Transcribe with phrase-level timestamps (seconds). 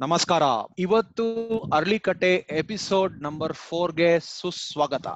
[0.00, 0.42] ನಮಸ್ಕಾರ.
[0.78, 5.06] ಇವತ್ತು ಅರ್ಲಿಕಟ್ಟೆ episode number ಫೋರ್ಗೆ ಸುಸ್ವಾಗತ.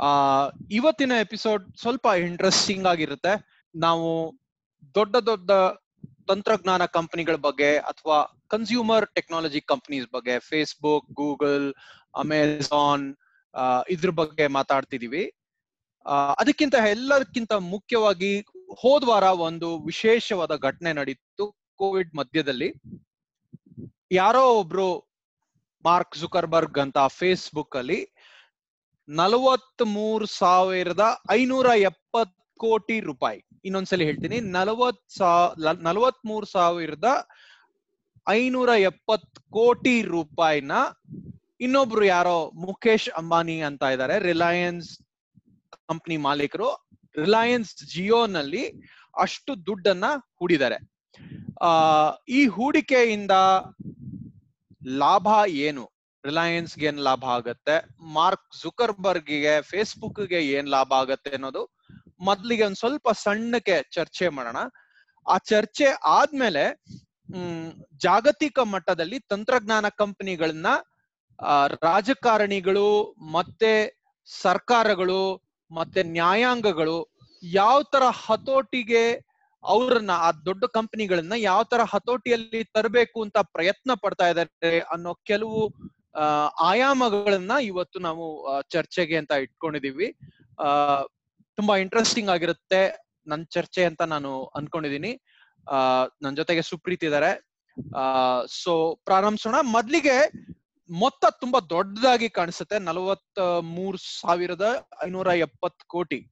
[0.00, 3.62] ಆ, ಇವತ್ತಿನ ಎಪಿಸೋಡ್ ಸ್ವಲ್ಪ ಇಂಟ್ರೆಸ್ಟಿಂಗ್ ಆಗಿರುತ್ತೆ.
[3.74, 4.38] ನಾವು
[4.94, 5.50] ದೊಡ್ಡ ದೊಡ್ಡ
[6.28, 11.74] ತಂತ್ರಜ್ಞಾನ ಕಂಪನಿಗಳ ಬಗ್ಗೆ ಅಥವಾ ಕನ್ಸ್ಯೂಮರ್ ಟೆಕ್ನಾಲಜಿ ಕಂಪನೀಸ್ ಬಗ್ಗೆ, ಫೇಸ್ಬುಕ್, ಗೂಗಲ್
[12.16, 13.16] ಅಮೆಝಾನ್
[13.90, 15.32] ಇದ್ರ ಬಗ್ಗೆ ಮಾತಾಡ್ತಿದೀವಿ.
[16.38, 18.40] ಅದಕ್ಕಿಂತ ಎಲ್ಲದಕ್ಕಿಂತ ಮುಖ್ಯವಾಗಿ
[18.78, 22.74] ಹೋದ್ವಾರ ಒಂದು ವಿಶೇಷವಾದ ಘಟನೆ ನಡೀತು ಕೋವಿಡ್ ಮಧ್ಯದಲ್ಲಿ.
[24.12, 25.08] ಯಾರೋ ಒಬ್ರು
[25.84, 28.08] ಮಾರ್ಕ್ ಜುಕರ್ಬರ್ಗ್ ಅಂತ ಫೇಸ್ಬುಕ್ ಅಲ್ಲಿ
[29.08, 33.44] ನಲವತ್ ಮೂರ್ ಸಾವಿರದ ಐನೂರ ಎಪ್ಪತ್ ಕೋಟಿ ರೂಪಾಯಿ.
[33.64, 34.40] ಇನ್ನೊಂದ್ಸಲಿ ಹೇಳ್ತೀನಿ.
[34.40, 37.28] ನಲವತ್ ಸಾ ನಲವತ್ ಸಾವಿರದ
[38.28, 40.72] ಐನೂರ ಎಪ್ಪತ್ ಕೋಟಿ ರೂಪಾಯಿನ
[41.60, 44.18] ಇನ್ನೊಬ್ರು ಯಾರೋ ಮುಖೇಶ್ ಅಂಬಾನಿ ಅಂತ ಇದ್ದಾರೆ.
[44.18, 44.98] ರಿಲಯನ್ಸ್
[45.88, 46.88] ಕಂಪ್ನಿ ಮಾಲೀಕರು.
[47.16, 48.82] ರಿಲಯನ್ಸ್ ಜಿಯೋನಲ್ಲಿ
[49.18, 50.04] ಅಷ್ಟು ದುಡ್ಡನ್ನ
[50.38, 50.92] ಹೂಡಿದ್ದಾರೆ.
[51.60, 51.70] ಆ,
[52.28, 53.30] ಈ ಹೂಡಿಕೆಯಿಂದ
[54.86, 55.84] ಲಾಭ ಏನು?
[56.24, 57.74] ರಿಲಯನ್ಸ್ಗೆ ಏನ್ ಲಾಭ ಆಗತ್ತೆ?
[58.12, 61.62] ಮಾರ್ಕ್ ಜುಕರ್ಬರ್ಗ್ಗೆ ಫೇಸ್ಬುಕ್ಗೆ ಏನ್ ಲಾಭ ಆಗತ್ತೆ ಅನ್ನೋದು
[62.20, 64.56] ಮೊದ್ಲಿಗೆ ಒಂದ್ ಸ್ವಲ್ಪ ಸಣ್ಣಕ್ಕೆ ಚರ್ಚೆ ಮಾಡೋಣ.
[65.26, 66.64] ಆ ಚರ್ಚೆ ಆದ್ಮೇಲೆ,
[67.28, 70.66] ಹ್ಮ್, ಜಾಗತಿಕ ಮಟ್ಟದಲ್ಲಿ ತಂತ್ರಜ್ಞಾನ ಕಂಪನಿಗಳನ್ನ
[71.82, 73.72] ರಾಜಕಾರಣಿಗಳು ಮತ್ತೆ
[74.26, 75.22] ಸರ್ಕಾರಗಳು
[75.70, 76.96] ಮತ್ತೆ ನ್ಯಾಯಾಂಗಗಳು
[77.42, 79.04] ಯಾವ ತರ ಹತೋಟಿಗೆ
[79.64, 85.74] ಅವ್ರನ್ನ ಆ ದೊಡ್ಡ ಕಂಪನಿಗಳನ್ನ ಯಾವ ತರ ಹತೋಟಿಯಲ್ಲಿ ತರಬೇಕು ಅಂತ ಪ್ರಯತ್ನ ಪಡ್ತಾ ಇದ್ದಾರೆ ಅನ್ನೋ ಕೆಲವು
[86.60, 90.16] ಆಯಾಮಗಳನ್ನ ಇವತ್ತು ನಾವು ಚರ್ಚೆಗೆ ಅಂತ ಇಟ್ಕೊಂಡಿದೀವಿ.
[90.60, 91.02] ಆ,
[91.56, 95.20] ತುಂಬಾ ಇಂಟ್ರೆಸ್ಟಿಂಗ್ ಆಗಿರುತ್ತೆ ನನ್ ಚರ್ಚೆ ಅಂತ ನಾನು ಅನ್ಕೊಂಡಿದೀನಿ.
[95.70, 97.46] ಆ, ನನ್ ಜೊತೆಗೆ ಸುಪ್ರೀತ್ ಇದಾರೆ.
[97.96, 98.06] ಆ
[98.46, 99.54] ಸೊ ಪ್ರಾರಂಭಿಸೋಣ.
[99.62, 100.32] ಮೊದ್ಲಿಗೆ
[100.90, 102.78] ಮೊತ್ತ ತುಂಬಾ ದೊಡ್ಡದಾಗಿ ಕಾಣಿಸುತ್ತೆ.
[102.78, 106.30] ನಲವತ್ತ ಮೂರ್ ಸಾವಿರದ ಐನೂರ ಎಪ್ಪತ್ ಕೋಟಿ.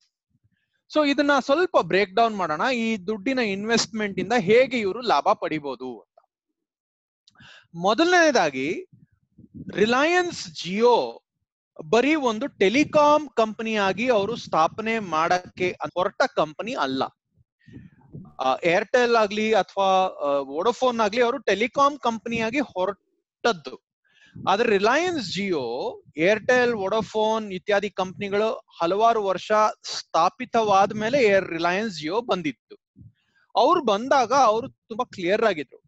[0.91, 2.65] ಸೊ ಇದನ್ನ ಸ್ವಲ್ಪ ಬ್ರೇಕ್ ಡೌನ್ ಮಾಡೋಣ.
[2.85, 6.17] ಈ ದುಡ್ಡಿನ ಇನ್ವೆಸ್ಟ್ಮೆಂಟ್ ಇಂದ ಹೇಗೆ ಇವರು ಲಾಭ ಪಡಿಬಹುದು ಅಂತ.
[7.87, 8.69] ಮೊದಲನೇದಾಗಿ
[9.81, 10.97] ರಿಲಯನ್ಸ್ ಜಿಯೋ
[11.93, 17.03] ಬರೀ ಒಂದು ಟೆಲಿಕಾಂ ಕಂಪನಿಯಾಗಿ ಅವರು ಸ್ಥಾಪನೆ ಮಾಡಕ್ಕೆ ಹೊರಟ ಕಂಪನಿ ಅಲ್ಲ.
[18.75, 19.89] ಏರ್ಟೆಲ್ ಆಗ್ಲಿ ಅಥವಾ
[20.51, 23.77] ವೋಡೋಫೋನ್ ಆಗ್ಲಿ ಅವರು ಟೆಲಿಕಾಂ ಕಂಪನಿಯಾಗಿ ಹೊರಟದ್ದು.
[24.49, 29.53] ಆದ್ರೆ ರಿಲಯನ್ಸ್ ಜಿಯೋ, ಏರ್ಟೆಲ್, ವೊಡಾಫೋನ್ ಇತ್ಯಾದಿ ಕಂಪ್ನಿಗಳು ಹಲವಾರು ವರ್ಷ
[29.83, 32.77] ಸ್ಥಾಪಿತವಾದ ಮೇಲೆ ಏರ್ ರಿಲಯನ್ಸ್ ಜಿಯೋ ಬಂದಿತ್ತು.
[33.57, 35.81] ಅವ್ರು ಬಂದಾಗ ಅವರು ತುಂಬಾ ಕ್ಲಿಯರ್ ಆಗಿದ್ರು.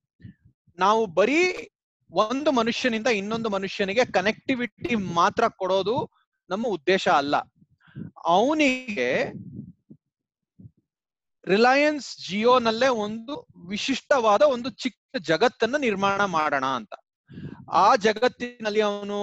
[0.78, 1.68] ನಾವು ಬರೀ
[2.10, 6.10] ಒಂದು ಮನುಷ್ಯನಿಂದ ಇನ್ನೊಂದು ಮನುಷ್ಯನಿಗೆ ಕನೆಕ್ಟಿವಿಟಿ ಮಾತ್ರ ಕೊಡೋದು
[6.50, 7.36] ನಮ್ಮ ಉದ್ದೇಶ ಅಲ್ಲ.
[8.24, 9.32] ಅವನಿಗೆ
[11.46, 16.92] ರಿಲಯನ್ಸ್ ಜಿಯೋನಲ್ಲೇ ಒಂದು ವಿಶಿಷ್ಟವಾದ ಒಂದು ಚಿಕ್ಕ ಜಗತ್ತನ್ನ ನಿರ್ಮಾಣ ಮಾಡೋಣ ಅಂತ.
[17.72, 19.18] ಆ ಜಗತ್ತಿನಲ್ಲಿ ಅವನು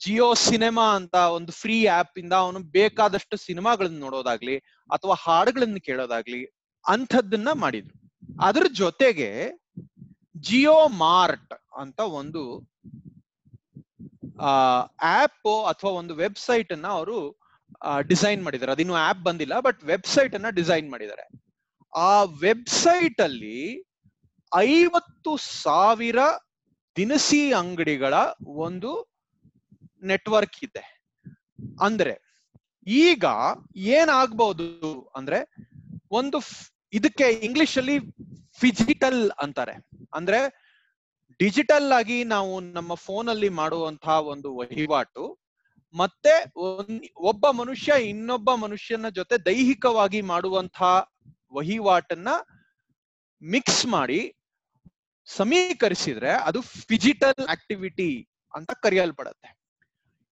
[0.00, 4.56] ಜಿಯೋ ಸಿನಿಮಾ ಅಂತ ಒಂದು ಫ್ರೀ ಆಪ್ ಇಂದ ಅವನು ಬೇಕಾದಷ್ಟು ಸಿನಿಮಾಗಳನ್ನ ನೋಡೋದಾಗ್ಲಿ
[4.90, 6.40] ಅಥವಾ ಹಾಡುಗಳನ್ನ ಕೇಳೋದಾಗ್ಲಿ
[6.84, 7.96] ಅಂಥದ್ದನ್ನ ಮಾಡಿದ್ರು.
[8.42, 9.30] ಅದ್ರ ಜೊತೆಗೆ
[10.40, 12.42] ಜಿಯೋ ಮಾರ್ಟ್ ಅಂತ ಒಂದು
[15.16, 17.18] ಆಪ್ ಅಥವಾ ಒಂದು ವೆಬ್ಸೈಟ್ ಅನ್ನ ಅವರು
[18.08, 18.72] ಡಿಸೈನ್ ಮಾಡಿದ್ದಾರೆ.
[18.72, 21.24] ಅದಿನ್ನು ಆಪ್ ಬಂದಿಲ್ಲ, ಬಟ್ ವೆಬ್ಸೈಟ್ ಅನ್ನ ಡಿಸೈನ್ ಮಾಡಿದ್ದಾರೆ.
[21.92, 23.58] ಆ ವೆಬ್ಸೈಟ್ ಅಲ್ಲಿ
[24.52, 26.18] ಐವತ್ತು ಸಾವಿರ
[26.96, 28.14] ದಿನಸಿ ಅಂಗಡಿಗಳ
[28.64, 28.90] ಒಂದು
[30.02, 30.84] ನೆಟ್ವರ್ಕ್ ಇದೆ.
[31.80, 32.14] ಅಂದ್ರೆ
[32.86, 33.24] ಈಗ
[33.76, 34.66] ಏನಾಗ್ಬಹುದು
[35.16, 35.38] ಅಂದ್ರೆ
[36.10, 36.38] ಒಂದು
[36.92, 37.96] ಇದಕ್ಕೆ ಇಂಗ್ಲಿಷ್ ಅಲ್ಲಿ
[38.60, 39.74] ಫಿಜಿಟಲ್ ಅಂತಾರೆ.
[40.14, 40.40] ಅಂದ್ರೆ
[41.40, 45.24] ಡಿಜಿಟಲ್ ಆಗಿ ನಾವು ನಮ್ಮ ಫೋನ್ ಅಲ್ಲಿ ಮಾಡುವಂತಹ ಒಂದು ವಹಿವಾಟು,
[45.94, 46.34] ಮತ್ತೆ
[47.30, 50.90] ಒಬ್ಬ ಮನುಷ್ಯ ಇನ್ನೊಬ್ಬ ಮನುಷ್ಯನ ಜೊತೆ ದೈಹಿಕವಾಗಿ ಮಾಡುವಂತಹ
[51.52, 52.28] ವಹಿವಾಟನ್ನ
[53.42, 54.20] ಮಿಕ್ಸ್ ಮಾಡಿ
[55.28, 58.10] ಸಮೀಕರಿಸಿದ್ರೆ ಅದು ಫಿಜಿಟಲ್ ಆಕ್ಟಿವಿಟಿ
[58.54, 59.50] ಅಂತ ಕರೆಯಲ್ಪಡತ್ತೆ.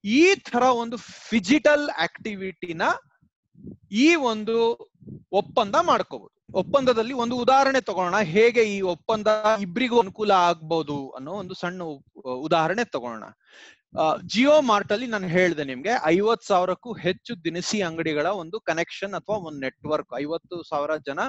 [0.05, 0.97] ಈ ತರ ಒಂದು
[1.31, 2.83] ಫಿಜಿಟಲ್ ಆಕ್ಟಿವಿಟಿನ
[4.05, 4.57] ಈ ಒಂದು
[5.33, 9.29] ಒಪ್ಪಂದ ಮಾಡ್ಕೋಬಹುದು ಒಪ್ಪಂದದಲ್ಲಿ ಒಂದು ಉದಾಹರಣೆ ತಗೋಣ ಹೇಗೆ ಈ ಒಪ್ಪಂದ
[9.67, 11.83] ಇಬ್ಬರಿಗೂ ಅನುಕೂಲ ಆಗ್ಬಹುದು ಅನ್ನೋ ಒಂದು ಸಣ್ಣ
[12.47, 13.25] ಉದಾಹರಣೆ ತಗೋಣ
[14.27, 19.61] ಜಿಯೋ ಮಾರ್ಟ್ ಅಲ್ಲಿ ನಾನು ಹೇಳ್ದೆ ನಿಮ್ಗೆ ಐವತ್ ಸಾವಿರಕ್ಕೂ ಹೆಚ್ಚು ದಿನಸಿ ಅಂಗಡಿಗಳ ಒಂದು ಕನೆಕ್ಷನ್ ಅಥವಾ ಒಂದು
[19.61, 21.21] ನೆಟ್ವರ್ಕ್ ಐವತ್ತು ಸಾವಿರ ಜನ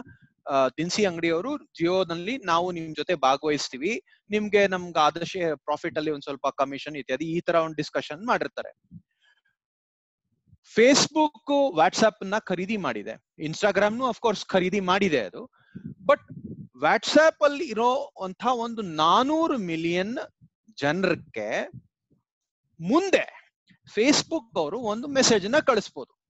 [0.78, 4.02] ದಿನಸಿ ಅಂಗಡಿಯವರು ಜಿಯೋನಲ್ಲಿ ನಾವು ನಿಮ್ ಜೊತೆ ಭಾಗವಹಿಸ್ತೀವಿ.
[4.30, 8.72] ನಿಮ್ಗೆ ನಮ್ಗೆ ಆದರ್ಶ ಪ್ರಾಫಿಟ್ ಅಲ್ಲಿ ಒಂದ್ ಸ್ವಲ್ಪ ಕಮಿಷನ್ ಇತ್ಯಾದಿ ಈ ತರ ಒಂದು ಡಿಸ್ಕಷನ್ ಮಾಡಿರ್ತಾರೆ.
[10.76, 13.26] ಫೇಸ್ಬುಕ್ ವಾಟ್ಸ್ಆಪ್ನ ಖರೀದಿ ಮಾಡಿದೆ.
[13.40, 15.52] ಇನ್ಸ್ಟಾಗ್ರಾಮ್ನು ಅಫ್ಕೋರ್ಸ್ ಖರೀದಿ ಮಾಡಿದೆ ಅದು.
[16.06, 16.28] ಬಟ್
[16.82, 20.18] ವಾಟ್ಸ್ಆಪ್ ಅಲ್ಲಿ ಇರೋ ಅಂತ ಒಂದು ನಾನೂರು ಮಿಲಿಯನ್
[20.82, 21.72] ಜನರಕ್ಕೆ
[22.80, 23.24] ಮುಂದೆ
[23.94, 26.22] ಫೇಸ್ಬುಕ್ ಅವರು ಒಂದು ಮೆಸೇಜ್ನ ಕಳಿಸ್ಬೋದು.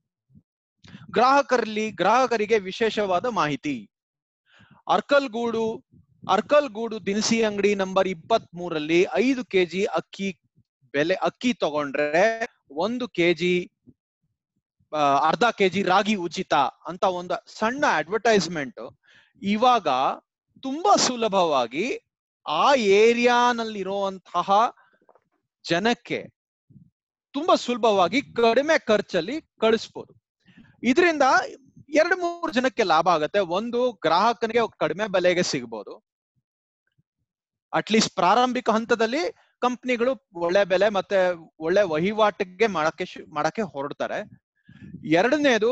[1.11, 3.91] ಗ್ರಾಹಕರಲ್ಲಿ ಗ್ರಾಹಕರಿಗೆ ವಿಶೇಷವಾದ ಮಾಹಿತಿ.
[4.91, 5.63] ಅರ್ಕಲ್ಗೂಡು
[6.29, 10.29] ಅರ್ಕಲ್ಗೂಡು ದಿನಸಿ ಅಂಗಡಿ ನಂಬರ್ ಇಪ್ಪತ್ತ್ ಮೂರಲ್ಲಿ ಐದು ಕೆಜಿ ಅಕ್ಕಿ
[10.93, 12.23] ಬೆಲೆ, ಅಕ್ಕಿ ತಗೊಂಡ್ರೆ
[12.77, 13.55] ಒಂದು ಕೆಜಿ
[15.21, 16.53] ಅರ್ಧ ಕೆಜಿ ರಾಗಿ ಉಚಿತ
[16.87, 18.81] ಅಂತ ಒಂದು ಸಣ್ಣ ಅಡ್ವರ್ಟೈಸ್ಮೆಂಟ್
[19.41, 19.87] ಇವಾಗ
[20.63, 21.85] ತುಂಬಾ ಸುಲಭವಾಗಿ
[22.45, 22.65] ಆ
[23.01, 24.47] ಏರಿಯಾನಲ್ಲಿರುವಂತಹ
[25.65, 26.19] ಜನಕ್ಕೆ
[27.35, 30.13] ತುಂಬಾ ಸುಲಭವಾಗಿ ಕಡಿಮೆ ಖರ್ಚಲ್ಲಿ ಕಳಿಸ್ಬೋದು.
[30.83, 31.25] ಇದರಿಂದ
[31.91, 33.39] ಎರಡು ಮೂರು ಜನಕ್ಕೆ ಲಾಭ ಆಗತ್ತೆ.
[33.39, 36.03] ಒಂದು ಗ್ರಾಹಕನಿಗೆ ಕಡಿಮೆ ಬೆಲೆಗೆ ಸಿಗ್ಬೋದು.
[37.73, 39.23] ಅಟ್ಲೀಸ್ಟ್ ಪ್ರಾರಂಭಿಕ ಹಂತದಲ್ಲಿ
[39.59, 41.17] ಕಂಪ್ನಿಗಳು ಒಳ್ಳೆ ಬೆಲೆ ಮತ್ತೆ
[41.59, 44.19] ಒಳ್ಳೆ ವಹಿವಾಟಿಗೆ ಮಾಡಕ್ಕೆ ಮಾಡಕ್ಕೆ ಹೊರಡ್ತಾರೆ.
[45.05, 45.71] ಎರಡನೇದು,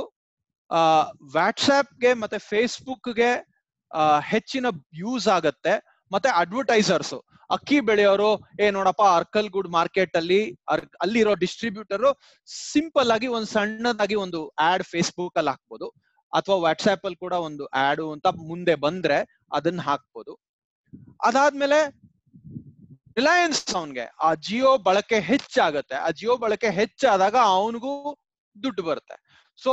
[0.71, 1.01] ಆ
[1.31, 3.31] ವ್ಯಾಟ್ಸ್ಆಪ್ಗೆ ಮತ್ತೆ ಫೇಸ್ಬುಕ್ಗೆ
[4.21, 6.03] ಹೆಚ್ಚಿನ ಯೂಸ್ ಆಗತ್ತೆ.
[6.11, 7.13] ಮತ್ತೆ ಅಡ್ವರ್ಟೈಸರ್ಸ್
[7.49, 8.29] ಅಕ್ಕಿ ಬೆಳೆಯೋರು,
[8.61, 10.41] ಏ, ನೋಡಪ್ಪ ಅರ್ಕಲ್ ಗುಡ್ ಮಾರ್ಕೆಟ್ ಅಲ್ಲಿ
[11.01, 12.05] ಅಲ್ಲಿರೋ ಡಿಸ್ಟ್ರಿಬ್ಯೂಟರ್
[12.71, 16.08] ಸಿಂಪಲ್ ಆಗಿ ಒಂದ್ ಸಣ್ಣದಾಗಿ ಒಂದು ಆಡ್ ಫೇಸ್ಬುಕ್ ಅಲ್ಲಿ ಹಾಕ್ಬೋದು.
[16.33, 20.39] ಅಥವಾ ವಾಟ್ಸ್ಆಪ್ ಅಲ್ಲಿ ಕೂಡ ಒಂದು ಆಡು ಅಂತ ಮುಂದೆ ಬಂದ್ರೆ ಅದನ್ನ ಹಾಕ್ಬೋದು.
[21.21, 21.79] ಅದಾದ್ಮೇಲೆ
[23.17, 25.95] ರಿಲಯನ್ಸ್ ಅವನ್ಗೆ, ಆ ಜಿಯೋ ಬಳಕೆ ಹೆಚ್ಚಾಗತ್ತೆ.
[25.95, 28.17] ಆ ಜಿಯೋ ಬಳಕೆ ಹೆಚ್ಚಾದಾಗ ಅವನಿಗೂ
[28.63, 29.15] ದುಡ್ಡು ಬರುತ್ತೆ.
[29.63, 29.71] ಸೊ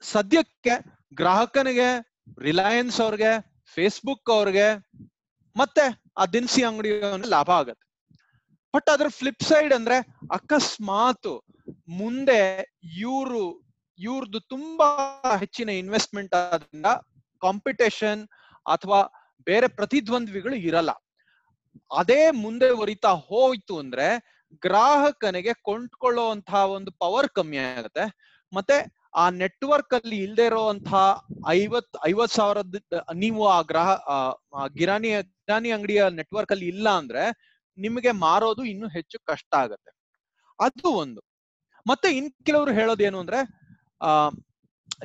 [0.00, 0.74] ಸದ್ಯಕ್ಕೆ
[1.14, 1.88] ಗ್ರಾಹಕನಿಗೆ
[2.38, 3.30] ರಿಲಯನ್ಸ್ ಅವ್ರಿಗೆ
[3.74, 4.68] ಫೇಸ್ಬುಕ್ ಅವ್ರಿಗೆ,
[5.56, 6.90] ಮತ್ತೆ ಆ ದಿನಸಿ ಅಂಗಡಿ
[7.28, 7.86] ಲಾಭ ಆಗತ್ತೆ.
[8.74, 9.96] ಬಟ್ ಅದ್ರ ಫ್ಲಿಪ್ ಸೈಡ್ ಅಂದ್ರೆ
[10.32, 11.44] ಅಕಸ್ಮಾತ್
[11.88, 12.40] ಮುಂದೆ
[12.98, 13.69] ಇವ್ರು
[14.00, 14.88] ಇವ್ರದ್ದು ತುಂಬಾ
[15.38, 16.86] ಹೆಚ್ಚಿನ ಇನ್ವೆಸ್ಟ್ಮೆಂಟ್ ಆದ್ರಿಂದ
[17.42, 18.28] ಕಾಂಪಿಟೇಷನ್
[18.66, 19.00] ಅಥವಾ
[19.44, 20.90] ಬೇರೆ ಪ್ರತಿದ್ವಂದ್ವಿಗಳು ಇರಲ್ಲ.
[21.98, 24.06] ಅದೇ ಮುಂದೆ ಒರಿತಾ ಹೋಯ್ತು ಅಂದ್ರೆ
[24.62, 28.04] ಗ್ರಾಹಕನಿಗೆ ಕೊಂಡ್ಕೊಳ್ಳುವಂತಹ ಒಂದು ಪವರ್ ಕಮ್ಮಿ ಆಗುತ್ತೆ.
[28.52, 32.74] ಮತ್ತೆ ಆ ನೆಟ್ವರ್ಕ್ ಅಲ್ಲಿ ಇಲ್ದೇ ಇರುವಂತಹ ಐವತ್ ಐವತ್ ಸಾವಿರದ,
[33.14, 33.90] ನೀವು ಆ ಗ್ರಾಹ,
[34.56, 37.24] ಆ ಗಿರಾಣಿ ಅಂಗಡಿಯ ನೆಟ್ವರ್ಕ್ ಅಲ್ಲಿ ಇಲ್ಲ ಅಂದ್ರೆ
[37.78, 39.90] ನಿಮಗೆ ಮಾರೋದು ಇನ್ನು ಹೆಚ್ಚು ಕಷ್ಟ ಆಗತ್ತೆ.
[40.60, 41.20] ಅದು ಒಂದು.
[41.86, 43.59] ಮತ್ತೆ ಇನ್ ಕೆಲವರು ಹೇಳೋದೇನು ಅಂದ್ರೆ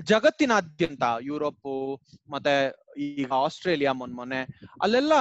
[0.03, 1.99] ಜಗತ್ತಿನಾದ್ಯಂತ ಯುರೋಪ್,
[2.29, 2.55] ಮತ್ತೆ
[2.97, 4.41] ಈಗ ಆಸ್ಟ್ರೇಲಿಯಾ ಮೊನ್ನೆ
[4.81, 5.13] ಅಲ್ಲೆಲ್ಲ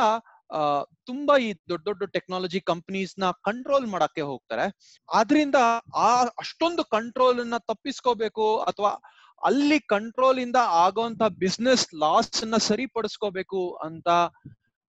[1.07, 4.67] ತುಂಬಾ ಈ ದೊಡ್ಡ ದೊಡ್ಡ ಟೆಕ್ನಾಲಜಿ ಕಂಪನೀಸ್ನ ಕಂಟ್ರೋಲ್ ಮಾಡಕ್ಕೆ ಹೋಗ್ತಾರೆ.
[5.13, 5.55] ಆದ್ರಿಂದ
[5.95, 8.91] ಆ ಅಷ್ಟೊಂದು ಕಂಟ್ರೋಲ್ ಅನ್ನ ತಪ್ಪಿಸ್ಕೋಬೇಕು ಅಥವಾ
[9.43, 14.09] ಅಲ್ಲಿ ಕಂಟ್ರೋಲ್ ಇಂದ ಆಗೋಂತ ಬಿಸ್ನೆಸ್ ಲಾಸ್ ಅನ್ನ ಸರಿಪಡಿಸ್ಕೋಬೇಕು ಅಂತ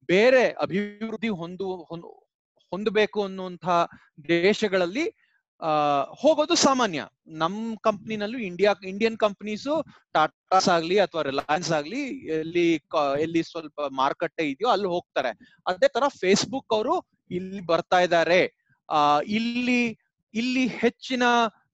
[0.10, 2.26] ಬೇರೆ ಅಭಿವೃದ್ಧಿ ಹೊಂದು, ಹೊಂದ್-
[2.72, 3.66] ಹೊಂದಬೇಕು ಅನ್ನುವಂತ
[4.28, 5.25] ದೇಶಗಳಲ್ಲಿ
[6.10, 7.08] ಹೋಗೋದು ಸಾಮಾನ್ಯ.
[7.28, 12.74] ನಮ್ ಕಂಪ್ನಿನಲ್ಲೂ ಇಂಡಿಯಾ ಇಂಡಿಯನ್ ಕಂಪ್ನೀಸು ಟಾಟಾಸ್ ಆಗ್ಲಿ ಅಥವಾ ರಿಲಯನ್ಸ್ ಆಗ್ಲಿ ಎಲ್ಲಿ
[13.20, 15.60] ಎಲ್ಲಿ ಸ್ವಲ್ಪ ಮಾರುಕಟ್ಟೆ ಇದೆಯೋ ಅಲ್ಲಿ ಹೋಗ್ತಾರೆ.
[15.68, 19.98] ಅದೇ ತರ ಫೇಸ್ಬುಕ್ ಅವರು ಇಲ್ಲಿ ಬರ್ತಾ ಇದ್ದಾರೆ ಆ, ಇಲ್ಲಿ
[20.34, 21.24] ಇಲ್ಲಿ ಹೆಚ್ಚಿನ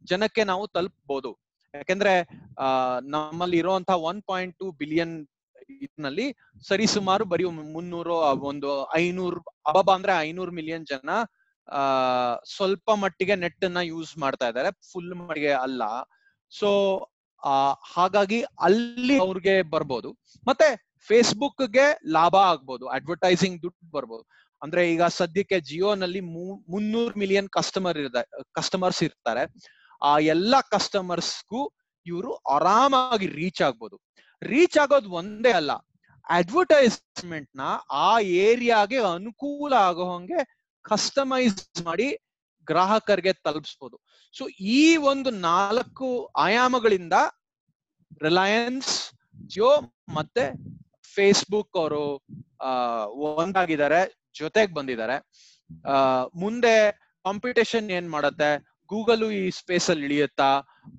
[0.04, 1.40] ಜನಕ್ಕೆ ನಾವು ತಲುಪಬಹುದು
[1.74, 2.14] ಯಾಕೆಂದ್ರೆ,
[2.60, 6.36] ಆ, ನಮ್ಮಲ್ಲಿ ಇರುವಂತ ಒನ್ ಪಾಯಿಂಟ್ ಟೂ ಬಿಲಿಯನ್ನಲ್ಲಿ
[6.68, 11.10] ಸರಿಸುಮಾರು ಬರೀ ಮುನ್ನೂರು, ಒಂದು ಐನೂರು, ಅಬಬ ಅಂದ್ರೆ ಐನೂರು ಮಿಲಿಯನ್ ಜನ
[11.68, 11.82] ಆ,
[12.48, 15.84] ಸ್ವಲ್ಪ ಮಟ್ಟಿಗೆ ನೆಟ್ ಅನ್ನ ಯೂಸ್ ಮಾಡ್ತಾ ಇದ್ದಾರೆ ಫುಲ್ ಮಟ್ಟಿಗೆ ಅಲ್ಲ.
[16.52, 16.70] ಸೊ
[17.94, 20.10] ಹಾಗಾಗಿ ಅಲ್ಲಿ ಅವ್ರಿಗೆ ಬರ್ಬೋದು.
[20.44, 20.68] ಮತ್ತೆ
[21.10, 24.24] ಫೇಸ್ಬುಕ್ಗೆ ಲಾಭ ಆಗ್ಬೋದು ಅಡ್ವರ್ಟೈಸಿಂಗ್ ದುಡ್ಡು ಬರ್ಬೋದು.
[24.62, 26.22] ಅಂದ್ರೆ ಈಗ ಸದ್ಯಕ್ಕೆ ಜಿಯೋನಲ್ಲಿ
[26.70, 29.44] ಮುನ್ನೂರು ಮಿಲಿಯನ್ ಕಸ್ಟಮರ್ ಇರ್ತಾರೆ ಕಸ್ಟಮರ್ಸ್ ಇರ್ತಾರೆ.
[30.02, 31.62] ಆ ಎಲ್ಲಾ ಕಸ್ಟಮರ್ಸ್ಗೂ
[32.06, 33.98] ಇವರು ಆರಾಮಾಗಿ ರೀಚ್ ಆಗ್ಬೋದು.
[34.42, 35.72] ರೀಚ್ ಆಗೋದು ಒಂದೇ ಅಲ್ಲ
[36.30, 37.62] ಅಡ್ವರ್ಟೈಸ್ಮೆಂಟ್ನ
[38.02, 38.10] ಆ
[38.44, 40.40] ಏರಿಯಾಗೆ ಅನುಕೂಲ ಆಗೋ ಹಂಗೆ
[40.86, 41.58] ಕಸ್ಟಮೈಸ್
[41.88, 42.08] ಮಾಡಿ
[42.68, 43.96] ಗ್ರಾಹಕರಿಗೆ ತಲುಪಿಸ್ಬೋದು.
[44.36, 44.44] ಸೊ
[44.80, 46.08] ಈ ಒಂದು ನಾಲ್ಕು
[46.46, 47.16] ಆಯಾಮಗಳಿಂದ
[48.26, 48.92] ರಿಲಯನ್ಸ್
[49.54, 49.72] ಜಿಯೋ
[50.18, 50.44] ಮತ್ತೆ
[51.16, 52.04] ಫೇಸ್ಬುಕ್ ಅವರು
[53.42, 54.02] ಒಂದಾಗಿದ್ದಾರೆ,
[54.40, 55.16] ಜೊತೆಗೆ ಬಂದಿದ್ದಾರೆ.
[56.44, 56.76] ಮುಂದೆ
[57.26, 58.50] ಕಾಂಪಿಟೇಷನ್ ಏನ್ ಮಾಡತ್ತೆ?
[58.90, 60.50] ಗೂಗಲ್ ಈ ಸ್ಪೇಸ್ ಅಲ್ಲಿ ಇಳಿಯುತ್ತಾ?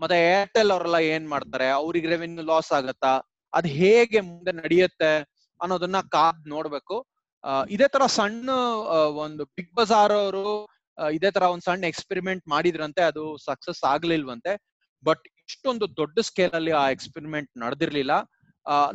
[0.00, 1.69] ಮತ್ತೆ ಏರ್ಟೆಲ್ ಅವರೆಲ್ಲ ಏನ್ ಮಾಡ್ತಾರೆ?
[1.81, 3.12] ಅವ್ರಿಗೆ ರೆವೆನ್ಯೂ ಲಾಸ್ ಆಗತ್ತಾ?
[3.52, 5.12] ಅದ್ ಹೇಗೆ ಮುಂದೆ ನಡೆಯುತ್ತೆ
[5.60, 6.96] ಅನ್ನೋದನ್ನ ಕಾದ್ ನೋಡ್ಬೇಕು.
[7.75, 8.51] ಇದೇ ತರ ಸಣ್ಣ
[9.25, 10.44] ಒಂದು ಬಿಗ್ ಬಜಾರ್ ಅವರು
[10.99, 14.53] ಇದೇ ತರ ಒಂದ್ ಸಣ್ಣ ಎಕ್ಸ್ಪೆರಿಮೆಂಟ್ ಮಾಡಿದ್ರಂತೆ, ಅದು ಸಕ್ಸಸ್ ಆಗ್ಲಿಲ್ವಂತೆ.
[15.05, 18.13] ಬಟ್ ಇಷ್ಟೊಂದು ದೊಡ್ಡ ಸ್ಕೇಲ್ ಅಲ್ಲಿ ಆ ಎಕ್ಸ್ಪೆರಿಮೆಂಟ್ ನಡೆದಿರ್ಲಿಲ್ಲ.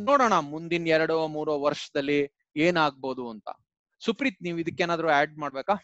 [0.07, 2.19] ನೋಡೋಣ ಮುಂದಿನ ಎರಡೋ, ಮೂರೋ ವರ್ಷದಲ್ಲಿ
[2.65, 3.47] ಏನಾಗ್ಬೋದು ಅಂತ.
[4.01, 5.75] ಸುಪ್ರೀತ್, ನೀವು ಇದಕ್ಕೇನಾದ್ರೂ ಆಡ್ ಮಾಡ್ಬೇಕಾ?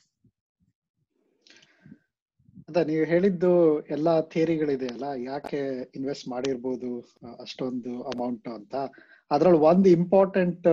[2.70, 3.52] ಅದ, ನೀವು ಹೇಳಿದ್ದು
[3.96, 5.62] ಎಲ್ಲಾ ಥಿಯರಿಗಳಿದೆ ಅಲ್ಲ, ಯಾಕೆ
[5.98, 6.92] ಇನ್ವೆಸ್ಟ್ ಮಾಡಿರ್ಬೋದು
[7.46, 8.76] ಅಷ್ಟೊಂದು ಅಮೌಂಟ್ ಅಂತ.
[9.32, 10.68] ಅದ್ರಲ್ಲಿ ಒಂದು ಇಂಪಾರ್ಟೆಂಟ್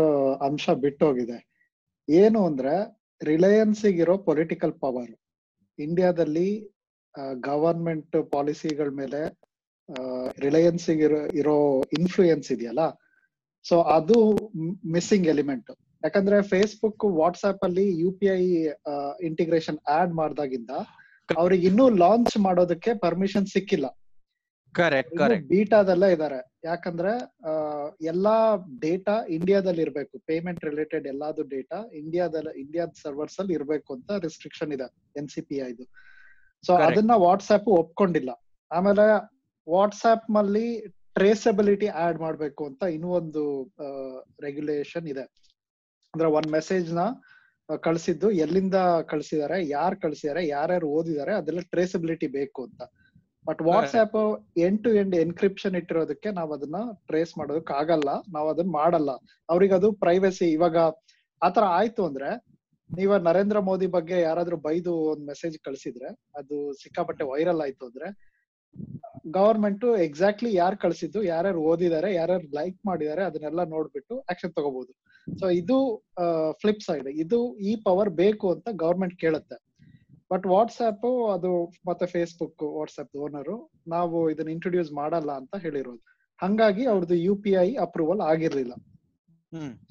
[0.48, 1.38] ಅಂಶ ಬಿಟ್ಟೋಗಿದೆ.
[2.08, 2.74] ಏನು ಅಂದ್ರೆ
[3.20, 5.12] ರಿಲಯನ್ಸ್ ಇರೋ ಪೊಲಿಟಿಕಲ್ ಪವರ್
[5.78, 6.48] ಇಂಡಿಯಾದಲ್ಲಿ
[7.50, 9.20] ಗವರ್ಮೆಂಟ್ ಪಾಲಿಸಿಗಳ ಮೇಲೆ
[10.44, 11.56] ರಿಲಯನ್ಸ್ ಇರೋ ಇರೋ
[11.98, 12.82] ಇನ್ಫ್ಲೂಯೆನ್ಸ್ ಇದೆಯಲ್ಲ?
[13.64, 14.18] ಸೊ ಅದು
[14.94, 15.70] ಮಿಸ್ಸಿಂಗ್ ಎಲಿಮೆಂಟ್
[16.04, 18.42] ಯಾಕಂದ್ರೆ ಫೇಸ್ಬುಕ್ ವಾಟ್ಸ್ಆಪ್ ಅಲ್ಲಿ U P I
[19.28, 20.72] integration add ಮಾಡ್ದಾಗಿಂದ
[21.28, 23.86] ಅವ್ರಿಗೆ ಇನ್ನೂ ಲಾಂಚ್ ಮಾಡೋದಕ್ಕೆ ಪರ್ಮಿಷನ್ ಸಿಕ್ಕಿಲ್ಲ.
[24.74, 26.38] ಕರೆಕ್ಟ್ ಕರೆಕ್ಟ್ ಬೀಟಾದಲ್ಲೇ ಇದಾರೆ.
[26.64, 27.12] ಯಾಕಂದ್ರೆ
[28.06, 28.36] ಎಲ್ಲಾ
[28.80, 30.14] ಡೇಟಾ ಇಂಡಿಯಾದಲ್ಲಿ ಇರ್ಬೇಕು.
[30.26, 35.58] ಪೇಮೆಂಟ್ ರಿಲೇಟೆಡ್ ಎಲ್ಲಾದು ಡೇಟಾ ಇಂಡಿಯಾದಲ್ಲಿ ಇಂಡಿಯಾದ ಸರ್ವರ್ಸ್ ಅಲ್ಲಿ ಇರ್ಬೇಕು ಅಂತ ರೆಸ್ಟ್ರಿಕ್ಷನ್ ಇದೆ ಎನ್ ಸಿ ಪಿ
[35.70, 35.84] ಐದು
[36.64, 38.30] ಸೊ ಅದನ್ನ ವಾಟ್ಸ್ಆಪ್ ಒಪ್ಕೊಂಡಿಲ್ಲ.
[38.70, 39.06] ಆಮೇಲೆ
[39.66, 40.66] ವಾಟ್ಸ್ಆಪ್ನಲ್ಲಿ
[41.14, 43.42] ಟ್ರೇಸಬಿಲಿಟಿ ಆಡ್ ಮಾಡ್ಬೇಕು ಅಂತ ಇನ್ನೂ ಒಂದು
[44.42, 45.24] ರೆಗ್ಯುಲೇಷನ್ ಇದೆ.
[46.14, 47.00] ಅಂದ್ರೆ ಒಂದ್ ಮೆಸೇಜ್ನ
[47.68, 48.74] ಕಳಿಸಿದ್ದು ಕಳ್ಸಿದ್ದು ಎಲ್ಲಿಂದ
[49.08, 52.82] ಕಳ್ಸಿದಾರೆ ಯಾರು ಕಳ್ಸಿದಾರೆ ಯಾರ್ಯಾರು ಓದಿದಾರೆ ಅದೆಲ್ಲ ಟ್ರೇಸಬಿಲಿಟಿ ಬೇಕು ಅಂತ.
[53.46, 54.16] But WhatsApp
[54.58, 58.10] end to end encryption ಇಟ್ಟಿರೋದಕ್ಕೆ ನಾವ್ ಅದನ್ನ ಟ್ರೇಸ್ ಮಾಡೋದಕ್ಕೆ ಆಗಲ್ಲ.
[58.28, 59.10] ನಾವ್ ಅದನ್ನ ಮಾಡಲ್ಲ.
[59.48, 60.76] ಅವ್ರಿಗೆ ಅದು ಪ್ರೈವಸಿ ಇವಾಗ
[61.42, 62.30] ಆತರ ಆಯ್ತು ಅಂದ್ರೆ
[62.90, 68.08] ನೀವ ನರೇಂದ್ರ ಮೋದಿ ಬಗ್ಗೆ ಯಾರಾದ್ರೂ ಬೈದು ಒಂದ್ ಮೆಸೇಜ್ ಕಳ್ಸಿದ್ರೆ ಅದು ಸಿಕ್ಕಾಪಟ್ಟೆ ವೈರಲ್ ಆಯ್ತು ಅಂದ್ರೆ
[69.30, 74.92] ಗವರ್ಮೆಂಟ್ ಎಕ್ಸಾಕ್ಟ್ಲಿ ಯಾರು ಕಳ್ಸಿದ್ದು ಯಾರ್ಯಾರು ಓದಿದ್ದಾರೆ ಯಾರ್ಯಾರು ಲೈಕ್ ಮಾಡಿದ್ದಾರೆ ಅದನ್ನೆಲ್ಲ ನೋಡ್ಬಿಟ್ಟು ಆಕ್ಷನ್ ತಗೋಬಹುದು
[75.38, 75.76] ಸೊ ಇದು
[76.60, 79.56] ಫ್ಲಿಪ್ ಸೈಡ್ ಇದು ಈ ಪವರ್ ಬೇಕು ಅಂತ ಗವರ್ಮೆಂಟ್ ಕೇಳುತ್ತೆ.
[80.30, 81.50] ಬಟ್ ವಾಟ್ಸ್ಆ್ಯಪ್ ಅದು
[81.88, 83.56] ಮತ್ತೆ ಫೇಸ್ಬುಕ್ ವಾಟ್ಸ್ಆಪ್ ಓನರು
[83.88, 86.02] ನಾವು ಇದನ್ನ ಇಂಟ್ರೊಡ್ಯೂಸ್ ಮಾಡಲ್ಲ ಅಂತ ಹೇಳಿರೋದು.
[86.40, 88.74] ಹಂಗಾಗಿ ಅವ್ರದ್ದು ಯು ಪಿ ಐ ಅಪ್ರೂವಲ್ ಆಗಿರ್ಲಿಲ್ಲ.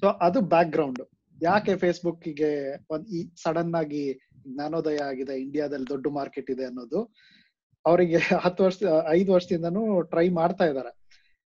[0.00, 1.02] ಸೊ ಅದು ಬ್ಯಾಕ್ ಗ್ರೌಂಡ್
[1.38, 2.52] ಯಾಕೆ ಫೇಸ್ಬುಕ್ಗೆ
[2.90, 4.02] ಒಂದ್ ಈ ಸಡನ್ ಆಗಿ
[4.46, 7.00] ಜ್ಞಾನೋದಯ ಆಗಿದೆ ಇಂಡಿಯಾದಲ್ಲಿ ದೊಡ್ಡ ಮಾರ್ಕೆಟ್ ಇದೆ ಅನ್ನೋದು.
[7.84, 8.78] ಅವರಿಗೆ ಹತ್ತು ವರ್ಷ
[9.08, 10.92] ಐದು ವರ್ಷದಿಂದನೂ ಟ್ರೈ ಮಾಡ್ತಾ ಇದ್ದಾರೆ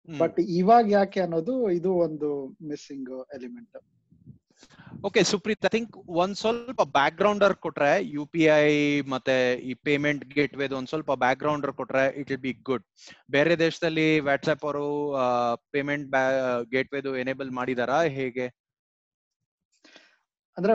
[0.08, 2.28] ಬಟ್ ಇವಾಗ ಯಾಕೆ ಅನ್ನೋದು ಇದು ಒಂದು
[2.68, 3.76] missing element
[4.98, 5.92] okay Supreet I think
[6.22, 8.64] ಒಂದ್ ಸ್ವಲ್ಪ ಬ್ಯಾಕ್ ಗ್ರೌಂಡರ್ ಕೊಟ್ರೆ ಯು ಪಿ ಐ
[9.12, 9.36] ಮತ್ತೆ
[9.68, 12.84] ಈ ಪೇಮೆಂಟ್ ಗೇಟ್ ವೇದು ಒಂದ್ ಸ್ವಲ್ಪ ಬ್ಯಾಕ್ ಗ್ರೌಂಡರ್ ಕೊಟ್ರೆ ಇಟ್ ವಿಲ್ ಬಿ ಗುಡ್
[13.28, 14.86] ಬೇರೆ ದೇಶದಲ್ಲಿ ವಾಟ್ಸ್ಆಪ್ ಅವರು
[15.72, 16.06] ಪೇಮೆಂಟ್
[16.72, 17.98] ಗೇಟ್ ವೇದು ಎನೇಬಲ್ ಮಾಡಿದಾರಾ?
[18.18, 18.46] ಹೇಗೆ?
[20.56, 20.74] ಅಂದ್ರೆ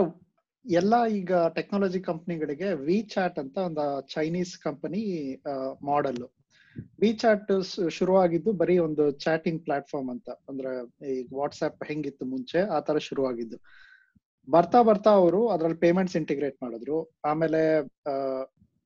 [0.65, 5.01] ಎಲ್ಲ ಈಗ ಟೆಕ್ನಾಲಜಿ ಕಂಪನಿಗಳಿಗೆ ವಿ ಚಾಟ್ ಅಂತ ಒಂದು Chinese company
[5.89, 6.23] model
[7.01, 7.51] WeChat
[7.97, 10.29] ಶುರುವಾಗಿದ್ದು ಬರೀ ಒಂದು ಚಾಟಿಂಗ್ ಪ್ಲಾಟ್ಫಾರ್ಮ್ ಅಂತ.
[10.49, 10.71] ಅಂದ್ರೆ
[11.11, 13.57] ಈ ವಾಟ್ಸ್ಆಪ್ ಹೆಂಗಿತ್ತು ಮುಂಚೆ, ಆ ತರ ಶುರುವಾಗಿದ್ದು.
[14.49, 16.97] ಬರ್ತಾ ಬರ್ತಾ ಅವರು ಅದ್ರಲ್ಲಿ ಪೇಮೆಂಟ್ಸ್ ಇಂಟಿಗ್ರೇಟ್ ಮಾಡಿದ್ರು.
[17.25, 17.61] ಆಮೇಲೆ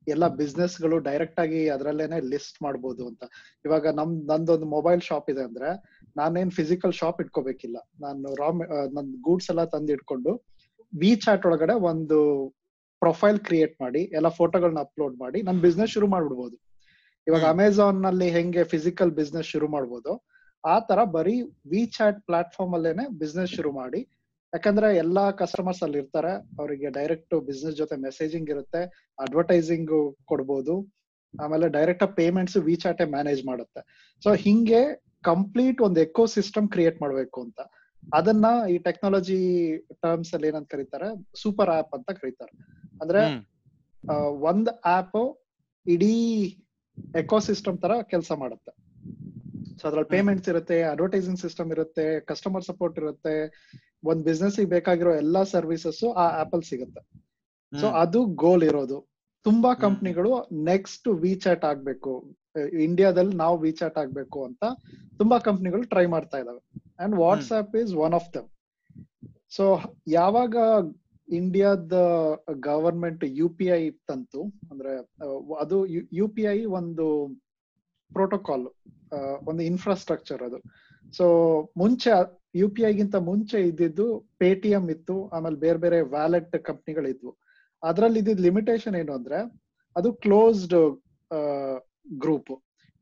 [0.07, 3.23] ಎಲ್ಲ ಬಿಸ್ನೆಸ್ಗಳು ಡೈರೆಕ್ಟ್ ಆಗಿ ಅದ್ರಲ್ಲೇನೆ ಲಿಸ್ಟ್ ಮಾಡ್ಬೋದು ಅಂತ.
[3.65, 5.69] ಇವಾಗ ನಮ್ ನಂದೊಂದು ಮೊಬೈಲ್ ಶಾಪ್ ಇದೆ ಅಂದ್ರೆ
[6.17, 7.77] ನಾನೇನ್ ಫಿಸಿಕಲ್ ಶಾಪ್ ಇಟ್ಕೋಬೇಕಿಲ್ಲ.
[8.01, 8.49] ನಾನು ರಾ
[8.93, 10.33] ನನ್ ಗೂಡ್ಸ್ ಎಲ್ಲ ತಂದು ಇಟ್ಕೊಂಡು
[10.99, 12.47] ವಿ ಚಾಟ್ ಒಳಗಡೆ ಒಂದು
[12.99, 16.57] ಪ್ರೊಫೈಲ್ ಕ್ರಿಯೇಟ್ ಮಾಡಿ ಎಲ್ಲ ಫೋಟೋಗಳನ್ನ ಅಪ್ಲೋಡ್ ಮಾಡಿ ನನ್ ಬಿಸ್ನೆಸ್ ಶುರು ಮಾಡ್ಬಿಡ್ಬೋದು.
[17.27, 17.43] ಇವಾಗ.
[17.43, 20.13] ಅಮೆಝಾನ್ನಲ್ಲಿ ಹೆಂಗೆ ಫಿಸಿಕಲ್ ಬಿಸ್ನೆಸ್ ಶುರು ಮಾಡ್ಬೋದು
[20.65, 24.01] ಆ ತರ ಬರೀ ವಿ ಚಾಟ್ ಪ್ಲಾಟ್ಫಾರ್ಮ್ ಅಲ್ಲೇನೆ ಬಿಸ್ನೆಸ್ ಶುರು ಮಾಡಿ
[24.53, 30.99] ಯಾಕಂದ್ರೆ ಎಲ್ಲಾ ಕಸ್ಟಮರ್ಸ್ ಅಲ್ಲಿ ಇರ್ತಾರೆ ಅವರಿಗೆ ಡೈರೆಕ್ಟ್ ಬಿಸ್ನೆಸ್ ಜೊತೆ ಮೆಸೇಜಿಂಗ್ ಇರುತ್ತೆ ಅಡ್ವರ್ಟೈಸಿಂಗ್ ಕೊಡ್ಬೋದು
[31.43, 34.09] ಆಮೇಲೆ ಡೈರೆಕ್ಟ್ ಪೇಮೆಂಟ್ಸ್ ವಿಚಾಟೆ ಮ್ಯಾನೇಜ್ ಮಾಡುತ್ತೆ.
[34.23, 37.59] ಸೊ ಹಿಂಗೆ ಕಂಪ್ಲೀಟ್ ಒಂದು ಎಕೋ ಸಿಸ್ಟಮ್ ಕ್ರಿಯೇಟ್ ಮಾಡಬೇಕು ಅಂತ.
[38.13, 42.57] ಅದನ್ನ ಈ ಟೆಕ್ನಾಲಜಿ ಟರ್ಮ್ಸ್ ಅಲ್ಲಿ ಏನಂತ ಕರೀತಾರೆ ಸೂಪರ್ ಆಪ್ ಅಂತ ಕರೀತಾರೆ.
[43.01, 43.49] ಅಂದ್ರೆ.
[44.27, 45.41] ಒಂದ್ ಆಪ್
[45.87, 46.43] ಇಡೀ
[47.15, 48.89] ಎಕೋಸಿಸ್ಟಮ್ ತರ ಕೆಲಸ ಮಾಡುತ್ತೆ.
[49.77, 53.35] ಸೊ ಅದ್ರಲ್ಲಿ ಪೇಮೆಂಟ್ಸ್ ಇರುತ್ತೆ ಅಡ್ವರ್ಟೈಸಿಂಗ್ ಸಿಸ್ಟಮ್ ಇರುತ್ತೆ ಕಸ್ಟಮರ್ ಸಪೋರ್ಟ್ ಇರುತ್ತೆ
[54.03, 57.19] ಒಂದ್ ಬಿಸ್ನೆಸ್ ಬೇಕಾಗಿರೋ ಎಲ್ಲಾ ಸರ್ವಿಸಸ್ ಆ ಆಪಲ್ ಅಲ್ಲಿ ಸಿಗುತ್ತೆ
[57.79, 59.09] ಸೊ ಅದು ಗೋಲ್ ಇರೋದು.
[59.43, 59.73] ತುಂಬಾ.
[59.73, 62.35] ಕಂಪ್ನಿಗಳು ನೆಕ್ಸ್ಟ್ ವಿ ಚಾಟ್ ಆಗ್ಬೇಕು.
[62.79, 64.63] ಇಂಡಿಯಾದಲ್ಲಿ ನಾವು ವಿ ಚಾಟ್ ಆಗ್ಬೇಕು ಅಂತ
[65.17, 66.61] ತುಂಬಾ ಕಂಪ್ನಿಗಳು ಟ್ರೈ ಮಾಡ್ತಾ ಇದಾವೆ.
[66.99, 68.49] And WhatsApp is one of them
[69.49, 70.55] so ಯಾವಾಗ
[71.29, 71.93] ಇಂಡಿಯಾದ
[72.59, 74.93] ಗವರ್ಮೆಂಟ್ ಯು ಪಿ ಐ ತಂತು ಅಂದ್ರೆ
[75.59, 77.27] ಅದು ಯು ಪಿ ಐ ಒಂದು
[78.13, 78.67] ಪ್ರೋಟೋಕಾಲ್
[79.47, 80.57] ಒಂದು ಇನ್ಫ್ರಾಸ್ಟ್ರಕ್ಚರ್ ಅದು.
[81.13, 81.25] ಸೊ
[81.77, 84.05] ಮುಂಚೆ ಯು ಪಿ ಐಗಿಂತ ಮುಂಚೆ ಇದ್ದಿದ್ದು
[84.37, 87.31] ಪೇಟಿಎಂ ಇತ್ತು ಆಮೇಲೆ ಬೇರೆ ಬೇರೆ ವ್ಯಾಲೆಟ್ ಕಂಪ್ನಿಗಳಿದ್ವು
[87.83, 89.39] ಅದ್ರಲ್ಲಿ ಇದ್ದಿದ್ ಲಿಮಿಟೇಷನ್ ಏನು ಅಂದ್ರೆ
[89.95, 90.75] ಅದು ಕ್ಲೋಸ್ಡ್
[92.17, 92.53] ಗ್ರೂಪ್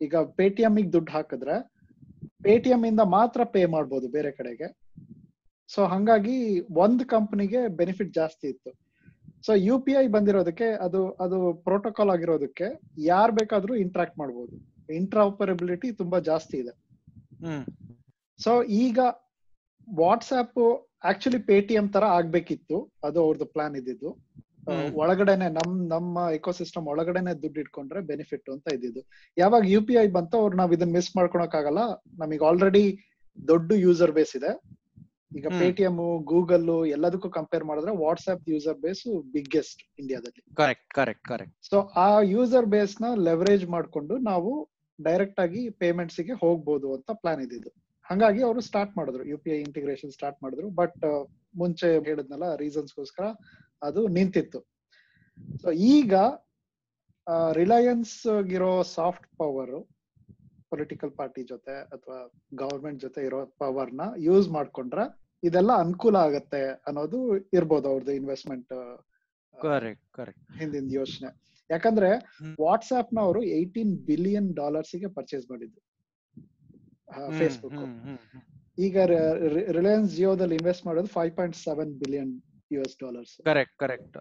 [0.02, 1.56] ಈಗ ಪೇಟಿಎಂ ದುಡ್ಡು ಹಾಕಿದ್ರೆ
[2.44, 4.68] ಪೇಟಿಎಂ ಇಂದ ಮಾತ್ರ ಪೇ ಮಾಡ್ಬೋದು ಬೇರೆ ಕಡೆಗೆ.
[5.70, 8.72] ಸೊ ಹಂಗಾಗಿ ಒಂದ್ ಕಂಪ್ನಿಗೆ ಬೆನಿಫಿಟ್ ಜಾಸ್ತಿ ಇತ್ತು.
[9.46, 14.56] ಸೊ ಯು ಪಿ ಐ ಬಂದಿರೋದಕ್ಕೆ ಅದು ಅದು ಪ್ರೋಟೋಕಾಲ್ ಆಗಿರೋದಕ್ಕೆ ಯಾರ್ ಬೇಕಾದ್ರೂ ಇಂಟ್ರಾಕ್ಟ್ ಮಾಡ್ಬೋದು.
[14.90, 16.74] ಇಂಟ್ರಾಪರಬಿಲಿಟಿ ತುಂಬಾ ಜಾಸ್ತಿ ಇದೆ.
[18.40, 19.00] ಸೊ ಈಗ
[19.88, 20.60] ವಾಟ್ಸ್ಆಪ್
[21.10, 22.78] ಆಕ್ಚುಲಿ ಪೇಟಿಎಂ ತರ ಆಗ್ಬೇಕಿತ್ತು.
[23.08, 24.10] ಅದು ಅವ್ರದ್ದು ಪ್ಲಾನ್ ಇದ್ದಿದ್ದು.
[25.02, 29.02] ಒಳಗಡೆನೆ ನಮ್ ನಮ್ಮ ಇಕೋಸಿಸ್ಟಮ್ ಒಳಗಡೆನೆ ದುಡ್ಡು ಇಟ್ಕೊಂಡ್ರೆ ಬೆನಿಫಿಟ್ ಅಂತ ಇದ್ದಿದ್ದು.
[29.38, 31.84] ಯಾವಾಗ ಯು ಪಿ ಐ ಬಂತ ಅವ್ರು ನಾವ್ ಇದನ್ನ ಮಿಸ್ ಮಾಡ್ಕೊಳಕ್ ಆಗಲ್ಲ
[32.22, 32.86] ನಮಗೆ ಆಲ್ರೆಡಿ
[33.38, 34.52] ದೊಡ್ಡ ಯೂಸರ್ ಬೇಸ್ ಇದೆ.
[35.38, 35.48] ಈಗ.
[35.62, 35.98] ಪೇಟಿಎಂ
[36.34, 39.04] ಗೂಗಲ್ ಎಲ್ಲದಕ್ಕೂ ಕಂಪೇರ್ ಮಾಡಿದ್ರೆ ವಾಟ್ಸ್ಆಪ್ ಯೂಸರ್ ಬೇಸ್
[39.34, 44.52] ಬಿಗ್ಗೆಸ್ಟ್ ಇಂಡಿಯಾದಲ್ಲಿ ಕರೆಕ್ಟ್ ಕರೆಕ್ಟ್ ಕರೆಕ್ಟ್ ಸೊ ಆ ಯೂಸರ್ ಬೇಸ್ನ ಲೆವರೇಜ್ ಮಾಡ್ಕೊಂಡು ನಾವು
[45.00, 47.72] ಡೈರೆಕ್ಟ್ ಆಗಿ ಪೇಮೆಂಟ್ಸ್ಗೆ ಹೋಗ್ಬೋದು ಅಂತ ಪ್ಲಾನ್ ಇದ್ದಿದ್ದು.
[48.10, 50.70] ಹಂಗಾಗಿ ಅವರು ಸ್ಟಾರ್ಟ್ ಮಾಡಿದ್ರು U P I integration start ಮಾಡಿದ್ರು.
[50.70, 51.04] ಬಟ್
[51.56, 53.26] ಮುಂಚೆ ಹೇಳಿದ್ನಲ್ಲ ರೀಸನ್ಸ್ಗೋಸ್ಕರ
[53.82, 54.60] ಅದು ನಿಂತಿತ್ತು.
[55.62, 56.14] ಸೊ ಈಗ
[57.52, 58.18] ರಿಲಯನ್ಸ್
[58.52, 59.78] ಇರೋ ಸಾಫ್ಟ್ ಪವರ್
[60.70, 62.18] ಪೊಲಿಟಿಕಲ್ ಪಾರ್ಟಿ ಜೊತೆ ಅಥವಾ
[62.54, 65.06] ಗವರ್ಮೆಂಟ್ ಜೊತೆ ಇರೋ ಪವರ್ನ ಯೂಸ್ ಮಾಡ್ಕೊಂಡ್ರೆ
[65.44, 68.74] ಇದೆಲ್ಲ ಅನುಕೂಲ ಆಗತ್ತೆ ಅನ್ನೋದು ಇರ್ಬೋದು ಅವ್ರದ್ದು ಇನ್ವೆಸ್ಟ್ಮೆಂಟ್
[69.62, 71.30] ಕರೆಕ್ಟ್ ಕರೆಕ್ಟ್ ಹಿಂದಿನ ಯೋಚನೆ.
[71.70, 72.10] ಯಾಕಂದ್ರೆ.
[72.62, 75.82] ವಾಟ್ಸ್ಆಪ್ನ ಅವರು ಏಯ್ಟೀನ್ ಬಿಲಿಯನ್ ಡಾಲರ್ಸ್ಗೆ ಪರ್ಚೇಸ್ ಮಾಡಿದ್ರು.
[77.40, 77.82] ಫೇಸ್ಬುಕ್
[78.78, 78.98] ಈಗ
[79.78, 82.34] ರಿಲಯನ್ಸ್ ಜಿಯೋದಲ್ಲಿ ಇನ್ವೆಸ್ಟ್ ಮಾಡೋದು five point seven billion
[82.72, 84.18] U S dollars correct correct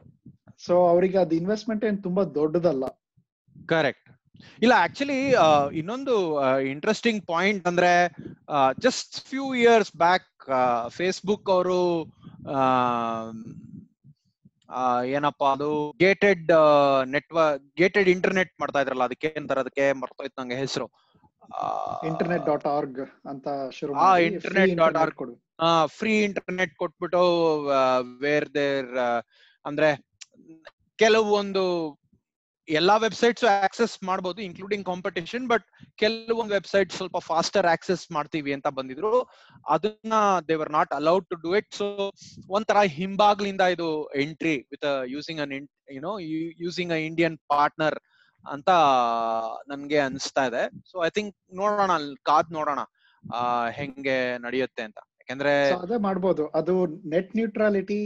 [0.58, 2.84] so ಅವರಿಗೆ ಅದು ಇನ್ವೆಸ್ಟ್ಮೆಂಟ್ ಏನ್ ತುಂಬಾ ದೊಡ್ಡದಲ್ಲ.
[3.68, 4.02] ಕರೆಕ್ಟ್
[4.62, 5.18] ಇಲ್ಲ ಆಕ್ಚುಲಿ
[5.72, 6.14] ಇನ್ನೊಂದು
[6.72, 7.90] ಇಂಟ್ರೆಸ್ಟಿಂಗ್ ಪಾಯಿಂಟ್ ಅಂದ್ರೆ
[8.78, 10.28] just few years back
[10.88, 11.80] Facebook ಅವರು
[15.16, 15.68] ಏನಪ್ಪಾ ಅದು
[16.00, 16.48] ಗೇಟೆಡ್
[17.06, 20.86] ನೆಟ್ವರ್ಕ್ ಗೇಟೆಡ್ ಇಂಟರ್ನೆಟ್ ಮಾಡ್ತಾ ಇದ್ರಲ್ಲ ಅದಕ್ಕೆ ಏನಂತಾರೆ ಅದಕ್ಕೆ ಮರ್ತೋಯ್ತು ನಂಗೆ ಹೆಸರು.
[22.06, 25.34] ಇಂಟರ್ನೆಟ್ ಡಾಟ್ ಆರ್ಗ್ ಅಂತ ಶುರು ಆ, ಇಂಟರ್ನೆಟ್ ಡಾಟ್ ಆರ್ಗ್ ಕೊಡು.
[25.88, 27.22] ಫ್ರೀ ಇಂಟರ್ನೆಟ್ ಕೊಟ್ಬಿಟ್ಟು
[28.20, 28.90] ವೇರ್ ದೇರ್
[29.64, 29.90] ಅಂದ್ರೆ
[30.98, 31.62] ಕೆಲವೊಂದು
[32.68, 39.12] ಎಲ್ಲಾ ವೆಬ್ಸೈಟ್ಸ್ ಆಕ್ಸೆಸ್ ಮಾಡಬಹುದು ಇನ್ಕ್ಲೂಡಿಂಗ್ ಕಾಂಪಿಟೇಷನ್ ಬಟ್ ಕೆಲವೊಂದು ವೆಬ್ಸೈಟ್ ಸ್ವಲ್ಪ ಫಾಸ್ಟರ್ ಆಕ್ಸೆಸ್ ಮಾಡ್ತೀವಿ ಅಂತ ಬಂದಿದ್ರು.
[39.66, 40.14] ಅದನ್ನ
[40.48, 41.86] they were not allowed to do it so
[42.48, 45.54] ಒಂಥರ ಹಿಂಬಾಗ್ಲಿಂದ ಇದು entry with using an
[45.90, 46.14] you know
[46.60, 47.98] using a Indian partner
[48.54, 48.70] ಅಂತ
[49.70, 50.62] ನನ್ಗೆ ಅನ್ಸ್ತಾ ಇದೆ.
[50.90, 52.80] ಸೊ ಐ ಥಿಂಕ್ ನೋಡೋಣ ಅಲ್ಲಿ ಕಾದ್ ನೋಡೋಣ
[53.78, 54.98] ಹೆಂಗೆ ನಡೆಯುತ್ತೆ ಅಂತ.
[55.20, 55.52] ಯಾಕಂದ್ರೆ
[55.84, 56.42] ಅದೇ ಮಾಡ್ಬೋದು.
[56.58, 56.74] ಅದು
[57.14, 58.00] ನೆಟ್ ನ್ಯೂಟ್ರಾಲಿಟಿ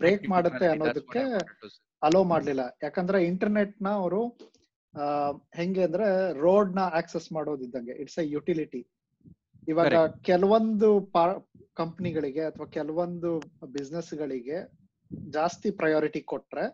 [0.00, 1.22] ಬ್ರೇಕ್ ಮಾಡುತ್ತೆ ಅನ್ನೋದಕ್ಕೆ
[2.02, 2.62] ಅಲೋ ಮಾಡ್ಲಿಲ್ಲ.
[2.86, 4.22] ಯಾಕಂದ್ರೆ ಇಂಟರ್ನೆಟ್ನ ಅವರು
[5.58, 6.08] ಹೆಂಗೆ ಅಂದ್ರೆ
[6.44, 7.94] ರೋಡ್ನ ಆಕ್ಸೆಸ್ ಮಾಡೋದಿದ್ದಂಗೆ.
[8.02, 8.82] ಇಟ್ಸ್ ಎ ಯುಟಿಲಿಟಿ
[9.70, 9.96] ಇವಾಗ
[10.28, 10.88] ಕೆಲವೊಂದು
[11.80, 13.30] ಕಂಪ್ನಿಗಳಿಗೆ ಅಥವಾ ಕೆಲವೊಂದು
[13.76, 14.58] ಬಿಸ್ನೆಸ್ ಗಳಿಗೆ
[15.36, 16.64] ಜಾಸ್ತಿ ಪ್ರಯಾರಿಟಿ ಕೊಟ್ರೆ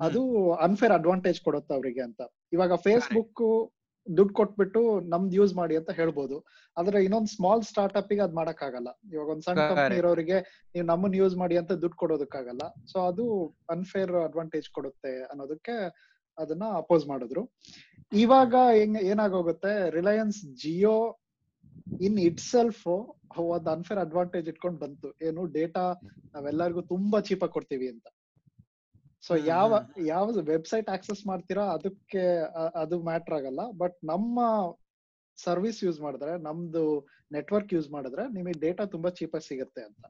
[0.00, 0.20] ಅದು
[0.66, 2.20] ಅನ್ಫೇರ್ ಅಡ್ವಾಂಟೇಜ್ ಕೊಡುತ್ತೆ ಅವರಿಗೆ ಅಂತ.
[2.56, 3.42] ಇವಾಗ ಫೇಸ್ಬುಕ್
[4.06, 4.80] ದುಡ್ಡು ಕೊಟ್ಬಿಟ್ಟು
[5.12, 6.36] ನಮ್ದು ಯೂಸ್ ಮಾಡಿ ಅಂತ ಹೇಳ್ಬೋದು.
[6.76, 10.38] ಆದ್ರೆ ಇನ್ನೊಂದ್ ಸ್ಮಾಲ್ ಸ್ಟಾರ್ಟ್ಅಪ್ಗೆ ಅದ್ ಮಾಡಕ್ ಆಗಲ್ಲ ಇವಾಗ ಒಂದ್ ಸಣ್ಣ ಕಂಪನಿ ಇರೋರಿಗೆ
[10.74, 12.62] ನೀವು ನಮ್ಮನ್ನ ಯೂಸ್ ಮಾಡಿ ಅಂತ ದುಡ್ಡು ಕೊಡೋದಕ್ಕಾಗಲ್ಲ.
[12.92, 13.24] ಸೊ ಅದು
[13.74, 15.76] ಅನ್ಫೇರ್ ಅಡ್ವಾಂಟೇಜ್ ಕೊಡುತ್ತೆ ಅನ್ನೋದಕ್ಕೆ
[16.38, 17.42] ಅದನ್ನ ಅಪೋಸ್ ಮಾಡಿದ್ರು.
[18.24, 20.96] ಇವಾಗ ಹೆಂಗ್ ಏನಾಗೋಗುತ್ತೆ Reliance Jio
[22.06, 22.18] in
[22.52, 22.84] itself
[23.74, 25.08] unfair advantage ಇಟ್ಕೊಂಡ್ ಬಂತು.
[25.28, 25.84] ಏನು ಡೇಟಾ
[26.34, 28.06] ನಾವೆಲ್ಲರಿಗೂ ತುಂಬಾ ಚೀಪಾಗಿ ಕೊಡ್ತೀವಿ ಅಂತ.
[29.26, 29.70] ಸೊ ಯಾವ.
[30.12, 32.24] ಯಾವ ವೆಬ್ಸೈಟ್ ಆಕ್ಸೆಸ್ ಮಾಡ್ತೀರಾ ಅದಕ್ಕೆ
[32.82, 33.62] ಅದು ಮ್ಯಾಟರ್ ಆಗಲ್ಲ.
[33.82, 34.36] ಬಟ್ ನಮ್ಮ
[35.38, 36.84] ಸರ್ವಿಸ್ ಯೂಸ್ ಮಾಡಿದ್ರೆ ನಮ್ದು
[37.32, 40.04] ನೆಟ್ವರ್ಕ್ ಯೂಸ್ ಮಾಡಿದ್ರೆ ನಿಮಗೆ ಡೇಟಾ ತುಂಬಾ ಚೀಪಾಗಿ ಸಿಗುತ್ತೆ ಅಂತ.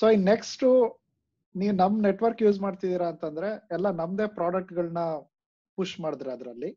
[0.00, 0.64] ಸೊ ಈ ನೆಕ್ಸ್ಟ್
[1.54, 5.02] ನೀವು ನಮ್ ನೆಟ್ವರ್ಕ್ ಯೂಸ್ ಮಾಡ್ತಿದ್ದೀರಾ ಅಂತಂದ್ರೆ ಎಲ್ಲ ನಮ್ದೇ ಪ್ರಾಡಕ್ಟ್ ಗಳನ್ನ
[5.78, 6.70] ಪುಷ್ ಮಾಡಿದ್ರೆ ಅದರಲ್ಲಿ.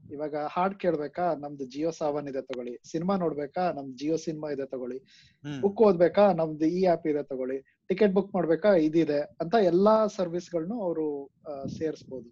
[0.00, 2.74] ಇವಾಗ ಹಾಡ್ ಕೇಳ್ಬೇಕಾ ನಮ್ದು ಜಿಯೋ ಸಾವನ್ ಇದೆ ತಗೊಳ್ಳಿ.
[2.90, 4.98] ಸಿನಿಮಾ ನೋಡ್ಬೇಕಾ ನಮ್ದು ಜಿಯೋ ಸಿನಿಮಾ ಇದೆ ತಗೊಳ್ಳಿ.
[5.62, 7.58] ಬುಕ್ ಓದ್ಬೇಕಾ ನಮ್ದು ಈ ಆಪ್ ಇದೆ ತಗೊಳ್ಳಿ.
[7.90, 8.70] ಟಿಕೆಟ್ ಬುಕ್ ಮಾಡ್ಬೇಕಾ?
[8.86, 11.06] ಇದಿದೆ ಅಂತ ಎಲ್ಲಾ ಸರ್ವಿಸ್ಗಳನ್ನು ಅವರು
[11.78, 12.28] ಸೇರಿಸಬಹುದು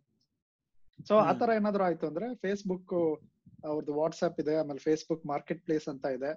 [0.99, 1.14] ಸೊ.
[1.28, 2.94] ಆತರ ಏನಾದ್ರು ಆಯ್ತು ಅಂದ್ರೆ ಫೇಸ್ಬುಕ್
[3.64, 6.32] ಅವ್ರದ್ದು ವಾಟ್ಸ್ಆಪ್ ಇದೆ ಆಮೇಲೆ ಫೇಸ್ಬುಕ್ ಮಾರ್ಕೆಟ್ ಪ್ಲೇಸ್ ಅಂತ ಇದೆ.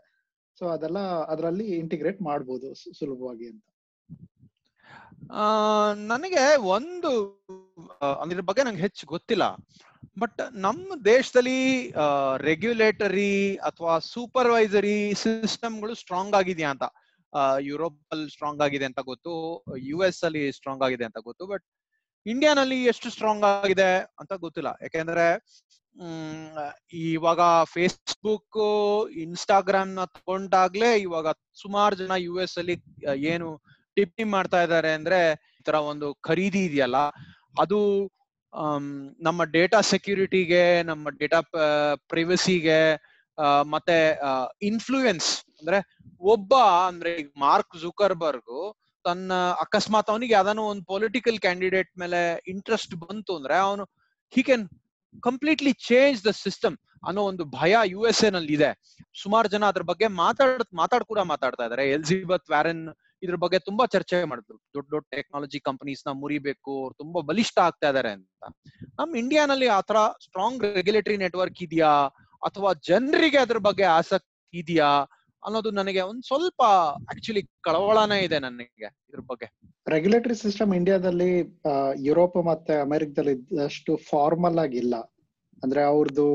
[0.57, 0.99] ಸೊ ಅದೆಲ್ಲ
[1.33, 2.67] ಅದರಲ್ಲಿ ಇಂಟಿಗ್ರೇಟ್ ಮಾಡಬಹುದು
[2.99, 3.65] ಸುಲಭವಾಗಿ ಅಂತ.
[6.11, 7.11] ನನಗೆ ಒಂದು
[8.21, 9.45] ಅದ್ರ ಬಗ್ಗೆ ನಂಗೆ ಹೆಚ್ಚು ಗೊತ್ತಿಲ್ಲ.
[10.19, 11.59] ಬಟ್ ನಮ್ಮ ದೇಶದಲ್ಲಿ
[12.37, 16.87] ರೆಗ್ಯುಲೇಟರಿ ಅಥವಾ ಸೂಪರ್ವೈಸರಿ ಸಿಸ್ಟಮ್ಗಳು ಸ್ಟ್ರಾಂಗ್ ಆಗಿದೆಯಾ ಅಂತ.
[17.69, 19.33] ಯುರೋಪ್ ಅಲ್ಲಿ ಸ್ಟ್ರಾಂಗ್ ಆಗಿದೆ ಅಂತ ಗೊತ್ತು
[19.89, 21.65] ಯು ಎಸ್ ಅಲ್ಲಿ ಸ್ಟ್ರಾಂಗ್ ಆಗಿದೆ ಅಂತ ಗೊತ್ತು ಬಟ್
[22.25, 23.89] ಇಂಡಿಯಾನಲ್ಲಿ ಎಷ್ಟು ಸ್ಟ್ರಾಂಗ್ ಆಗಿದೆ
[24.21, 24.69] ಅಂತ ಗೊತ್ತಿಲ್ಲ.
[24.85, 25.27] ಯಾಕೆಂದ್ರೆ
[27.11, 27.41] ಇವಾಗ
[27.73, 28.59] ಫೇಸ್ಬುಕ್
[29.25, 31.27] ಇನ್ಸ್ಟಾಗ್ರಾಮ್ನ ತಗೊಂಡಾಗ್ಲೇ ಇವಾಗ
[31.61, 32.75] ಸುಮಾರು ಜನ ಯು ಎಸ್ ಅಲ್ಲಿ
[33.33, 33.47] ಏನು
[33.97, 35.19] ಟಿಪ್ಪಿ ಮಾಡ್ತಾ ಇದ್ದಾರೆ ಅಂದ್ರೆ
[35.59, 36.97] ಈ ತರ ಒಂದು ಖರೀದಿ ಇದೆಯಲ್ಲ,
[37.63, 37.79] ಅದು
[39.27, 41.39] ನಮ್ಮ ಡೇಟಾ ಸೆಕ್ಯೂರಿಟಿಗೆ ನಮ್ಮ ಡೇಟಾ
[42.11, 42.79] ಪ್ರೈವಸಿಗೆ
[43.73, 43.97] ಮತ್ತೆ
[44.69, 45.79] ಇನ್ಫ್ಲೂಯೆನ್ಸ್ ಅಂದ್ರೆ
[46.19, 46.53] ಒಬ್ಬ
[46.87, 48.57] ಅಂದ್ರೆ ಮಾರ್ಕ್ ಜುಕರ್ಬರ್ಗ್
[49.05, 53.83] ತನ್ನ ಅಕಸ್ಮಾತ್ ಅವನಿಗೆ ಯಾವ್ದಾನು ಒಂದು ಪೊಲಿಟಿಕಲ್ ಕ್ಯಾಂಡಿಡೇಟ್ ಮೇಲೆ ಇಂಟ್ರೆಸ್ಟ್ ಬಂತು ಅಂದ್ರೆ ಅವನು
[54.33, 54.65] he can
[55.23, 58.69] completely change the system ಅನ್ನೋ ಒಂದು ಭಯ ಯು ಎಸ್ ಎ ನಲ್ಲಿ ಇದೆ.
[59.21, 61.89] ಸುಮಾರು ಜನ ಅದ್ರ ಬಗ್ಗೆ ಮಾತಾಡ್ ಮಾತಾಡ್ ಕೂಡ ಮಾತಾಡ್ತಾ ಇದಾರೆ.
[61.89, 62.83] ಎಲ್ಜಿಬತ್ ವ್ಯಾರನ್
[63.23, 68.11] ಇದ್ರ ಬಗ್ಗೆ ತುಂಬಾ ಚರ್ಚೆ ಮಾಡಿದ್ರು ದೊಡ್ಡ ದೊಡ್ಡ ಟೆಕ್ನಾಲಜಿ ಕಂಪನೀಸ್ನ ಮುರಿಬೇಕು, ಅವ್ರು ತುಂಬಾ ಬಲಿಷ್ಠ ಆಗ್ತಾ ಇದಾರೆ
[68.11, 68.43] ಅಂತ.
[68.99, 71.93] ನಮ್ ಇಂಡಿಯಾನಲ್ಲಿ ತರ ಸ್ಟ್ರಾಂಗ್ ರೆಗ್ಯುಲೇಟರಿ ನೆಟ್ವರ್ಕ್ ಇದೆಯಾ?
[72.41, 74.89] ಅಥವಾ ಜನರಿಗೆ ಅದ್ರ ಬಗ್ಗೆ ಆಸಕ್ತಿ ಇದೆಯಾ?
[75.47, 76.61] ಅನ್ನೋದು ನನಗೆ ಒಂದ್ ಸ್ವಲ್ಪ
[77.11, 79.47] ಆಕ್ಚುಲಿ ಕಳವಳನೇ ಇದೆ ನನಗೆ ಇದ್ರ ಬಗ್ಗೆ.
[79.87, 81.29] ರೆಗ್ಯುಲೇಟರಿ ಸಿಸ್ಟಮ್ ಇಂಡಿಯಾದಲ್ಲಿ
[82.01, 84.95] ಯುರೋಪ್ ಮತ್ತೆ ಅಮೆರಿಕದಲ್ಲಿ ಇದ್ದಷ್ಟು ಫಾರ್ಮಲ್ ಆಗಿಲ್ಲ.
[85.63, 86.27] ಅಂದ್ರೆ ಅವ್ರದ್ದು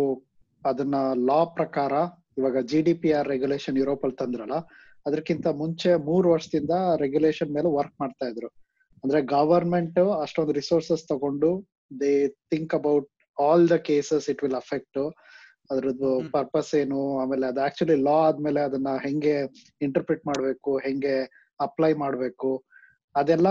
[0.62, 0.96] ಅದನ್ನ
[1.28, 1.92] ಲಾ ಪ್ರಕಾರ
[2.38, 4.56] ಇವಾಗ G D P R regulation Europe ಅಲ್ಲಿ ತಂದ್ರಲ್ಲ
[5.06, 8.48] ಅದಕ್ಕಿಂತ ಮುಂಚೆ ಮೂರು ವರ್ಷದಿಂದ ರೆಗ್ಯುಲೇಷನ್ ಮೇಲೆ ವರ್ಕ್ ಮಾಡ್ತಾ ಇದ್ರು.
[9.04, 11.50] ಅಂದ್ರೆ ಗವರ್ಮೆಂಟ್ ಅಷ್ಟೊಂದು ರಿಸೋರ್ಸಸ್ ತಗೊಂಡು
[12.00, 12.12] they
[12.52, 15.00] think about all the cases it will affect
[15.70, 19.34] ಅದ್ರದ್ದು ಪರ್ಪಸ್ ಏನು ಆಮೇಲೆ ಅದು ಆಕ್ಚುಲಿ ಲಾ ಆದ್ಮೇಲೆ ಅದನ್ನ ಹೆಂಗೆ
[19.82, 21.14] ಇಂಟರ್ಪ್ರಿಟ್ ಮಾಡ್ಬೇಕು ಹೆಂಗೆ
[21.60, 22.50] ಅಪ್ಲೈ ಮಾಡ್ಬೇಕು
[23.14, 23.48] ಅದೆಲ್ಲ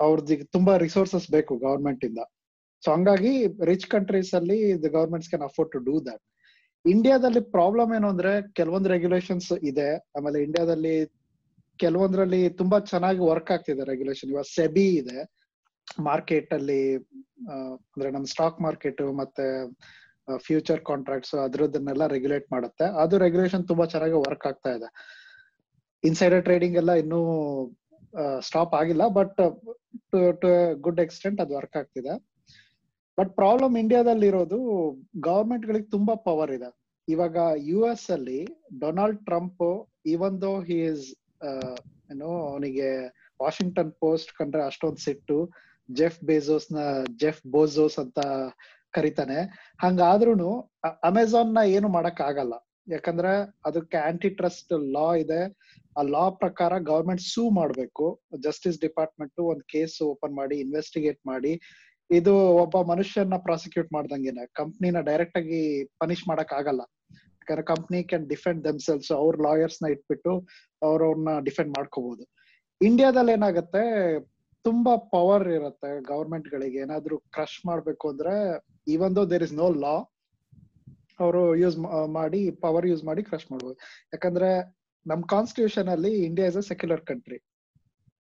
[0.00, 2.20] ಅವ್ರದ್ದು ತುಂಬಾ ರಿಸೋರ್ಸಸ್ ಬೇಕು ಗವರ್ಮೆಂಟ್ ಇಂದ.
[2.82, 3.32] ಸೊ ಹಂಗಾಗಿ
[3.64, 6.22] ರಿಚ್ ಕಂಟ್ರೀಸ್ ಅಲ್ಲಿ the governments can afford to do that
[6.84, 9.90] ಇಂಡಿಯಾದಲ್ಲಿ ಪ್ರಾಬ್ಲಮ್ ಏನು ಅಂದ್ರೆ ಕೆಲವೊಂದು ರೆಗ್ಯುಲೇಷನ್ಸ್ ಇದೆ.
[10.16, 10.94] ಆಮೇಲೆ ಇಂಡಿಯಾದಲ್ಲಿ
[11.80, 15.18] ಕೆಲವೊಂದ್ರಲ್ಲಿ ತುಂಬಾ ಚೆನ್ನಾಗಿ ವರ್ಕ್ ಆಗ್ತಿದೆ ರೆಗ್ಯುಲೇಷನ್ ಇವಾಗ ಸೆಬಿ ಇದೆ.
[16.02, 16.82] ಮಾರ್ಕೆಟ್ ಅಲ್ಲಿ
[17.92, 19.46] ಅಂದ್ರೆ ನಮ್ ಸ್ಟಾಕ್ ಮಾರ್ಕೆಟ್ ಮತ್ತೆ
[20.46, 22.86] ಫ್ಯೂಚರ್ ಕಾಂಟ್ರಾಕ್ಟ್ಸ್ ಅದ್ರದನ್ನೆಲ್ಲ ರೆಗ್ಯುಲೇಟ್ ಮಾಡುತ್ತೆ.
[23.02, 24.88] ಅದು ರೆಗ್ಯುಲೇಷನ್ ತುಂಬಾ ಚೆನ್ನಾಗಿ ವರ್ಕ್ ಆಗ್ತಾ ಇದೆ.
[26.04, 27.20] ಇನ್ಸೈಡರ್ ಟ್ರೇಡಿಂಗ್ ಎಲ್ಲ ಇನ್ನೂ
[28.48, 29.40] ಸ್ಟಾಪ್ ಆಗಿಲ್ಲ ಬಟ್
[30.42, 30.48] ಟು
[30.86, 32.14] ಗುಡ್ ಎಕ್ಸ್ಟೆಂಟ್ ಅದು ವರ್ಕ್ ಆಗ್ತಿದೆ.
[33.18, 34.58] ಬಟ್ ಪ್ರಾಬ್ಲಮ್ ಇಂಡಿಯಾದಲ್ಲಿ ಇರೋದು
[35.28, 36.70] ಗವರ್ಮೆಂಟ್ ಗಳಿಗೆ ತುಂಬಾ ಪವರ್ ಇದೆ.
[37.08, 37.36] ಇವಾಗ
[37.70, 38.40] ಯು ಎಸ್ ಅಲ್ಲಿ
[38.84, 39.64] Donald Trump
[40.12, 41.06] even though he is
[42.12, 42.88] ಏನು, ಅವನಿಗೆ
[43.42, 45.38] ವಾಷಿಂಗ್ಟನ್ ಪೋಸ್ಟ್ ಕಂಡ್ರೆ ಅಷ್ಟೊಂದ್ ಸಿಟ್ಟು
[45.88, 46.78] ಜೆಫ್ ಬೇಜೋಸ್ನ
[47.22, 48.20] ಜೆಫ್ ಬೋಜೋಸ್ ಅಂತ
[48.96, 49.38] ಕರಿತಾನೆ.
[49.82, 50.50] ಹಂಗಾದ್ರೂನು
[51.08, 52.54] ಅಮೆಝಾನ್ನ ಏನು ಮಾಡಕ್ ಆಗಲ್ಲ
[52.88, 53.32] ಯಾಕಂದ್ರೆ
[53.66, 55.40] ಅದಕ್ಕೆ ಆಂಟಿ ಟ್ರಸ್ಟ್ ಲಾ ಇದೆ.
[55.98, 58.06] ಆ ಲಾ ಪ್ರಕಾರ ಗವರ್ಮೆಂಟ್ ಸೂ ಮಾಡ್ಬೇಕು.
[58.46, 61.52] ಜಸ್ಟಿಸ್ ಡಿಪಾರ್ಟ್ಮೆಂಟ್ ಒಂದ್ ಕೇಸ್ ಓಪನ್ ಮಾಡಿ ಇನ್ವೆಸ್ಟಿಗೇಟ್ ಮಾಡಿ.
[62.10, 64.44] ಇದು ಒಬ್ಬ ಮನುಷ್ಯನ ಪ್ರಾಸಿಕ್ಯೂಟ್ ಮಾಡ್ದಂಗೆನೆ.
[64.60, 65.62] ಕಂಪ್ನಿನ ಡೈರೆಕ್ಟ್ ಆಗಿ
[66.00, 66.82] ಪನಿಷ್ ಮಾಡಕ್ ಆಗಲ್ಲ
[67.42, 70.32] ಯಾಕಂದ್ರೆ ಕಂಪ್ನಿ ಕ್ಯಾನ್ ಡಿಫೆಂಡ್ ದೆಮ್ಸೆಲ್ಸ್ ಅವ್ರ ಲಾಯರ್ಸ್ನ ಇಟ್ಬಿಟ್ಟು
[70.82, 72.24] ಅವ್ರವ್ರನ್ನ ಡಿಫೆಂಡ್ ಮಾಡ್ಕೋಬಹುದು
[72.80, 73.82] ಇಂಡಿಯಾದಲ್ಲಿ ಏನಾಗುತ್ತೆ
[74.64, 78.34] ತುಂಬಾ ಪವರ್ ಇರುತ್ತೆ ಗವರ್ಮೆಂಟ್ ಗಳಿಗೆ ಏನಾದ್ರೂ ಕ್ರಶ್ ಮಾಡ್ಬೇಕು ಅಂದ್ರೆ
[78.94, 79.94] ಇವನ್ ದೋ ದೇರ್ ಇಸ್ ನೋ ಲಾ
[81.20, 81.76] ಅವರು ಯೂಸ್
[82.18, 83.76] ಮಾಡಿ ಪವರ್ ಯೂಸ್ ಮಾಡಿ ಕ್ರಶ್ ಮಾಡ್ಬೋದು.
[84.14, 84.50] ಯಾಕಂದ್ರೆ,
[85.06, 87.38] ನಮ್ ಕಾನ್ಸ್ಟಿಟ್ಯೂಷನ್ ಅಲ್ಲಿ India is a secular country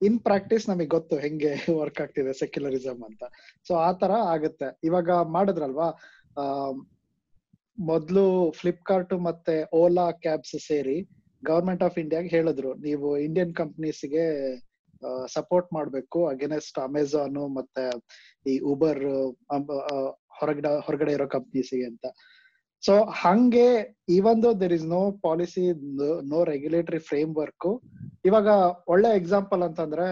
[0.01, 3.23] in practice ನಮಗೆ ಗೊತ್ತು ಹೆಂಗೆ ವರ್ಕ್ ಆಗ್ತಿದೆ ಸೆಕ್ಯುಲರಿಸಮ್ ಅಂತ.
[3.67, 4.67] ಸೊ ಆ ತರ ಆಗುತ್ತೆ.
[4.83, 5.87] ಇವಾಗ ಮಾಡಿದ್ರಲ್ವಾ
[7.89, 8.25] ಮೊದ್ಲು
[8.59, 10.97] ಫ್ಲಿಪ್ಕಾರ್ಟ್ ಮತ್ತೆ ಓಲಾ ಕ್ಯಾಬ್ಸ್ ಸೇರಿ
[11.43, 14.25] ಗವರ್ಮೆಂಟ್ ಆಫ್ ಇಂಡಿಯಾಗೆ ಹೇಳಿದ್ರು, ನೀವು ಇಂಡಿಯನ್ ಕಂಪ್ನೀಸ್ಗೆ
[15.35, 16.19] ಸಪೋರ್ಟ್ ಮಾಡ್ಬೇಕು.
[16.33, 17.83] ಅಗೇನೆಸ್ಟ್ ಅಮೆಝಾನ್ ಮತ್ತೆ
[18.51, 19.03] ಈ ಉಬರ್
[20.39, 22.05] ಹೊರಗಡೆ ಹೊರಗಡೆ ಇರೋ ಕಂಪ್ನೀಸಿಗೆ ಅಂತ.
[22.83, 23.67] ಸೊ ಹಂಗೆ
[24.17, 25.63] even though there is no policy
[26.31, 26.99] no regulatory
[27.41, 27.69] framework
[28.29, 28.49] ಇವಾಗ
[28.93, 30.07] ಒಳ್ಳೆ ಎಕ್ಸಾಂಪಲ್ ಅಂತಂದ್ರೆ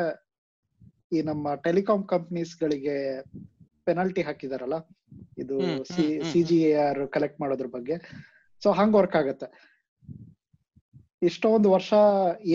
[1.16, 2.98] ಈ ನಮ್ಮ ಟೆಲಿಕಾಂ ಕಂಪ್ನೀಸ್ ಗಳಿಗೆ
[3.88, 4.78] ಪೆನಾಲ್ಟಿ ಹಾಕಿದಾರಲ್ಲ?
[5.42, 5.58] ಇದು
[6.30, 7.96] ಸಿ ಜಿ ಆರ್ ಕಲೆಕ್ಟ್ ಮಾಡೋದ್ರ ಬಗ್ಗೆ.
[8.64, 9.48] ಸೊ ಹಂಗ್ ವರ್ಕ್ ಆಗತ್ತೆ.
[11.30, 11.94] ಇಷ್ಟೊಂದು ವರ್ಷ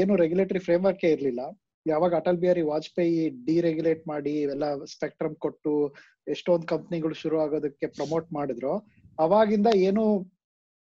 [0.01, 1.43] ಏನು ರೆಗ್ಯುಲೇಟರಿ ಫ್ರೇಮ್ ವರ್ಕ್ ಇರ್ಲಿಲ್ಲ.
[1.89, 5.95] ಯಾವಾಗ ಅಟಲ್ ಬಿಹಾರಿ ವಾಜಪೇಯಿ ಡಿರೆಗ್ಯುಲೇಟ್ ಮಾಡಿ ಇವೆಲ್ಲ ಸ್ಪೆಕ್ಟ್ರಮ್ ಕೊಟ್ಟು
[6.29, 8.73] ಎಷ್ಟೊಂದು ಕಂಪ್ನಿಗಳು ಶುರು ಆಗೋದಕ್ಕೆ ಪ್ರಮೋಟ್ ಮಾಡಿದ್ರು,
[9.19, 10.25] ಅವಾಗಿಂದ ಏನು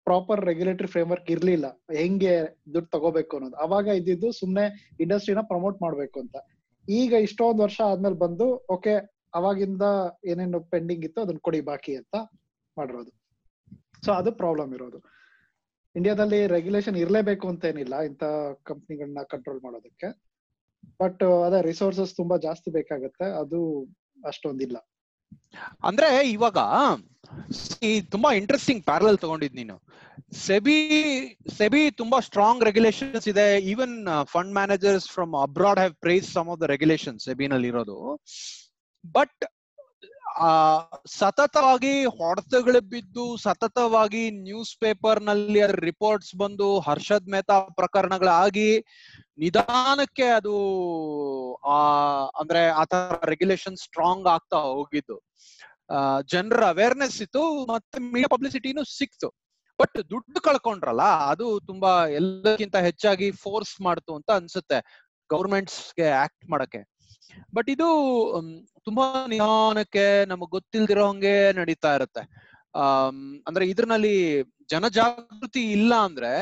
[0.04, 1.66] ಪ್ರಾಪರ್ ರೆಗ್ಯುಲೇಟರಿ ಫ್ರೇಮ್ ವರ್ಕ್ ಇರ್ಲಿಲ್ಲ.
[1.96, 2.34] ಹೆಂಗೆ
[2.74, 3.56] ದುಡ್ಡು ತಗೋಬೇಕು ಅನ್ನೋದು.
[3.56, 6.36] ಅವಾಗ ಇದ್ದಿದ್ದು ಸುಮ್ನೆ ಇಂಡಸ್ಟ್ರಿನ ಪ್ರಮೋಟ್ ಮಾಡ್ಬೇಕು ಅಂತ.
[6.88, 8.94] ಈಗ ಇಷ್ಟೊಂದು ವರ್ಷ ಆದ್ಮೇಲೆ ಬಂದು ಓಕೆ
[9.34, 9.82] ಅವಾಗಿಂದ
[10.24, 12.16] ಏನೇನು ಪೆಂಡಿಂಗ್ ಇತ್ತು ಅದನ್ನ ಕೊಡಿ ಬಾಕಿ ಅಂತ
[12.76, 13.10] ಮಾಡಿರೋದು.
[14.04, 14.98] ಸೊ ಅದು ಪ್ರಾಬ್ಲಮ್ ಇರೋದು.
[15.96, 18.24] ಇಂಡಿಯಾದಲ್ಲಿ ರೆಗ್ಯುಲೇಷನ್ ಇರ್ಲೇಬೇಕು ಅಂತ ಏನಿಲ್ಲ ಇಂತ
[18.62, 20.29] ಕಂಪ್ನಿಗಳನ್ನ ಕಂಟ್ರೋಲ್ ಮಾಡೋದಕ್ಕೆ.
[21.00, 23.24] ಬಟ್ ಅದೇ ರಿಸೋರ್ಸಸ್ ತುಂಬಾ ಜಾಸ್ತಿ ಬೇಕಾಗತ್ತೆ.
[23.38, 23.60] ಅದು
[24.26, 24.76] ಅಷ್ಟೊಂದಿಲ್ಲ.
[25.84, 26.58] ಅಂದ್ರೆ ಇವಾಗ
[28.10, 29.80] ತುಂಬಾ ಇಂಟ್ರೆಸ್ಟಿಂಗ್ ಪ್ಯಾರಲ್ ತಗೊಂಡಿದ್ ನೀನು.
[30.32, 30.78] ಸೆಬಿ
[31.58, 33.60] ಸೆಬಿ ತುಂಬಾ ಸ್ಟ್ರಾಂಗ್ ರೆಗ್ಯುಲೇಷನ್ಸ್ ಇದೆ.
[33.60, 38.20] Even fund managers from abroad have praised some of the regulation ಸೆಬಿನಲ್ಲಿ ಇರೋದು
[39.12, 39.44] ಬಟ್
[40.40, 48.84] ಆ, ಸತತವಾಗಿ ಹೊಡೆತಗಳು ಬಿದ್ದು ಸತತವಾಗಿ ನ್ಯೂಸ್ ಪೇಪರ್ನಲ್ಲಿ ರಿಪೋರ್ಟ್ಸ್ ಬಂದು ಹರ್ಷದ್ ಮೆಹ್ತಾ ಪ್ರಕರಣಗಳಾಗಿ
[49.38, 50.54] ನಿಧಾನಕ್ಕೆ ಅದು,
[51.54, 51.76] ಆ,
[52.40, 55.22] ಅಂದ್ರೆ ಆತರ ರೆಗ್ಯುಲೇಷನ್ ಸ್ಟ್ರಾಂಗ್ ಆಗ್ತಾ ಹೋಗಿದ್ದು.
[56.28, 59.28] ಜನರ ಅವೇರ್ನೆಸ್ ಇತ್ತು, ಮತ್ತೆ ಮೀಡಿಯಾ ಪಬ್ಲಿಸಿಟಿನೂ ಸಿಕ್ತು.
[59.80, 66.90] ಬಟ್ ದುಡ್ಡು ಕಳ್ಕೊಂಡ್ರಲ್ಲ, ಅದು ತುಂಬಾ ಎಲ್ಲಕ್ಕಿಂತ ಹೆಚ್ಚಾಗಿ ಫೋರ್ಸ್ ಮಾಡ್ತು ಅಂತ ಅನ್ಸುತ್ತೆ ಗೌರ್ಮೆಂಟ್ಸ್ಗೆ ಆಕ್ಟ್ ಮಾಡಕ್ಕೆ.
[67.54, 67.86] ಬಟ್ ಇದು
[68.86, 72.22] ತುಂಬಾ ನಿಧಾನಕ್ಕೆ ನಮಗ್ ಗೊತ್ತಿಲ್ದಿರೋ ಹಂಗೆ ನಡೀತಾ ಇರುತ್ತೆ.
[72.74, 72.82] ಆ
[73.46, 74.16] ಅಂದ್ರೆ ಇದ್ರಲ್ಲಿ
[74.70, 76.32] ಜನಜಾಗೃತಿ ಇಲ್ಲ ಅಂದ್ರೆ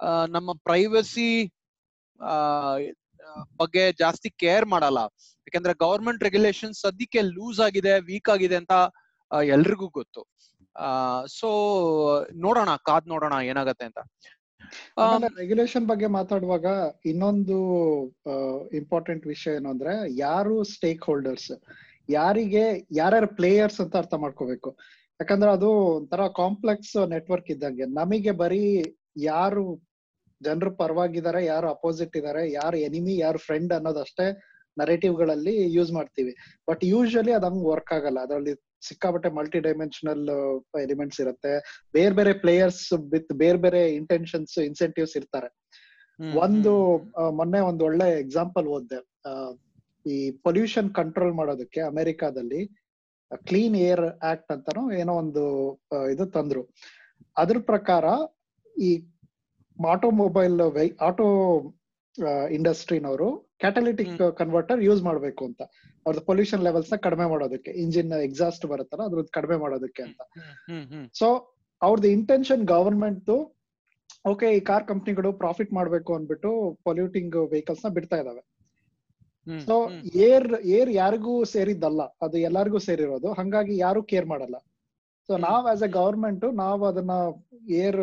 [0.00, 1.28] ಆ, ನಮ್ಮ ಪ್ರೈವಸಿ
[3.58, 5.00] ಬಗ್ಗೆ ಜಾಸ್ತಿ ಕೇರ್ ಮಾಡಲ್ಲ.
[5.46, 8.74] ಯಾಕಂದ್ರೆ ಗವರ್ಮೆಂಟ್ ರೆಗ್ಯುಲೇಷನ್ ಸದ್ಯಕ್ಕೆ ಲೂಸ್ ಆಗಿದೆ ವೀಕ್ ಆಗಿದೆ ಅಂತ
[9.30, 10.20] ಆ, ಎಲ್ರಿಗೂ ಗೊತ್ತು.
[10.76, 10.88] ಆ
[11.30, 11.48] ಸೊ
[12.36, 14.00] ನೋಡೋಣ ಕಾದ್ ನೋಡೋಣ ಏನಾಗತ್ತೆ ಅಂತ.
[15.38, 16.66] ರೆಗ್ಯುಲೇಷನ್ ಬಗ್ಗೆ ಮಾತಾಡುವಾಗ
[17.06, 17.58] ಇನ್ನೊಂದು
[18.72, 21.52] ಇಂಪಾರ್ಟೆಂಟ್ ವಿಷಯ ಏನು ಅಂದ್ರೆ ಯಾರು ಸ್ಟೇಕ್ ಹೋಲ್ಡರ್ಸ್
[22.10, 24.70] ಯಾರಿಗೆ, ಯಾರ್ಯಾರು ಪ್ಲೇಯರ್ಸ್ ಅಂತ ಅರ್ಥ ಮಾಡ್ಕೋಬೇಕು.
[25.20, 27.84] ಯಾಕಂದ್ರೆ ಅದು ಒಂಥರ ಕಾಂಪ್ಲೆಕ್ಸ್ ನೆಟ್ವರ್ಕ್ ಇದ್ದಂಗೆ.
[27.84, 28.64] ನಮಗೆ ಬರೀ
[29.16, 29.64] ಯಾರು
[30.40, 34.26] ಜನರು ಪರವಾಗಿದ್ದಾರೆ, ಯಾರು ಅಪೋಸಿಟ್ ಇದ್ದಾರೆ, ಯಾರು ಎನಿಮಿ ಯಾರು ಫ್ರೆಂಡ್ ಅನ್ನೋದಷ್ಟೇ
[34.78, 36.32] ನರೇಟಿವ್ಗಳಲ್ಲಿ ಯೂಸ್ ಮಾಡ್ತೀವಿ.
[36.68, 38.18] ಬಟ್ ಯೂಶಲಿ ಅದ್ ಹಂಗ್ ವರ್ಕ್ ಆಗಲ್ಲ.
[38.20, 38.54] ಅದರಲ್ಲಿ
[38.88, 40.24] ಸಿಕ್ಕಾಪಟ್ಟೆ ಮಲ್ಟಿ ಡೈಮೆನ್ಷನಲ್
[40.84, 41.52] ಎಲಿಮೆಂಟ್ಸ್ ಇರುತ್ತೆ.
[41.96, 45.50] ಬೇರೆ ಬೇರೆ ಪ್ಲೇಯರ್ಸ್ ವಿತ್ ಬೇರೆ ಬೇರೆ ಇಂಟೆನ್ಷನ್ಸ್ ಇನ್ಸೆಂಟಿವ್ಸ್ ಇರ್ತಾರೆ.
[46.44, 46.72] ಒಂದು
[47.38, 49.00] ಮೊನ್ನೆ ಒಂದು ಒಳ್ಳೆ ಎಕ್ಸಾಂಪಲ್ ಓದ್ದೆ.
[50.06, 50.16] ಈ
[50.46, 52.60] ಪೊಲ್ಯೂಷನ್ ಕಂಟ್ರೋಲ್ ಮಾಡೋದಕ್ಕೆ ಅಮೆರಿಕಾದಲ್ಲಿ
[53.48, 55.44] ಕ್ಲೀನ್ ಏರ್ ಆಕ್ಟ್ ಅಂತಾನೋ ಏನೋ ಒಂದು
[56.12, 56.62] ಇದು ತಂದ್ರು.
[57.42, 58.04] ಅದ್ರ ಪ್ರಕಾರ
[58.88, 58.90] ಈ
[59.76, 60.58] ಆಟೋಮೊಬೈಲ್
[61.08, 61.26] ಆಟೋ
[62.56, 63.28] ಇಂಡಸ್ಟ್ರಿನವರು
[63.62, 65.62] ಕ್ಯಾಟಲಿಟಿಕ್ ಕನ್ವರ್ಟರ್ ಯೂಸ್ ಮಾಡ್ಬೇಕು ಅಂತ.
[66.04, 70.20] ಅವ್ರದ್ದು ಪೊಲ್ಯೂಷನ್ ಲೆವೆಲ್ಸ್ನ ಕಡಿಮೆ ಮಾಡೋದಕ್ಕೆ ಇಂಜಿನ್ ಎಕ್ಸಾಸ್ಟ್ ಬರುತ್ತಲ್ಲ ಅದ್ರದ್ದು ಕಡಿಮೆ ಮಾಡೋದಕ್ಕೆ ಅಂತ.
[71.20, 71.28] ಸೊ
[71.82, 73.30] ಅವ್ರದ್ದು ಇಂಟೆನ್ಷನ್ ಗವರ್ಮೆಂಟ್
[74.32, 76.50] ಓಕೆ ಈ ಕಾರ್ ಕಂಪ್ನಿಗಳು ಪ್ರಾಫಿಟ್ ಮಾಡ್ಬೇಕು ಅಂದ್ಬಿಟ್ಟು
[76.86, 78.42] ಪೊಲ್ಯೂಟಿಂಗ್ ವೆಹಿಕಲ್ಸ್ನ ಬಿಡ್ತಾ ಇದಾವೆ.
[79.66, 79.74] ಸೊ
[80.28, 80.46] ಏರ್
[80.76, 84.56] ಏರ್ ಯಾರಿಗೂ ಸೇರಿದ್ದಲ್ಲ ಅದು ಎಲ್ಲಾರ್ಗು ಸೇರಿರೋದು ಹಂಗಾಗಿ ಯಾರು ಕೇರ್ ಮಾಡಲ್ಲ.
[85.28, 85.34] ಸೊ.
[85.44, 87.14] ನಾವ್ ಆಸ್ ಎ ಗವರ್ಮೆಂಟ್ ನಾವ್ ಅದನ್ನ
[87.78, 88.00] ಏರ್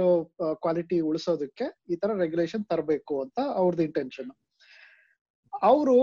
[0.63, 4.31] ಕ್ವಾಲಿಟಿ ಉಳಿಸೋದಕ್ಕೆ ಈ ತರ ರೆಗ್ಯುಲೇಷನ್ ತರಬೇಕು ಅಂತ ಅವ್ರದ್ದು ಇಂಟೆನ್ಷನ್
[5.63, 5.95] ಅವರು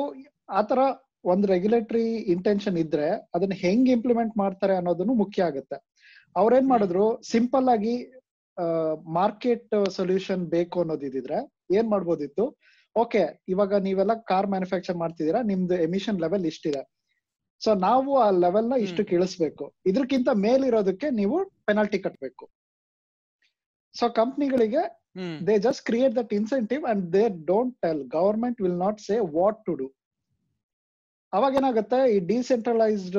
[0.52, 0.81] ಆತರ
[1.24, 2.04] ಒಂದ್ ರೆಗ್ಯುಲೇಟರಿ
[2.35, 5.78] ಇಂಟೆನ್ಷನ್ ಇದ್ರೆ ಅದನ್ನ ಹೆಂಗ್ ಇಂಪ್ಲಿಮೆಂಟ್ ಮಾಡ್ತಾರೆ ಅನ್ನೋದನ್ನು ಮುಖ್ಯ ಆಗುತ್ತೆ
[6.37, 6.68] ಅವ್ರೇನ್.
[6.68, 7.94] ಮಾಡಿದ್ರು ಸಿಂಪಲ್ ಆಗಿ
[9.18, 11.38] ಮಾರ್ಕೆಟ್ ಸೊಲ್ಯೂಷನ್ ಬೇಕು ಅನ್ನೋದಿದ್ರೆ
[11.72, 12.44] ಏನ್ ಮಾಡ್ಬೋದಿತ್ತು
[12.96, 16.83] ಓಕೆ ಇವಾಗ ನೀವೆಲ್ಲ ಕಾರ್ ಮ್ಯಾನುಫ್ಯಾಕ್ಚರ್ ಮಾಡ್ತಿದ್ದೀರಾ ನಿಮ್ದು ಎಮಿಷನ್ ಲೆವೆಲ್ ಇಷ್ಟಿದೆ
[17.62, 21.37] ಸೊ ನಾವು ಆ ಲೆವೆಲ್ನ ಇಷ್ಟಕ್ಕೆ ಇಳಿಸ್ಬೇಕು ಇದಕ್ಕಿಂತ ಮೇಲಿರೋದಕ್ಕೆ ನೀವು
[21.68, 22.44] ಪೆನಾಲ್ಟಿ ಕಟ್ಟಬೇಕು
[23.94, 24.83] so ಕಂಪ್ನಿಗಳಿಗೆ
[25.49, 29.75] they just create that incentive and they don't tell government will not say what to
[29.81, 29.87] do
[31.33, 31.99] ಅವಾಗ ಏನಾಗುತ್ತೆ?
[32.14, 33.18] ಈ ಡಿಸೆಂಟ್ರಲೈಸ್ಡ್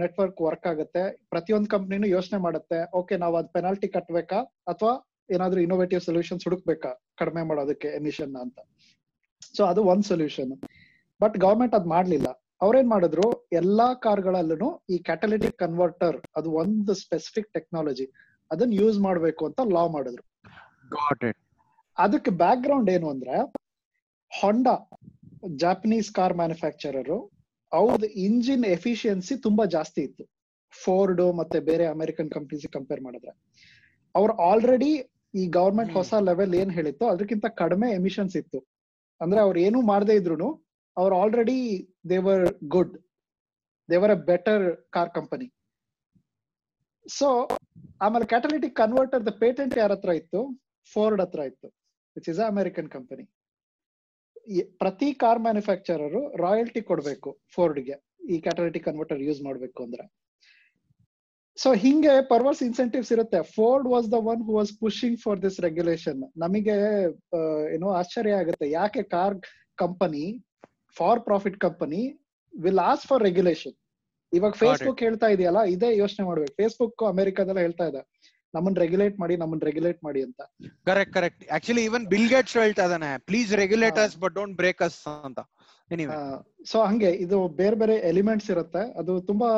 [0.00, 1.02] ನೆಟ್ವರ್ಕ್ ವರ್ಕ್ ಆಗುತ್ತೆ.
[1.32, 2.78] ಪ್ರತಿಯೊಂದು ಕಂಪ್ನಿನೂ ಯೋಚನೆ ಮಾಡುತ್ತೆ.
[3.00, 4.38] ಓಕೆ ನಾವು ಅದ್ ಪೆನಾಲ್ಟಿ ಕಟ್ಟಬೇಕಾ
[4.72, 4.92] ಅಥವಾ
[5.30, 6.90] ಏನಾದ್ರೂ ಇನೋವೇಟಿವ್ ಸೊಲ್ಯೂಷನ್ಸ್ ಹುಡುಕ್ಬೇಕಾ?
[7.20, 8.58] ಕಡಿಮೆ ಮಾಡೋದಕ್ಕೆ ಎಮಿಷನ್ ಅಂತ.
[9.56, 10.52] ಸೊ ಅದು ಒಂದ್ ಸೊಲ್ಯೂಷನ್
[11.20, 12.28] ಬಟ್ ಗವರ್ಮೆಂಟ್ ಅದ್ ಮಾಡ್ಲಿಲ್ಲ.
[12.60, 13.26] ಅವ್ರೇನ್ ಮಾಡಿದ್ರು?
[13.52, 18.06] ಎಲ್ಲಾ ಕಾರ್ಗಳಲ್ಲೂ ಈ ಕ್ಯಾಟಲಿಟಿಕ್ ಕನ್ವರ್ಟರ್ ಅದು ಒಂದು ಸ್ಪೆಸಿಫಿಕ್ ಟೆಕ್ನಾಲಜಿ
[18.50, 20.24] ಅದನ್ನ ಯೂಸ್ ಮಾಡ್ಬೇಕು ಅಂತ ಲಾ ಮಾಡಿದ್ರು.
[21.98, 23.36] ಅದಕ್ಕೆ ಬ್ಯಾಕ್ ಗ್ರೌಂಡ್ ಏನು ಅಂದ್ರೆ
[24.32, 24.74] ಹೊಂಡಾ
[25.56, 27.12] ಜಾಪನೀಸ್ ಕಾರ್ ಮ್ಯಾನುಫ್ಯಾಕ್ಚರರ್
[27.72, 30.24] ಅವ್ರದ್ದು ಇಂಜಿನ್ ಎಫಿಷಿಯನ್ಸಿ ತುಂಬಾ ಜಾಸ್ತಿ ಇತ್ತು.
[30.72, 33.32] ಫೋರ್ಡ್ ಮತ್ತೆ ಬೇರೆ ಅಮೆರಿಕನ್ ಕಂಪ್ನೀಸ್ ಕಂಪೇರ್ ಮಾಡಿದ್ರೆ.
[34.14, 34.90] ಅವ್ರು ಆಲ್ರೆಡಿ
[35.34, 38.58] ಈ ಗವರ್ಮೆಂಟ್ ಹೊಸ ಲೆವೆಲ್ ಏನ್ ಹೇಳಿತ್ತು ಅದಕ್ಕಿಂತ ಕಡಿಮೆ ಎಮಿಷನ್ಸ್ ಇತ್ತು.
[39.20, 40.48] ಅಂದ್ರೆ ಅವ್ರು ಏನು ಮಾಡದೇ ಇದ್ರು
[41.00, 41.60] ಅವ್ರು already
[42.12, 42.94] they were good
[43.88, 45.48] they were a better car company
[47.06, 47.28] so
[48.04, 50.40] ಆಮೇಲೆ ಕ್ಯಾಟಲಿಟಿಕ್ ಕನ್ವರ್ಟರ್ ದ ಪೇಟೆಂಟ್ ಯಾರ ಹತ್ರ ಇತ್ತು?
[50.90, 51.68] ಫೋರ್ಡ್ ಹತ್ರ ಇತ್ತು
[52.16, 53.24] ವಿಚ್ ಇಸ್ ಅಮೆರಿಕನ್ ಕಂಪನಿ
[54.82, 57.96] ಪ್ರತಿ ಕಾರ್ ಮ್ಯಾನುಫ್ಯಾಕ್ಚರರು ರಾಯಲ್ಟಿ ಕೊಡ್ಬೇಕು ಫೋರ್ಡ್ಗೆ
[58.32, 60.04] ಈ ಕ್ಯಾಟಲಿಟಿಕ್ ಕನ್ವರ್ಟರ್ ಯೂಸ್ ಮಾಡ್ಬೇಕು ಅಂದ್ರೆ.
[61.58, 63.40] ಸೊ ಹಿಂಗೆ ಪರ್ವರ್ಸ್ ಇನ್ಸೆಂಟಿವ್ಸ್ ಇರುತ್ತೆ.
[63.56, 66.76] Ford was the one who was pushing for this regulation ನಮಗೆ
[67.76, 68.66] ಏನೋ ಆಶ್ಚರ್ಯ ಆಗುತ್ತೆ.
[68.80, 69.36] ಯಾಕೆ car
[69.82, 70.24] company
[70.98, 72.00] for profit company
[72.54, 73.76] will ask for regulation
[74.32, 74.54] ಇವಾಗ.
[74.62, 76.54] ಫೇಸ್ಬುಕ್ ಹೇಳ್ತಾ ಇದೆಯಲ್ಲ ಇದೇ ಯೋಚನೆ ಮಾಡ್ಬೇಕು.
[76.60, 78.02] ಫೇಸ್ಬುಕ್ ಅಮೆರಿಕಾದಲ್ಲ ಹೇಳ್ತಾ ಇದೆ.
[78.54, 80.40] ನಮ್ಮನ್ ರೆಗ್ಯುಲೇಟ್ ಮಾಡಿ ನಮ್ಮನ್ ರೆಗ್ಯುಲೇಟ್ ಮಾಡಿ ಅಂತ.
[80.88, 83.98] Correct correct actually even Bill Gates ಹೇಳ್ತಾ ಇದಾನೆ please regulate.
[84.04, 85.40] Us but don't break us ಅಂತ.
[86.70, 88.82] ಸೊ ಹಂಗೆ ಇದು ಬೇರೆ ಬೇರೆ ಎಲಿಮೆಂಟ್ಸ್ ಇರುತ್ತೆ.
[89.00, 89.50] ಅದು ತುಂಬಾ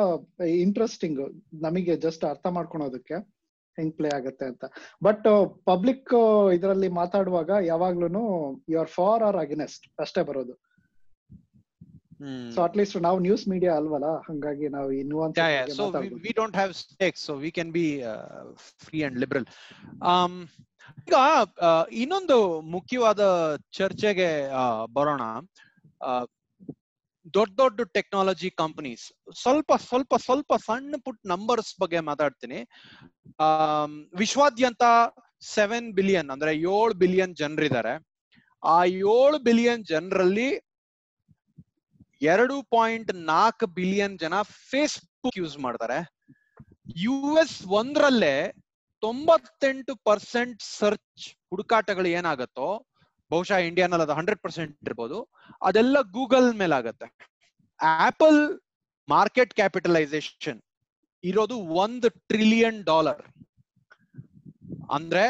[0.65, 1.21] ಇಂಟ್ರೆಸ್ಟಿಂಗ್
[1.65, 3.17] ನಮಗೆ ಜಸ್ಟ್ ಅರ್ಥ ಮಾಡ್ಕೊಳೋದಕ್ಕೆ
[3.77, 4.63] ಹೆಂಗ್ ಪ್ಲೇ ಆಗುತ್ತೆ ಅಂತ.
[5.07, 5.27] ಬಟ್
[5.71, 6.13] ಪಬ್ಲಿಕ್
[6.57, 8.23] ಇದರಲ್ಲಿ ಮಾತಾಡುವಾಗ ಯಾವಾಗ್ಲೂ
[8.73, 10.55] you are for or against ಅಷ್ಟೇ ಬರೋದು.
[12.55, 14.09] ಸೊ ಅಟ್ಲೀಸ್ಟ್ ನಾವು ನ್ಯೂಸ್ ಮೀಡಿಯಾ ಅಲ್ವಲ್ಲ?
[14.29, 14.89] ಹಂಗಾಗಿ ನಾವು
[16.25, 18.43] we don't have stakes so we can be uh,
[18.83, 19.45] free and liberal.
[20.11, 20.35] Um
[21.01, 21.17] ಈಗ
[22.01, 22.37] ಇನ್ನೊಂದು
[22.75, 23.21] ಮುಖ್ಯವಾದ
[23.77, 24.29] ಚರ್ಚೆಗೆ
[24.97, 25.23] ಬರೋಣ.
[27.33, 29.03] ದೊಡ್ಡ ದೊಡ್ಡ ಟೆಕ್ನಾಲಜಿ ಕಂಪನೀಸ್
[29.41, 32.59] ಸ್ವಲ್ಪ ಸ್ವಲ್ಪ ಸ್ವಲ್ಪ ಸಣ್ಣ ಪುಟ್ ನಂಬರ್ಸ್ ಬಗ್ಗೆ ಮಾತಾಡ್ತೀನಿ.
[33.45, 33.47] ಆ
[34.23, 34.83] ವಿಶ್ವಾದ್ಯಂತ
[35.55, 37.93] ಸೆವೆನ್ ಬಿಲಿಯನ್ ಅಂದ್ರೆ ಏಳು ಬಿಲಿಯನ್ ಜನರಿದ್ದಾರೆ.
[38.63, 38.77] ಆ
[39.13, 40.49] ಏಳು ಬಿಲಿಯನ್ ಜನರಲ್ಲಿ
[42.21, 45.99] ಎರಡು ಪಾಯಿಂಟ್ ನಾಲ್ಕು ಬಿಲಿಯನ್ ಜನ ಫೇಸ್ಬುಕ್ ಯೂಸ್ ಮಾಡ್ತಾರೆ.
[46.97, 48.35] ಯು ಎಸ್ ಒಂದರಲ್ಲೇ
[49.03, 52.67] ತೊಂಬತ್ತೆಂಟು ಪರ್ಸೆಂಟ್ ಸರ್ಚ್ ಹುಡುಕಾಟಗಳು ಏನಾಗತ್ತೋ,
[53.31, 55.17] ಬಹುಶಃ ಇಂಡಿಯಾನಲ್ಲಿ ಅದು ಹಂಡ್ರೆಡ್ ಪರ್ಸೆಂಟ್ ಇರ್ಬೋದು,
[55.61, 57.07] ಅದೆಲ್ಲ ಗೂಗಲ್ ಮೇಲೆ ಆಗತ್ತೆ.
[57.79, 58.41] ಆಪಲ್
[59.09, 60.59] ಮಾರ್ಕೆಟ್ ಕ್ಯಾಪಿಟಲೈಸೇಷನ್
[61.23, 63.23] ಇರೋದು ಒಂದು ಟ್ರಿಲಿಯನ್ ಡಾಲರ್
[64.91, 65.25] ಅಂದ್ರೆ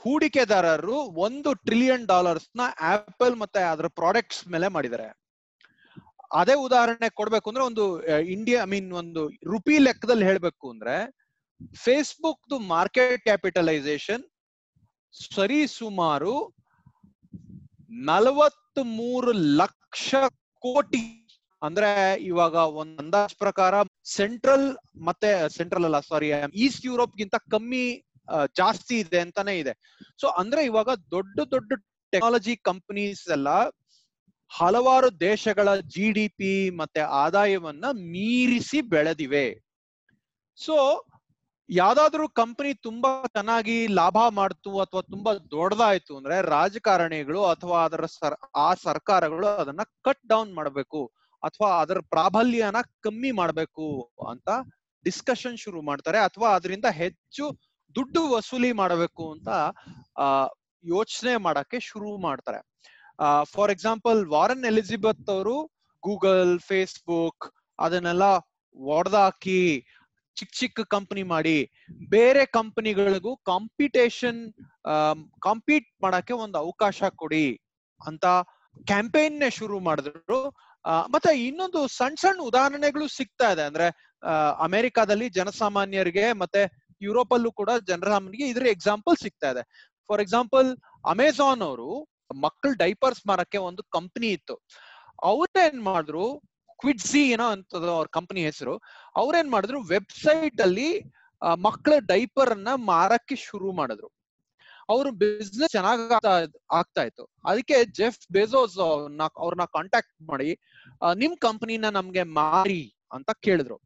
[0.00, 0.96] ಹೂಡಿಕೆದಾರರು
[1.26, 5.08] ಒಂದು ಟ್ರಿಲಿಯನ್ ಡಾಲರ್ಸ್ನ ಆಪಲ್ ಮತ್ತೆ ಅದರ ಪ್ರಾಡಕ್ಟ್ಸ್ ಮೇಲೆ ಮಾಡಿದ್ದಾರೆ.
[6.30, 7.84] ಅದೇ ಉದಾಹರಣೆ ಕೊಡ್ಬೇಕು ಅಂದ್ರೆ ಒಂದು
[8.34, 10.96] ಇಂಡಿಯಾ ಐ ಮೀನ್ ಒಂದು ರುಪಿ ಲೆಕ್ಕದಲ್ಲಿ ಹೇಳ್ಬೇಕು ಅಂದ್ರೆ
[11.84, 14.24] ಫೇಸ್ಬುಕ್ ಮಾರ್ಕೆಟ್ ಕ್ಯಾಪಿಟಲೈಸೇಷನ್
[15.36, 16.34] ಸರಿ ಸುಮಾರು
[18.08, 20.10] ನಲವತ್ತ್ ಮೂರು ಲಕ್ಷ
[20.62, 21.02] ಕೋಟಿ.
[21.62, 21.90] ಅಂದ್ರೆ
[22.28, 23.74] ಇವಾಗ ಒಂದ್ ಅಂದಾಜ್ ಪ್ರಕಾರ
[24.18, 24.68] ಸೆಂಟ್ರಲ್
[25.08, 26.28] ಮತ್ತೆ ಸೆಂಟ್ರಲ್ ಅಲ್ಲ ಸಾರಿ
[26.66, 27.84] ಈಸ್ಟ್ ಯುರೋಪ್ ಗಿಂತ ಕಮ್ಮಿ
[28.60, 29.72] ಜಾಸ್ತಿ ಇದೆ ಅಂತಾನೆ ಇದೆ.
[30.20, 31.70] ಸೊ ಅಂದ್ರೆ ಇವಾಗ ದೊಡ್ಡ ದೊಡ್ಡ
[32.12, 33.48] ಟೆಕ್ನಾಲಜಿ ಕಂಪನೀಸ್ ಎಲ್ಲ
[34.50, 39.46] ಹಲವಾರು ದೇಶಗಳ ಜಿ ಡಿ ಪಿ ಮತ್ತೆ ಆದಾಯವನ್ನ ಮೀರಿಸಿ ಬೆಳೆದಿವೆ.
[40.58, 40.76] ಸೊ
[41.68, 48.68] ಯಾವ್ದಾದ್ರು ಕಂಪನಿ ತುಂಬಾ ಚೆನ್ನಾಗಿ ಲಾಭ ಮಾಡ್ತು ಅಥವಾ ತುಂಬಾ ದೊಡ್ಡದಾಯ್ತು ಅಂದ್ರೆ ರಾಜಕಾರಣಿಗಳು ಅಥವಾ ಅದರ ಸರ್, ಆ
[48.74, 51.02] ಸರ್ಕಾರಗಳು ಅದನ್ನ ಕಟ್ ಡೌನ್ ಮಾಡಬೇಕು
[51.42, 53.86] ಅಥವಾ ಅದರ ಪ್ರಾಬಲ್ಯನ ಕಮ್ಮಿ ಮಾಡಬೇಕು
[54.28, 54.48] ಅಂತ
[55.04, 57.44] ಡಿಸ್ಕಷನ್ ಶುರು ಮಾಡ್ತಾರೆ ಅಥವಾ ಅದರಿಂದ ಹೆಚ್ಚು
[57.96, 59.48] ದುಡ್ಡು ವಸೂಲಿ ಮಾಡಬೇಕು ಅಂತ
[60.84, 62.60] ಯೋಚನೆ ಮಾಡಕ್ಕೆ ಶುರು ಮಾಡ್ತಾರೆ.
[63.52, 65.56] ಫಾರ್ ಎಕ್ಸಾಂಪಲ್ ವಾರನ್ ಎಲಿಜಿಬತ್ ಅವರು
[66.02, 67.46] ಗೂಗಲ್ ಫೇಸ್ಬುಕ್
[67.78, 68.22] ಅದನ್ನೆಲ್ಲ
[68.76, 69.62] ಒಡೆದಾಕಿ
[70.36, 71.58] ಚಿಕ್ಕ ಚಿಕ್ಕ ಕಂಪನಿ ಮಾಡಿ
[72.08, 74.40] ಬೇರೆ ಕಂಪನಿಗಳಿಗೂ ಕಾಂಪಿಟೇಷನ್
[75.42, 77.46] ಕಾಂಪೀಟ್ ಮಾಡಕ್ಕೆ ಒಂದು ಅವಕಾಶ ಕೊಡಿ
[78.00, 78.26] ಅಂತ
[78.86, 80.40] ಕ್ಯಾಂಪೇನ್ ನೇ ಶುರು ಮಾಡಿದ್ರು.
[81.14, 83.62] ಮತ್ತೆ ಇನ್ನೊಂದು ಸಣ್ಣ ಸಣ್ಣ ಉದಾಹರಣೆಗಳು ಸಿಗ್ತಾ ಇದೆ.
[83.62, 83.86] ಅಂದ್ರೆ
[84.66, 86.62] ಅಮೆರಿಕಾದಲ್ಲಿ ಜನಸಾಮಾನ್ಯರಿಗೆ ಮತ್ತೆ
[87.02, 89.62] ಯುರೋಪಲ್ಲೂ ಕೂಡ ಜನಸಾಮಾನ್ಯರಿಗೆ ಇದ್ರ ಎಕ್ಸಾಂಪಲ್ ಸಿಗ್ತಾ ಇದೆ.
[90.08, 90.68] ಫಾರ್ ಎಕ್ಸಾಂಪಲ್
[91.04, 91.90] ಅಮೆಝಾನ್ ಅವರು
[92.44, 94.54] ಮಕ್ಕಳ ಡೈಪರ್ಸ್ ಮಾರಕ್ಕೆ ಒಂದು ಕಂಪನಿ ಇತ್ತು.
[95.22, 96.26] ಅವ್ರೇನ್ ಮಾಡಿದ್ರು
[96.80, 98.74] ಕ್ವಿಡ್ಸಿ ಏನೋ ಅಂತದ ಅವ್ರ ಕಂಪನಿ ಹೆಸರು
[99.16, 100.90] ಅವ್ರೇನ್ ಮಾಡಿದ್ರು ವೆಬ್ಸೈಟ್ ಅಲ್ಲಿ
[101.56, 104.08] ಮಕ್ಕಳ ಡೈಪರ್ ಅನ್ನ ಮಾರಕ್ಕೆ ಶುರು ಮಾಡಿದ್ರು.
[104.88, 106.12] ಅವ್ರ ಬಿಸ್ನೆಸ್ ಚೆನ್ನಾಗ್
[106.72, 107.24] ಆಗ್ತಾ ಇತ್ತು.
[107.46, 110.50] ಅದಕ್ಕೆ ಜೆಫ್ ಬೇಜೋಸ್ ಅವ್ರನ್ನ ಕಾಂಟ್ಯಾಕ್ಟ್ ಮಾಡಿ
[111.14, 113.76] ನಿಮ್ ಕಂಪನಿನ ನಮ್ಗೆ ಮಾರಿ ಅಂತ ಕೇಳಿದ್ರು.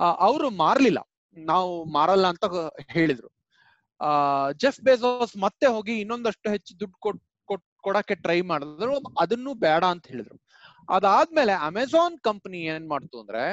[0.00, 1.00] ಅವರು ಮಾರ್ಲಿಲ್ಲ.
[1.36, 2.44] ನಾವು ಮಾರಲ್ಲ ಅಂತ
[2.88, 3.28] ಹೇಳಿದ್ರು.
[4.00, 4.08] ಆ
[4.62, 7.27] ಜೆಫ್ ಬೇಜೋಸ್ ಮತ್ತೆ ಹೋಗಿ ಇನ್ನೊಂದಷ್ಟು ಹೆಚ್ಚು ದುಡ್ಡು ಕೊಟ್ ಕೊಟ್
[7.80, 10.38] ಕೊಡಕ್ಕೆ ಟ್ರೈ ಮಾಡಿದ್ರು, ಅದನ್ನು ಬೇಡ ಅಂತ ಹೇಳಿದ್ರು.
[10.90, 13.44] ಅದಾದ್ಮೇಲೆ ಅಮೆಝಾನ್ ಕಂಪನಿ ಏನ್ ಮಾಡ್ತು ಅಂದ್ರೆ,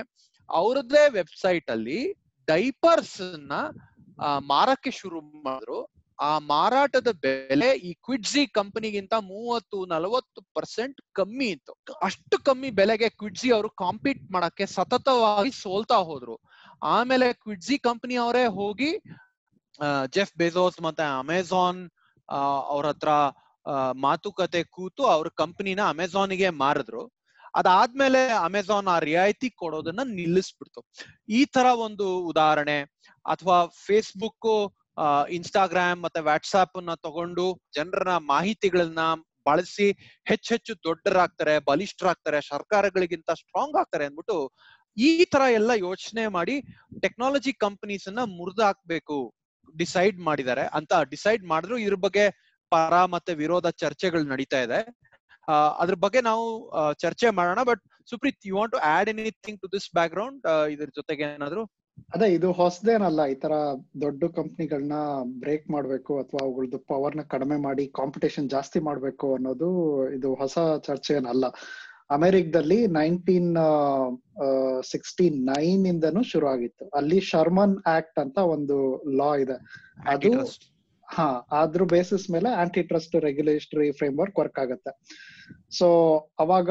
[0.49, 2.13] ಅವ್ರದ್ದೇ ವೆಬ್ಸೈಟ್ ಅಲ್ಲಿ
[2.47, 3.51] ಡೈಪರ್ಸ್ನ
[4.47, 5.79] ಮಾರಕ್ಕೆ ಶುರು ಮಾಡಿದ್ರು.
[6.21, 11.73] ಆ ಮಾರಾಟದ ಬೆಲೆ ಈ ಕ್ವಿಡ್ಜಿ ಕಂಪನಿಗಿಂತ ಮೂವತ್ತು, ನಲವತ್ತು ಪರ್ಸೆಂಟ್ ಕಮ್ಮಿ ಇತ್ತು.
[12.03, 16.39] ಅಷ್ಟು ಕಮ್ಮಿ ಬೆಲೆಗೆ ಕ್ವಿಡ್ಜಿ ಅವರು ಕಾಂಪೀಟ್ ಮಾಡಕ್ಕೆ ಸತತವಾಗಿ ಸೋಲ್ತಾ ಹೋದ್ರು.
[16.83, 18.91] ಆಮೇಲೆ ಕ್ವಿಡ್ಜಿ ಕಂಪನಿ ಅವರೇ ಹೋಗಿ
[20.13, 21.89] ಜೆಫ್ ಬೇಜೋಸ್ ಮತ್ತೆ ಅಮೆಝಾನ್
[22.67, 23.09] ಅವ್ರ ಹತ್ರ
[24.05, 27.03] ಮಾತುಕತೆ ಕೂತು ಅವ್ರ ಕಂಪನಿನ ಅಮೆಝಾನ್ಗೆ ಮಾರಿದ್ರು.
[27.55, 30.81] ಅದಾದ್ಮೇಲೆ ಅಮೆಝಾನ್ ಆ ರಿಯಾಯಿತಿ ಕೊಡೋದನ್ನ ನಿಲ್ಲಿಸ್ಬಿಡ್ತು.
[31.29, 32.77] ಈ ತರ ಒಂದು ಉದಾಹರಣೆ,
[33.25, 34.49] ಅಥವಾ ಫೇಸ್ಬುಕ್
[35.29, 38.99] ಇನ್ಸ್ಟಾಗ್ರಾಮ್ ಮತ್ತೆ ವಾಟ್ಸಾಪ್ನ ತಗೊಂಡು ಜನರ ಮಾಹಿತಿಗಳನ್ನ
[39.47, 39.87] ಬಳಸಿ
[40.29, 44.37] ಹೆಚ್ಚೆಚ್ಚು ದೊಡ್ಡರಾಗ್ತಾರೆ, ಬಲಿಷ್ಠರಾಗ್ತಾರೆ, ಸರ್ಕಾರಗಳಿಗಿಂತ ಸ್ಟ್ರಾಂಗ್ ಆಗ್ತಾರೆ ಅಂದ್ಬಿಟ್ಟು
[44.97, 46.55] ಈ ತರ ಎಲ್ಲ ಯೋಚನೆ ಮಾಡಿ
[47.01, 49.17] ಟೆಕ್ನಾಲಜಿ ಕಂಪನೀಸ್ ಅನ್ನ ಮುರಿದು ಹಾಕ್ಬೇಕು
[49.77, 50.63] ಡಿಸೈಡ್ ಮಾಡಿದ್ದಾರೆ.
[50.77, 52.25] ಅಂತ ಡಿಸೈಡ್ ಮಾಡಿದ್ರು ಇದ್ರ ಬಗ್ಗೆ
[52.71, 54.79] ಪರ ಮತ್ತೆ ವಿರೋಧ ಚರ್ಚೆಗಳು ನಡೀತಾ ಇದೆ.
[55.79, 56.45] ಅದ್ರ ಬಗ್ಗೆ ನಾವು
[56.93, 57.59] ಚರ್ಚೆ ಮಾಡೋಣ.
[57.63, 61.63] But Supreet you want to add anything to this background ಇದ್ರ ಜೊತೆಗೆ ಏನಾದ್ರು?
[62.15, 63.53] ಅದೇ ಇದು ಹೊಸದೇನಲ್ಲ ಈ ತರ
[64.01, 64.95] ದೊಡ್ಡ ಕಂಪ್ನಿಗಳನ್ನ
[65.39, 69.69] ಬ್ರೇಕ್ ಮಾಡ್ಬೇಕು ಅಥವಾ ಅವುಗಳದ್ದು ಪವರ್ನ ಕಡಿಮೆ ಮಾಡಿ ಕಾಂಪಿಟೇಷನ್ ಜಾಸ್ತಿ ಮಾಡ್ಬೇಕು ಅನ್ನೋದು
[70.13, 71.45] ಇದು ಹೊಸ ಚರ್ಚೆ ಏನಲ್ಲ
[72.09, 73.53] ಅಮೆರಿಕದಲ್ಲಿ ನೈನ್ಟೀನ್
[74.91, 78.77] ಸಿಕ್ಸ್ಟಿ ನೈನ್ ಇಂದನು ಶುರು ಆಗಿತ್ತು ಅಲ್ಲಿ ಶರ್ಮನ್ ಆಕ್ಟ್ ಅಂತ ಒಂದು
[79.17, 79.57] ಲಾ ಇದೆ.
[80.07, 80.31] ಅದು.
[81.07, 84.93] ಹಾ ಅದ್ರ ಬೇಸಿಸ್ ಮೇಲೆ antitrust regulatory framework work ಆಗುತ್ತೆ.
[85.71, 85.87] ಸೊ
[86.39, 86.69] ಅವಾಗ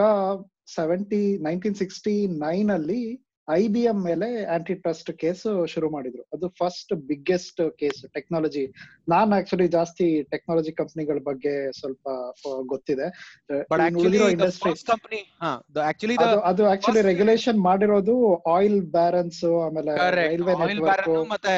[0.78, 3.02] ಸೆವೆಂಟಿ ನೈನ್ಟೀನ್ ಸಿಕ್ಸ್ಟಿ ನೈನ್ ಅಲ್ಲಿ
[3.48, 5.42] ಐ ಬಿ ಎಂ ಮೇಲೆ ಆಂಟಿ ಟ್ರಸ್ಟ್ ಕೇಸ್
[5.72, 6.22] ಶುರು ಮಾಡಿದ್ರು.
[6.34, 8.62] ಅದು ಫಸ್ಟ್ ಬಿಗ್ಗೆಸ್ಟ್ ಕೇಸ್ ಟೆಕ್ನಾಲಜಿ
[9.08, 12.06] ನಾನ್ ಆಕ್ಚುಲಿ ಜಾಸ್ತಿ ಟೆಕ್ನಾಲಜಿ ಕಂಪ್ನಿಗಳ ಬಗ್ಗೆ ಸ್ವಲ್ಪ
[12.72, 13.06] ಗೊತ್ತಿದೆ.
[14.34, 14.72] ಇಂಡಸ್ಟ್ರಿ
[16.50, 18.16] ಅದು ಆಕ್ಚುಲಿ ರೆಗ್ಯುಲೇಷನ್ ಮಾಡಿರೋದು
[18.56, 21.56] ಆಯಿಲ್ ಬ್ಯಾರನ್ಸ್ ಆಮೇಲೆ ರೈಲ್ವೆ ನೆಟ್ವರ್ಕ್ ಮತ್ತೆ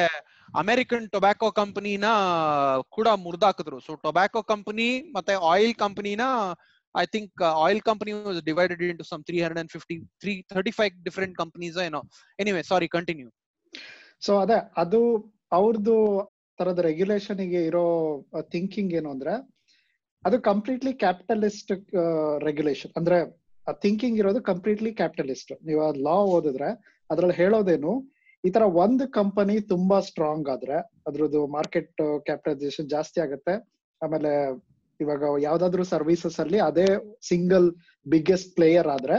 [0.61, 2.07] ಅಮೆರಿಕನ್ ಟೊಬ್ಯಾಕೋ ಕಂಪನಿನ
[2.95, 3.79] ಕೂಡ ಮುರಿದಾಕಿದ್ರು.
[3.79, 6.23] ಸೊ ಟೊಬ್ಯಾಕೋ ಕಂಪನಿ ಮತ್ತೆ ಆಯಿಲ್ ಕಂಪನಿನ
[6.95, 10.93] I think oil company was divided into some three hundred and fifty three thirty five
[11.07, 12.01] different companies ಏನೋ
[12.39, 13.29] ಎನಿವೆ ಸಾರಿ ಕಂಟಿನ್ಯೂ
[14.21, 14.99] ಸೊ ಅದೇ, ಅದು
[15.51, 15.95] ಅವ್ರದ್ದು
[16.59, 17.83] ತರದ ರೆಗ್ಯುಲೇಷನ್ಗೆ ಇರೋ
[18.53, 19.33] ಥಿಂಕಿಂಗ್ ಏನು ಅಂದ್ರೆ,
[20.25, 21.71] ಅದು ಕಂಪ್ಲೀಟ್ಲಿ ಕ್ಯಾಪಿಟಲಿಸ್ಟ್
[22.39, 23.17] ರೆಗ್ಯುಲೇಷನ್ ಅಂದ್ರೆ
[23.81, 26.69] ಥಿಂಕಿಂಗ್ ಇರೋದು ಕಂಪ್ಲೀಟ್ಲಿ ಕ್ಯಾಪಿಟಲಿಸ್ಟ್ ನೀವು ಲಾ ಓದಿದ್ರೆ,
[27.09, 27.93] ಅದ್ರಲ್ಲಿ ಹೇಳೋದೇನು
[28.43, 33.53] ಈ ತರ ಒಂದು ಕಂಪನಿ ತುಂಬಾ ಸ್ಟ್ರಾಂಗ್ ಆದ್ರೆ ಅದ್ರದ್ದು ಮಾರ್ಕೆಟ್ ಕ್ಯಾಪಿಟಲೈಸೇಷನ್ ಜಾಸ್ತಿ ಆಗುತ್ತೆ.
[34.01, 34.31] ಆಮೇಲೆ
[34.99, 36.87] ಇವಾಗ ಯಾವ್ದಾದ್ರು ಸರ್ವಿಸಸ್ ಅಲ್ಲಿ ಅದೇ
[37.29, 37.67] ಸಿಂಗಲ್
[38.05, 39.17] ಬಿಗ್ಗೆಸ್ಟ್ ಪ್ಲೇಯರ್ ಆದ್ರೆ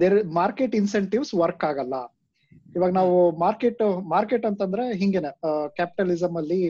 [0.00, 1.96] ದೇರ್ ಮಾರ್ಕೆಟ್ ಇನ್ಸೆಂಟಿವ್ಸ್ ವರ್ಕ್ ಆಗಲ್ಲ.
[2.76, 3.82] ಇವಾಗ ನಾವು ಮಾರ್ಕೆಟ್
[4.14, 5.30] ಮಾರ್ಕೆಟ್ ಅಂತಂದ್ರೆ ಹಿಂಗೇನೆ
[5.78, 6.60] ಕ್ಯಾಪಿಟಲಿಸಮ್ ಅಲ್ಲಿ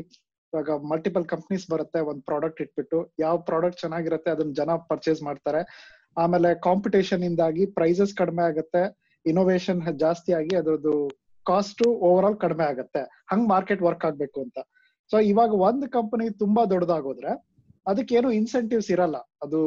[0.52, 5.60] ಇವಾಗ ಮಲ್ಟಿಪಲ್ ಕಂಪ್ನೀಸ್ ಬರುತ್ತೆ, ಒಂದ್ ಪ್ರಾಡಕ್ಟ್ ಇಟ್ಬಿಟ್ಟು ಯಾವ ಪ್ರಾಡಕ್ಟ್ ಚೆನ್ನಾಗಿರುತ್ತೆ ಅದನ್ನ ಜನ ಪರ್ಚೇಸ್ ಮಾಡ್ತಾರೆ.
[6.16, 8.82] ಆಮೇಲೆ ಕಾಂಪಿಟೇಷನ್ ಇಂದಾಗಿ ಪ್ರೈಸಸ್ ಕಡಿಮೆ ಆಗುತ್ತೆ.
[9.26, 11.08] ಇನೋವೇಷನ್ ಜಾಸ್ತಿ ಆಗಿ ಅದ್ರದ್ದು
[11.46, 13.00] ಕಾಸ್ಟ್ ಓವರ್ ಆಲ್ ಕಡಿಮೆ ಆಗುತ್ತೆ.
[13.00, 14.58] ಹಂಗ್ ಮಾರ್ಕೆಟ್ ವರ್ಕ್ ಆಗ್ಬೇಕು ಅಂತ.
[15.10, 17.50] ಸೊ ಇವಾಗ ಒಂದ್ ಕಂಪನಿ ತುಂಬಾ ದೊಡ್ಡದಾಗೋದ್ರೆ
[18.12, 19.16] ಏನು ಇನ್ಸೆಂಟಿವ್ಸ್ ಇರಲ್ಲ.
[19.16, 19.60] ಅದು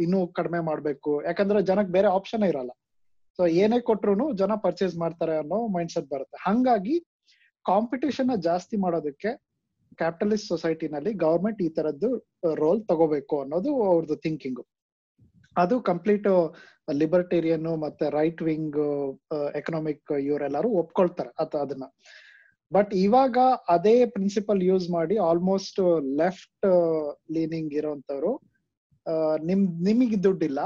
[0.00, 1.24] ಇನ್ನೂ ಕಡಿಮೆ ಮಾಡ್ಬೇಕು.
[1.24, 2.70] ಯಾಕಂದ್ರೆ ಜನಕ್ಕೆ ಬೇರೆ ಆಪ್ಷನ್ ಇರಲ್ಲ.
[3.36, 6.50] ಸೊ ಏನೇ ಕೊಟ್ರು ಜನ ಪರ್ಚೇಸ್ ಮಾಡ್ತಾರೆ ಅನ್ನೋ ಮೈಂಡ್ ಸೆಟ್ ಬರುತ್ತೆ.
[6.50, 7.00] ಹಂಗಾಗಿ
[7.64, 9.52] ಕಾಂಪಿಟೇಷನ್ ಜಾಸ್ತಿ ಮಾಡೋದಕ್ಕೆ
[9.96, 12.16] ಕ್ಯಾಪಿಟಲಿಸ್ಟ್ ಸೊಸೈಟಿನಲ್ಲಿ ಗವರ್ಮೆಂಟ್ ಈ ತರದ್ದು
[12.54, 14.66] ರೋಲ್ ತಗೋಬೇಕು ಅನ್ನೋದು ಅವ್ರದ್ದು ಥಿಂಕಿಂಗ್
[15.56, 16.28] ಅದು ಕಂಪ್ಲೀಟ್
[17.00, 18.78] ಲಿಬರ್ಟೇರಿಯನ್ ಮತ್ತೆ ರೈಟ್ ವಿಂಗ್
[19.60, 21.86] ಎಕನಾಮಿಕ್ ಇವರೆಲ್ಲಾರು ಒಪ್ಕೊಳ್ತಾರೆ ಅದ, ಅದನ್ನ.
[22.72, 23.38] ಬಟ್ ಇವಾಗ
[23.74, 25.80] ಅದೇ ಪ್ರಿನ್ಸಿಪಲ್ ಯೂಸ್ ಮಾಡಿ ಆಲ್ಮೋಸ್ಟ್
[26.20, 26.66] ಲೆಫ್ಟ್
[27.36, 28.32] ಲೀನಿಂಗ್ ಇರೋಂಥವ್ರು
[29.50, 30.60] ನಿಮ್, ನಿಮಗೆ ದುಡ್ಡಿಲ್ಲ,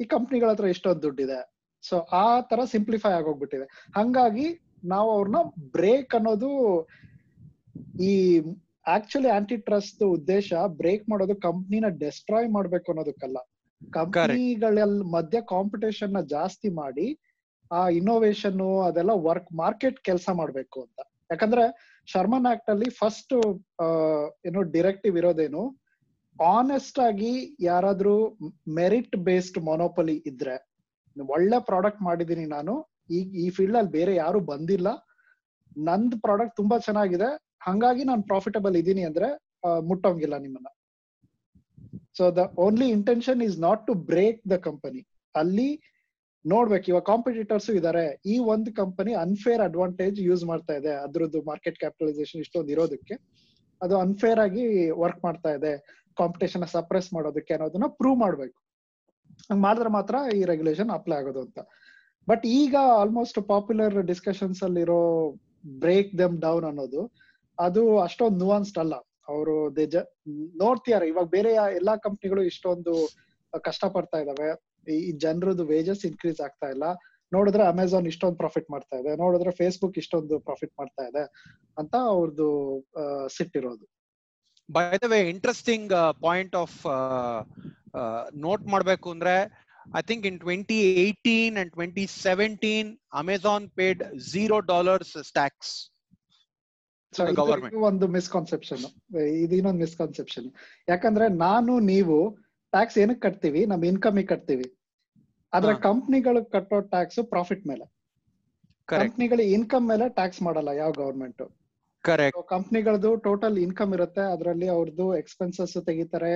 [0.00, 1.40] ಈ ಕಂಪ್ನಿಗಳ ಹತ್ರ ಎಷ್ಟೊಂದು ದುಡ್ಡಿದೆ.
[1.84, 3.66] ಸೊ ಆ ತರ ಸಿಂಪ್ಲಿಫೈ ಆಗೋಗ್ಬಿಟ್ಟಿದೆ.
[3.98, 4.46] ಹಂಗಾಗಿ
[4.92, 5.40] ನಾವು ಅವ್ರನ್ನ
[5.76, 6.50] ಬ್ರೇಕ್ ಅನ್ನೋದು
[8.10, 8.12] ಈ
[8.94, 13.38] ಆಕ್ಚುಲಿ ಆಂಟಿ ಟ್ರಸ್ಟ್ ಉದ್ದೇಶ ಬ್ರೇಕ್ ಮಾಡೋದು ಕಂಪ್ನಿನ ಡೆಸ್ಟ್ರಾಯ್ ಮಾಡ್ಬೇಕು ಅನ್ನೋದಕ್ಕಲ್ಲ.
[13.96, 17.06] ಕಂಪ್ನಿಗಳ ಮಧ್ಯ ಕಾಂಪಿಟೇಷನ್ನ ಜಾಸ್ತಿ ಮಾಡಿ,
[17.70, 20.98] ಆ ಇನ್ನೋವೇಶನ್ ಅದೆಲ್ಲ ವರ್ಕ್ ಮಾರ್ಕೆಟ್ ಕೆಲಸ ಮಾಡ್ಬೇಕು ಅಂತ.
[21.30, 21.64] ಯಾಕಂದ್ರೆ
[22.08, 23.34] ಶರ್ಮನ್ ಆಕ್ಟ್ ಅಲ್ಲಿ ಫಸ್ಟ್
[24.48, 25.62] ಏನು ಡಿರೆಕ್ಟಿವ್ ಇರೋದೇನು
[26.36, 28.14] ಆನೆಸ್ಟ್ ಆಗಿ ಯಾರಾದ್ರೂ
[28.80, 30.56] ಮೆರಿಟ್ ಬೇಸ್ಡ್ ಮೊನೋಪಲಿ ಇದ್ರೆ,
[31.16, 32.74] ಒಳ್ಳೆ ಪ್ರಾಡಕ್ಟ್ ಮಾಡಿದೀನಿ ನಾನು,
[33.16, 34.88] ಈ ಈ ಫೀಲ್ಡ್ ಅಲ್ಲಿ ಬೇರೆ ಯಾರು ಬಂದಿಲ್ಲ,
[35.88, 37.28] ನಂದ್ ಪ್ರಾಡಕ್ಟ್ ತುಂಬಾ ಚೆನ್ನಾಗಿದೆ,
[37.68, 39.28] ಹಂಗಾಗಿ ನಾನು ಪ್ರಾಫಿಟಬಲ್ ಇದ್ದೀನಿ ಅಂದ್ರೆ
[39.88, 40.68] ಮುಟ್ಟೋಂಗಿಲ್ಲ ನಿಮ್ಮನ್ನ.
[42.18, 45.02] So the only intention is not to break the company
[45.34, 45.70] ಅಲ್ಲಿ
[46.44, 48.04] ನೋಡ್ಬೇಕು, ಇವಾಗ ಕಾಂಪಿಟೇಟರ್ಸ್ ಇದಾರೆ.
[48.32, 50.92] ಈ ಒಂದು ಕಂಪನಿ ಅನ್ಫೇರ್ ಅಡ್ವಾಂಟೇಜ್ ಯೂಸ್ ಮಾಡ್ತಾ ಇದೆ.
[51.04, 53.14] ಅದ್ರದ್ದು ಮಾರ್ಕೆಟ್ ಕ್ಯಾಪಿಟಲೈಸೇಷನ್ ಇಷ್ಟೊಂದು ಇರೋದಕ್ಕೆ.
[53.80, 54.64] ಅದು ಅನ್ಫೇರ್ ಆಗಿ
[55.02, 55.72] ವರ್ಕ್ ಮಾಡ್ತಾ ಇದೆ.
[56.16, 58.56] ಕಾಂಪಿಟೇಷನ್ ಸಪ್ರೆಸ್ ಮಾಡೋದಕ್ಕೆ ಅನ್ನೋದನ್ನ ಪ್ರೂವ್ ಮಾಡ್ಬೇಕು.
[59.50, 61.58] ಹಂಗ್ ಮಾಡಿದ್ರೆ ಮಾತ್ರ ಈ ರೆಗ್ಯುಲೇಷನ್ ಅಪ್ಲೈ ಆಗೋದು ಅಂತ.
[62.28, 65.00] ಬಟ್ ಈಗ ಆಲ್ಮೋಸ್ಟ್ ಪಾಪ್ಯುಲರ್ ಡಿಸ್ಕಷನ್ಸ್ ಅಲ್ಲಿರೋ
[65.84, 67.02] ಬ್ರೇಕ್ ದಮ್ ಡೌನ್ ಅನ್ನೋದು,
[67.58, 68.94] ಅದು ಅಷ್ಟೊಂದು ನುವಾನ್ಸ್ಡ್ ಅಲ್ಲ.
[69.28, 69.54] ಅವರು
[70.62, 72.94] ನೋಡ್ತಿದಾರೆ ಇವಾಗ ಬೇರೆ ಎಲ್ಲಾ ಕಂಪ್ನಿಗಳು ಇಷ್ಟೊಂದು
[73.66, 74.50] ಕಷ್ಟ ಪಡ್ತಾ ಇದಾವೆ.
[74.88, 76.86] ಈ ಜನರದ್ದು ವೇಜಸ್ ಇನ್ಕ್ರೀಸ್ ಆಗ್ತಾ ಇಲ್ಲ.
[77.32, 79.12] ನೋಡಿದ್ರೆ ಅಮೆಝಾನ್ ಇಷ್ಟೊಂದು ಪ್ರಾಫಿಟ್ ಮಾಡ್ತಾ ಇದೆ.
[79.16, 81.22] ನೋಡಿದ್ರೆ ಫೇಸ್ಬುಕ್ ಇಷ್ಟೊಂದು ಪ್ರಾಫಿಟ್ ಮಾಡ್ತಾ ಇದೆ
[81.78, 82.48] ಅಂತ ಅವ್ರದ್ದು
[83.28, 83.84] ಸಿಟ್ಟಿರೋದು.
[84.68, 85.92] By the way interesting
[86.26, 86.78] point of
[88.46, 89.34] note ಮಾಡ್ಬೇಕು ಅಂದ್ರೆ
[89.98, 95.72] I think in twenty eighteen and twenty seventeen Amazon paid zero dollars tax
[97.88, 98.84] ಒಂದು ಮಿಸ್ಕಾನ್ಸೆಪ್ಷನ್
[99.56, 100.48] ಇನ್ನೊಂದು ಮಿಸ್ಕಾನ್ಸೆಪ್ಷನ್
[100.88, 102.16] ಯಾಕಂದ್ರೆ ನಾನು ನೀವು
[102.72, 103.62] ಟ್ಯಾಕ್ಸ್ ಏನಕ್ಕೆ ಕಟ್ತೀವಿ?
[103.72, 104.68] ನಮ್ ಇನ್ಕಮ್ ಕಟ್ತೀವಿ.
[105.52, 107.84] ಆದ್ರೆ ಕಂಪ್ನಿಗಳು ಕಟ್ಟೋ ಟ್ಯಾಕ್ಸ್ ಪ್ರಾಫಿಟ್ ಮೇಲೆ.
[108.88, 111.42] ಕಂಪ್ನಿಗಳ ಇನ್ಕಮ್ ಮೇಲೆ ಟ್ಯಾಕ್ಸ್ ಮಾಡಲ್ಲ ಯಾವ ಗವರ್ಮೆಂಟ್
[112.52, 114.22] ಕಂಪ್ನಿಗಳದ್ದು ಟೋಟಲ್ ಇನ್ಕಮ್ ಇರುತ್ತೆ.
[114.34, 116.32] ಅದರಲ್ಲಿ ಅವ್ರದ್ದು ಎಕ್ಸ್ಪೆನ್ಸಸ್ ತೆಗಿತಾರೆ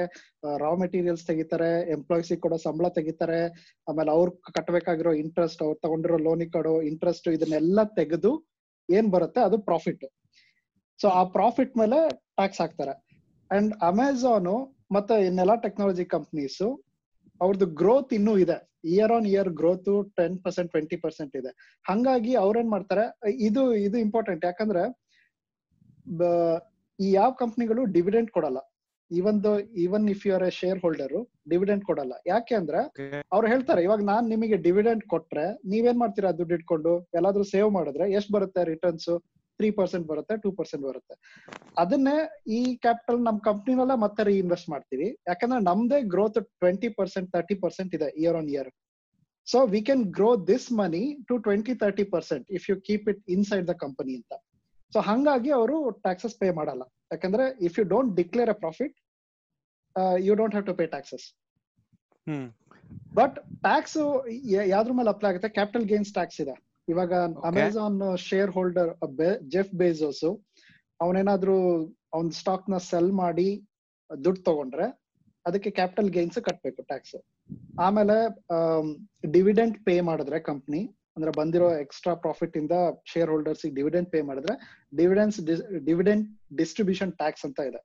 [0.62, 3.40] ರಾ ಮೆಟೀರಿಯಲ್ಸ್ ತೆಗಿತಾರೆ ಎಂಪ್ಲಾಯ್ಸ್ ಕೊಡೋ ಸಂಬಳ ತೆಗಿತಾರೆ
[3.90, 8.32] ಆಮೇಲೆ ಅವ್ರು ಕಟ್ಟಬೇಕಾಗಿರೋ ಇಂಟ್ರೆಸ್ಟ್ ಅವ್ರು ತಗೊಂಡಿರೋ ಲೋನಿಗೆ ಕೊಡೋ ಇಂಟ್ರೆಸ್ಟ್ ಇದನ್ನೆಲ್ಲ ತೆಗೆದು
[8.88, 9.40] ಏನ್ ಬರುತ್ತೆ?
[9.48, 10.04] ಅದು ಪ್ರಾಫಿಟ್
[11.00, 11.98] ಸೊ ಆ ಪ್ರಾಫಿಟ್ ಮೇಲೆ
[12.38, 12.94] ಟ್ಯಾಕ್ಸ್ ಹಾಕ್ತಾರೆ.
[13.50, 14.56] ಅಂಡ್ ಅಮೆಝಾನು
[14.96, 16.62] ಮತ್ತೆ ಇನ್ನೆಲ್ಲ ಟೆಕ್ನಾಲಜಿ ಕಂಪ್ನೀಸ್
[17.40, 18.58] ಅವ್ರದ್ದು ಗ್ರೋತ್ ಇನ್ನೂ ಇದೆ.
[18.92, 21.50] Year on year growth ten percent twenty percent ಇದೆ.
[21.90, 23.04] ಹಂಗಾಗಿ ಅವ್ರೇನ್ ಮಾಡ್ತಾರೆ
[23.48, 24.84] ಇದು ಇದು ಇಂಪಾರ್ಟೆಂಟ್ ಯಾಕಂದ್ರೆ
[26.98, 28.58] ಈ ಯಾವ ಕಂಪ್ನಿಗಳು ಡಿವಿಡೆಂಟ್ ಕೊಡಲ್ಲ.
[29.10, 29.38] Even
[29.84, 30.52] even if you are a
[30.84, 31.16] shareholder
[31.52, 32.14] dividend ಕೊಡಲ್ಲ.
[32.32, 32.80] ಯಾಕೆ ಅಂದ್ರೆ
[33.34, 36.92] ಅವ್ರು ಹೇಳ್ತಾರೆ ಇವಾಗ ನಾನ್ ನಿಮಗೆ ಡಿವಿಡೆಂಟ್ ಕೊಟ್ರೆ ನೀವೇನ್ ಮಾಡ್ತೀರಾ ದುಡ್ಡು ಇಟ್ಕೊಂಡು?
[37.18, 39.10] ಎಲ್ಲಾದ್ರೂ ಸೇವ್ ಮಾಡಿದ್ರೆ ಎಷ್ಟ್ ಬರುತ್ತೆ ರಿಟರ್ನ್ಸ್
[39.58, 41.14] ತ್ರೀ ಪರ್ಸೆಂಟ್ ಬರುತ್ತೆ ಟೂ ಪರ್ಸೆಂಟ್ ಬರುತ್ತೆ.
[41.82, 42.16] ಅದನ್ನೇ
[42.58, 45.08] ಈ ಕ್ಯಾಪಿಟಲ್ ನಮ್ ಕಂಪ್ನಿನೆಲ್ಲ ಮತ್ತೆ ರೀಇನ್ವೆಸ್ಟ್ ಮಾಡ್ತೀವಿ.
[45.30, 48.70] ಯಾಕಂದ್ರೆ ನಮ್ದೇ growth twenty percent thirty percent ಇದೆ year on year
[49.46, 53.66] so we can grow this money to twenty thirty percent if you keep it inside
[53.72, 54.32] the company ಅಂತ.
[54.92, 55.76] ಸೊ ಹಂಗಾಗಿ ಅವರು
[56.06, 56.82] ಟ್ಯಾಕ್ಸಸ್ ಪೇ ಮಾಡಲ್ಲ.
[57.12, 58.96] ಯಾಕಂದ್ರೆ if you don't declare a profit
[60.26, 61.26] you don't have to pay taxes
[62.26, 62.46] hmm.
[63.18, 63.36] But
[63.66, 63.96] tax
[64.72, 65.50] ಯಾವ್ದ್ರ ಮೇಲೆ apply ಆಗುತ್ತೆ?
[65.58, 66.54] Capital gains tax ಇದೆ.
[66.88, 67.12] ಇವಾಗ
[67.44, 68.90] Amazon shareholder
[69.48, 70.24] Jeff Bezos
[71.00, 71.56] ಅವನೇನಾದ್ರೂ
[72.14, 73.48] ಅವನ್ ಸ್ಟಾಕ್ನ ಸೆಲ್ ಮಾಡಿ
[74.10, 74.86] ದುಡ್ಡು ತಗೊಂಡ್ರೆ
[75.46, 77.16] ಅದಕ್ಕೆ ಕ್ಯಾಪಿಟಲ್ ಗೇನ್ಸ್ ಕಟ್ಬೇಕು ಟ್ಯಾಕ್ಸ್
[77.78, 78.16] ಆಮೇಲೆ
[79.32, 80.80] ಡಿವಿಡೆಂಟ್ ಪೇ ಮಾಡಿದ್ರೆ ಕಂಪ್ನಿ
[81.16, 82.72] ಅಂದ್ರೆ ಬಂದಿರೋ ಎಕ್ಸ್ಟ್ರಾ ಪ್ರಾಫಿಟ್ ಇಂದ
[83.04, 84.54] ಶೇರ್ ಹೋಲ್ಡರ್ಸ್ ಡಿವಿಡೆಂಟ್ ಪೇ ಮಾಡಿದ್ರೆ
[84.96, 85.40] ಡಿವಿಡೆನ್ಸ್
[85.84, 87.80] ಡಿವಿಡೆಂಟ್ ಡಿಸ್ಟ್ರಿಬ್ಯೂಷನ್ ಟ್ಯಾಕ್ಸ್ ಅಂತ ಇದೆ.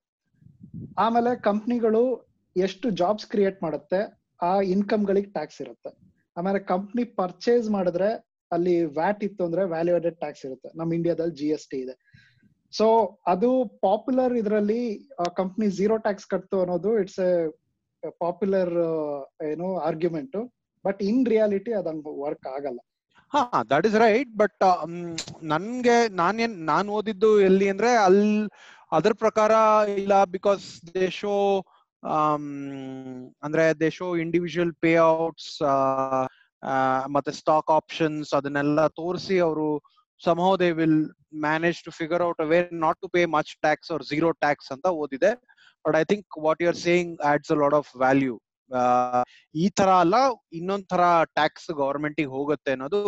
[0.98, 2.02] ಆಮೇಲೆ ಕಂಪ್ನಿಗಳು
[2.56, 4.00] ಎಷ್ಟು ಜಾಬ್ಸ್ ಕ್ರಿಯೇಟ್ ಮಾಡುತ್ತೆ
[4.42, 5.92] ಆ ಇನ್ಕಮ್ ಗಳಿಗೆ ಟ್ಯಾಕ್ಸ್ ಇರುತ್ತೆ.
[6.38, 10.70] ಆಮೇಲೆ ಕಂಪ್ನಿ ಪರ್ಚೇಸ್ ಮಾಡಿದ್ರೆ ಅಲ್ಲಿ ವ್ಯಾಟ್ ಇತ್ತು ಅಂದ್ರೆ ವ್ಯಾಲ್ಯೂ ಆಡೆಡ್ ಟ್ಯಾಕ್ಸ್ ಇರುತ್ತೆ.
[10.80, 11.96] ನಮ್ ಇಂಡಿಯಾದಲ್ಲಿ ಜಿ ಎಸ್ ಟಿ ಇದೆ.
[12.74, 12.86] ಸೊ
[13.34, 13.50] ಅದು
[13.88, 14.82] ಪಾಪ್ಯುಲರ್ ಇದರಲ್ಲಿ
[15.40, 17.34] ಕಂಪ್ನಿ ಜೀರೋ ಟ್ಯಾಕ್ಸ್ ಕಟ್ತು ಅನ್ನೋದು ಇಟ್ಸ್ ಎ
[18.24, 18.74] ಪಾಪ್ಯುಲರ್
[19.52, 20.38] ಏನು ಆರ್ಗ್ಯುಮೆಂಟ್
[20.86, 22.80] ಬಟ್ ಇನ್ ರಿಯಾಲಿಟಿ ಅದಂಗ ವರ್ಕ್ ಆಗಲ್ಲ.
[23.34, 23.42] ಹಾ
[23.72, 24.64] ದಟ್ ಇಸ್ ರೈಟ್ ಬಟ್
[25.52, 28.32] ನನ್ಗೆ, ನಾನೇನ್, ನಾನ್ ಓದಿದ್ದು ಎಲ್ಲಿ ಅಂದ್ರೆ ಅಲ್ಲಿ
[28.98, 29.52] ಅದ್ರ ಪ್ರಕಾರ
[30.02, 30.64] ಇಲ್ಲ ಬಿಕಾಸ್
[30.96, 31.36] ದೇ ಶೋ
[33.46, 35.52] ಅಂದ್ರೆ they show individual payouts
[37.08, 39.68] ಮತ್ತೆ ಸ್ಟಾಕ್ ಆಪ್ಷನ್ಸ್ ಅದನ್ನೆಲ್ಲ ತೋರಿಸಿ ಅವರು
[40.22, 40.98] somehow they will
[41.42, 44.88] manage to figure out a way not to pay much tax or zero tax ಅಂತ
[45.04, 45.32] ಓದಿದೆ.
[45.86, 48.36] But I think what you are saying adds a lot of value
[49.56, 50.16] ಈ ತರ ಅಲ್ಲ
[50.54, 51.02] ಇನ್ನೊಂದ್ ತರ
[51.38, 53.02] ಟ್ಯಾಕ್ಸ್ ಗವರ್ಮೆಂಟ್ ಹೋಗುತ್ತೆ ಅನ್ನೋದು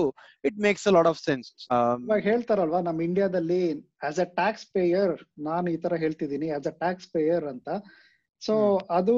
[0.44, 1.50] it makes a lot of sense
[2.04, 3.62] ಇವಾಗ ಹೇಳ್ತಾರಲ್ವಾ ನಮ್ ಇಂಡಿಯಾದಲ್ಲಿ
[4.10, 5.14] ಆಸ್ ಅ ಟ್ಯಾಕ್ಸ್ ಪೇಯರ್
[5.50, 7.70] ನಾನು ಈ ತರ ಹೇಳ್ತಿದ್ದೀನಿ ಆಸ್ ಅ ಟ್ಯಾಕ್ಸ್ ಪೇಯರ್ ಅಂತ
[8.42, 8.56] ಸೊ
[8.92, 9.18] ಅದು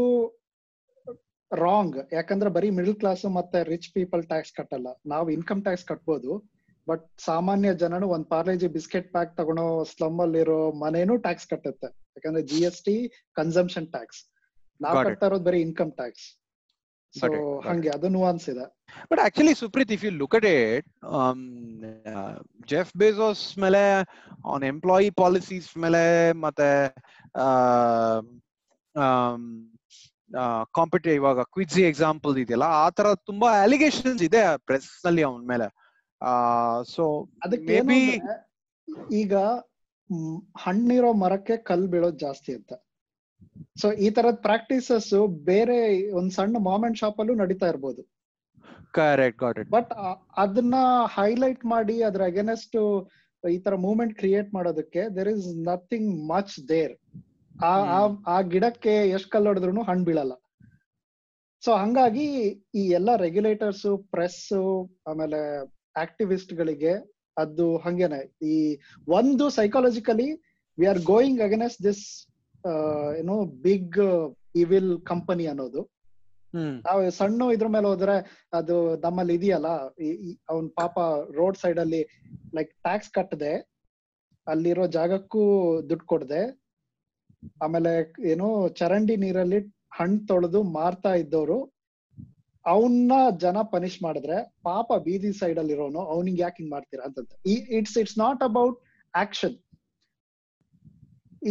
[1.51, 4.87] ರಾಂಗ್ ಯಾಕಂದ್ರೆ ಬರೀ ಮಿಡಲ್ ಕ್ಲಾಸ್ ಮತ್ತೆ ರಿಚ್ ಪೀಪಲ್ ಟ್ಯಾಕ್ಸ್ ಕಟ್ಟಲ್ಲ.
[5.05, 6.31] ನಾವು ಇನ್ಕಮ್ ಟ್ಯಾಕ್ಸ್ ಕಟ್ಬೋದು
[6.87, 11.89] ಬಟ್ ಸಾಮಾನ್ಯ ಜನನು ಒಂದ್ ಪಾರ್ಲೇಜಿ ಬಿಸ್ಕೆಟ್ ಪ್ಯಾಕ್ ತಗೊಳೋ ಸ್ಲಮ್ ಅಲ್ಲಿರೋ ಮನೇನು ಟ್ಯಾಕ್ಸ್ ಕಟ್ಟುತ್ತೆ.
[12.17, 12.95] ಯಾಕಂದ್ರೆ G S T
[13.33, 14.19] consumption tax
[14.81, 14.97] ನಾವ್.
[15.05, 16.25] ಕಟ್ತಾ ಇರೋದು ಬರೀ ಇನ್ಕಮ್ ಟ್ಯಾಕ್ಸ್
[17.13, 17.27] ಸೊ.
[17.67, 18.65] ಹಂಗೆ ಅದು ನುವಾನ್ಸ್ ಇದೆ.
[19.11, 20.87] But actually Supreeth if you look at it
[22.67, 23.83] Jeff Bezos ಮೇಲೆ
[24.53, 26.03] ಆನ್ ಎಂಪ್ಲಾಯಿ ಪಾಲಿಸೀಸ್ ಮೇಲೆ
[26.45, 26.69] ಮತ್ತೆ
[30.75, 35.67] ಕಾಂಪಿಟೇ ಇವಾಗ ಕ್ವಿಜಿ ಎಕ್ಸಾಂಪಲ್ ಇದೆಯಲ್ಲ ಆ ತರ ತುಂಬಾ ಅಲಿಗೇಷನ್ಸ್ ಇದೆ ಪ್ರೆಸ್ನಲ್ಲಿ ಅವನ ಮೇಲೆ.
[36.95, 37.03] ಸೊ
[37.43, 38.01] ಅದಕ್ಕೆ ಮೇ ಬಿ
[39.17, 39.35] ಈಗ
[40.55, 42.73] ಹಣ್ಣಿರೋ ಮರಕ್ಕೆ ಕಲ್ ಬೀಳೋದ್ ಜಾಸ್ತಿ ಅಂತ.
[43.81, 45.11] ಸೊ ಈ ತರದ್ ಪ್ರಾಕ್ಟೀಸಸ್
[45.45, 45.77] ಬೇರೆ
[46.11, 48.01] ಒಂದ್ ಸಣ್ಣ ಮಾಮೆಂಟ್ ಶಾಪ್ ಅಲ್ಲೂ ನಡೀತಾ ಇರ್ಬೋದು.
[48.91, 49.91] ಕರೆಕ್ಟ್ ಗಾಟ್ ಇಟ್ ಬಟ್
[50.37, 50.75] ಅದನ್ನ
[51.15, 52.77] ಹೈಲೈಟ್ ಮಾಡಿ ಅದ್ರ ಅಗೇನೆಸ್ಟ್
[53.43, 56.93] ಈ ತರ ಮೂವ್ಮೆಂಟ್ ಕ್ರಿಯೇಟ್ ಮಾಡೋದಕ್ಕೆ there is nothing much there
[57.63, 57.73] ಆ
[58.27, 60.33] ಆ- ಗಿಡಕ್ಕೆ ಎಷ್ಟ್ ಕಲ್ಲು ಹೊಡೆದ್ರು ಹಣ್ಣು ಬೀಳಲ್ಲ.
[61.63, 62.25] ಸೊ ಹಂಗಾಗಿ
[62.75, 64.53] ಈ ಎಲ್ಲ ರೆಗ್ಯುಲೇಟರ್ಸ್ ಪ್ರೆಸ್
[65.07, 66.93] ಆಮೇಲೆ ಆಕ್ಟಿವಿಸ್ಟ್ ಗಳಿಗೆ
[67.37, 68.35] ಅದು ಹಂಗೇನೆ.
[68.41, 68.77] ಈ
[69.07, 70.33] ಒಂದು psychologically
[70.77, 72.27] we are going against this
[73.19, 73.99] ಏನೋ ಬಿಗ್
[74.55, 75.91] ಇವಿಲ್ ಕಂಪನಿ ಅನ್ನೋದು.
[76.83, 79.67] ನಾವು ಸಣ್ಣ ಇದ್ರ ಮೇಲೆ ಹೋದ್ರೆ ಅದು ನಮ್ಮಲ್ಲಿ ಇದೆಯಲ್ಲ
[80.49, 80.99] ಅವನ್ ಪಾಪ
[81.35, 82.01] ರೋಡ್ ಸೈಡ್ ಅಲ್ಲಿ
[82.55, 83.75] ಲೈಕ್ ಟ್ಯಾಕ್ಸ್ ಕಟ್ಟದೆ
[84.47, 85.41] ಅಲ್ಲಿರೋ ಜಾಗಕ್ಕೂ
[85.89, 86.64] ದುಡ್ಡು ಕೊಡದೆ
[87.63, 87.91] ಆಮೇಲೆ
[88.31, 88.47] ಏನು
[88.79, 89.59] ಚರಂಡಿ ನೀರಲ್ಲಿ
[89.97, 91.57] ಹಣ್ಣು ತೊಳೆದು ಮಾರ್ತಾ ಇದ್ದವರು
[92.65, 97.31] ಅವನ್ನ ಜನ ಪನಿಷ್ ಮಾಡಿದ್ರೆ ಪಾಪ ಬೀದಿ ಸೈಡ್ ಅಲ್ಲಿ ಇರೋನು, ಅವನಿಗೆ ಯಾಕೆ ಹಿಂಗ್ ಮಾಡ್ತೀರಾ ಅಂತಂತ.
[97.77, 98.77] It's it's not about
[99.13, 99.55] action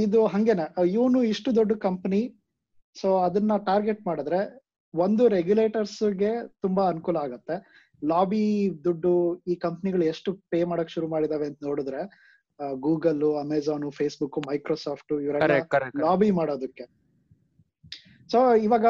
[0.04, 2.22] ಇದು ಹಂಗೆನ ಇವನು ಇಷ್ಟು ದೊಡ್ಡ ಕಂಪನಿ
[2.96, 4.40] ಸೊ ಅದನ್ನ ಟಾರ್ಗೆಟ್ ಮಾಡಿದ್ರೆ
[4.94, 6.32] ಒಂದು ರೆಗ್ಯುಲೇಟರ್ಸ್ಗೆ
[6.62, 7.56] ತುಂಬಾ ಅನುಕೂಲ ಆಗತ್ತೆ.
[8.02, 8.44] ಲಾಬಿ
[8.84, 9.12] ದುಡ್ಡು
[9.46, 12.00] ಈ ಕಂಪ್ನಿಗಳು ಎಷ್ಟು ಪೇ ಮಾಡಕ್ ಶುರು ಮಾಡಿದಾವೆ ಅಂತ ನೋಡಿದ್ರೆ
[12.86, 16.84] ಗೂಗಲ್ ಅಮೆಝಾನ್ ಫೇಸ್ಬುಕ್ ಮೈಕ್ರೋಸಾಫ್ಟ್ ಇವರೆಲ್ಲ ಲಾಬಿ ಮಾಡೋದಕ್ಕೆ.
[18.32, 18.86] ಸೊ ಇವಾಗ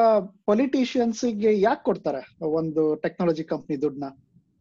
[0.48, 2.22] ಪೊಲಿಟಿಷಿಯನ್ಸ್ಗೆ ಯಾಕೆ ಕೊಡ್ತಾರೆ
[2.58, 4.08] ಒಂದು ಟೆಕ್ನಾಲಜಿ ಕಂಪ್ನಿ ದುಡ್ಡನ್ನ?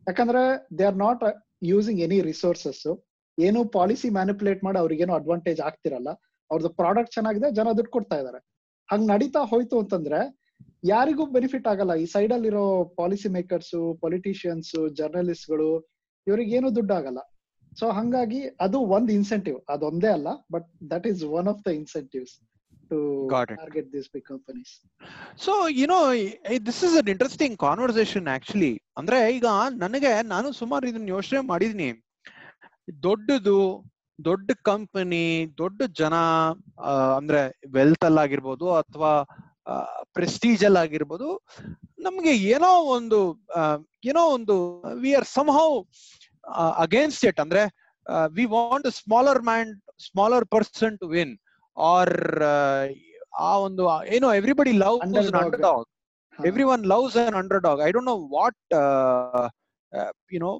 [0.07, 0.43] ಯಾಕಂದ್ರೆ
[0.77, 1.23] they are not
[1.71, 2.87] using any resources
[3.37, 6.09] ಏನು ಪಾಲಿಸಿ ಮ್ಯಾನಿಪುಲೇಟ್ ಮಾಡಿ ಅವ್ರಿಗೇನು ಅಡ್ವಾಂಟೇಜ್ ಆಗ್ತಿರಲ್ಲ.
[6.51, 8.39] ಅವ್ರದ್ದು ಪ್ರಾಡಕ್ಟ್ ಚೆನ್ನಾಗಿದೆ ಜನ ದುಡ್ಡು ಕೊಡ್ತಾ ಇದಾರೆ.
[8.91, 10.19] ಹಂಗ್ ನಡೀತಾ ಹೋಯ್ತು ಅಂತಂದ್ರೆ
[10.83, 11.93] ಯಾರಿಗೂ ಬೆನಿಫಿಟ್ ಆಗಲ್ಲ.
[12.03, 12.65] ಈ ಸೈಡ್ ಅಲ್ಲಿರೋ
[12.99, 15.69] ಪಾಲಿಸಿ ಮೇಕರ್ಸ್ ಪೊಲಿಟಿಷಿಯನ್ಸ್ ಜರ್ನಲಿಸ್ಟ್ಗಳು
[16.27, 17.21] ಇವ್ರಿಗೇನು ದುಡ್ಡು ಆಗಲ್ಲ.
[17.79, 22.33] ಸೊ ಹಂಗಾಗಿ ಅದು ಒಂದ್ ಇನ್ಸೆಂಟಿವ್ ಅದೊಂದೇ ಅಲ್ಲ but that is one of the incentives
[22.89, 22.97] to
[23.27, 23.57] Got it.
[23.57, 24.71] Target this big companies
[25.45, 25.99] so you know
[26.65, 29.47] this is an interesting conversation actually ಅಂದ್ರೆ ಈಗ
[29.77, 31.89] ನನಗೆ ನಾನು ಸುಮಾರು ಇದನ್ನ ಯೋಚನೆ ಮಾಡಿದೀನಿ.
[33.03, 33.57] ದೊಡ್ಡದು
[34.19, 35.25] ದೊಡ್ಡ ಕಂಪನಿ
[35.57, 36.15] ದೊಡ್ಡ ಜನ
[37.17, 39.11] ಅಂದ್ರೆ ವೆಲ್ತ್ ಅಲ್ಲಾಗಿರ್ಬೋದು ಅಥವಾ
[40.13, 41.27] ಪ್ರೆಸ್ಟೀಜ್ ಅಲ್ಲಿ ಆಗಿರ್ಬೋದು
[41.99, 43.19] ನಮ್ಗೆ ಏನೋ ಒಂದು
[44.05, 44.55] ಏನೋ ಒಂದು
[45.01, 45.67] we are somehow
[46.85, 47.25] against
[48.55, 49.67] want a smaller man
[49.99, 51.29] smaller person to win
[51.77, 52.07] or
[52.43, 52.83] ah uh,
[53.45, 53.83] ಆ ಒಂದು
[54.15, 55.35] ಏನೋ everybody love Underdog.
[55.61, 55.87] Underdog
[56.39, 56.45] huh.
[56.49, 59.43] everyone loves an underdog i don't know what uh,
[59.91, 60.53] uh, you know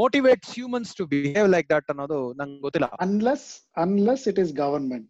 [0.00, 3.44] motivates humans to behave like that ಅನ್ನೋದು ನಂಗೆ ಗೊತ್ತಿಲ್ಲ unless
[3.76, 5.08] unless it is government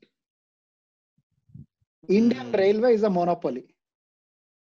[2.08, 2.52] Indian.
[2.54, 3.64] Railway is a monopoly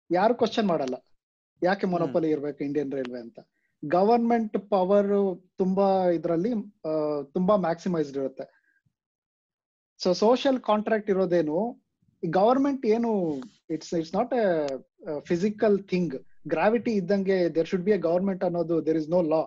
[0.10, 0.98] ಯಾರು question ಮಾಡಲ್ಲ
[1.62, 3.40] ಯಾಕೆ monopoly ಇರ್ಬೇಕು Indian railway ಅಂತ
[3.84, 5.12] government power
[5.62, 6.52] ತುಂಬಾ ಇದರಲ್ಲಿ
[7.36, 8.46] ತುಂಬಾ ಮ್ಯಾಕ್ಸಿಮೈಸ್ಡ್ ಇರುತ್ತೆ.
[10.00, 11.60] ಸೊ ಸೋಷಿಯಲ್ ಕಾಂಟ್ರಾಕ್ಟ್ ಇರೋದೇನು
[12.24, 13.12] ಗವರ್ಮೆಂಟ್ ಏನು
[13.76, 14.46] it's it's not a
[15.30, 16.16] physical thing
[16.54, 19.42] gravity ಇದ್ದಂಗೆ there should be a government ಅನ್ನೋದು there is no law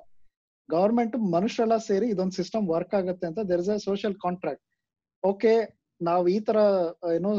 [0.68, 4.64] government ಮನುಷ್ಯರೆಲ್ಲ ಸೇರಿ ಇದೊಂದು ಸಿಸ್ಟಮ್ ವರ್ಕ್ ಆಗುತ್ತೆ ಅಂತ there is a social contract
[5.22, 5.54] okay
[6.00, 6.58] ನಾವು ಈ ತರ
[7.16, 7.30] ಏನು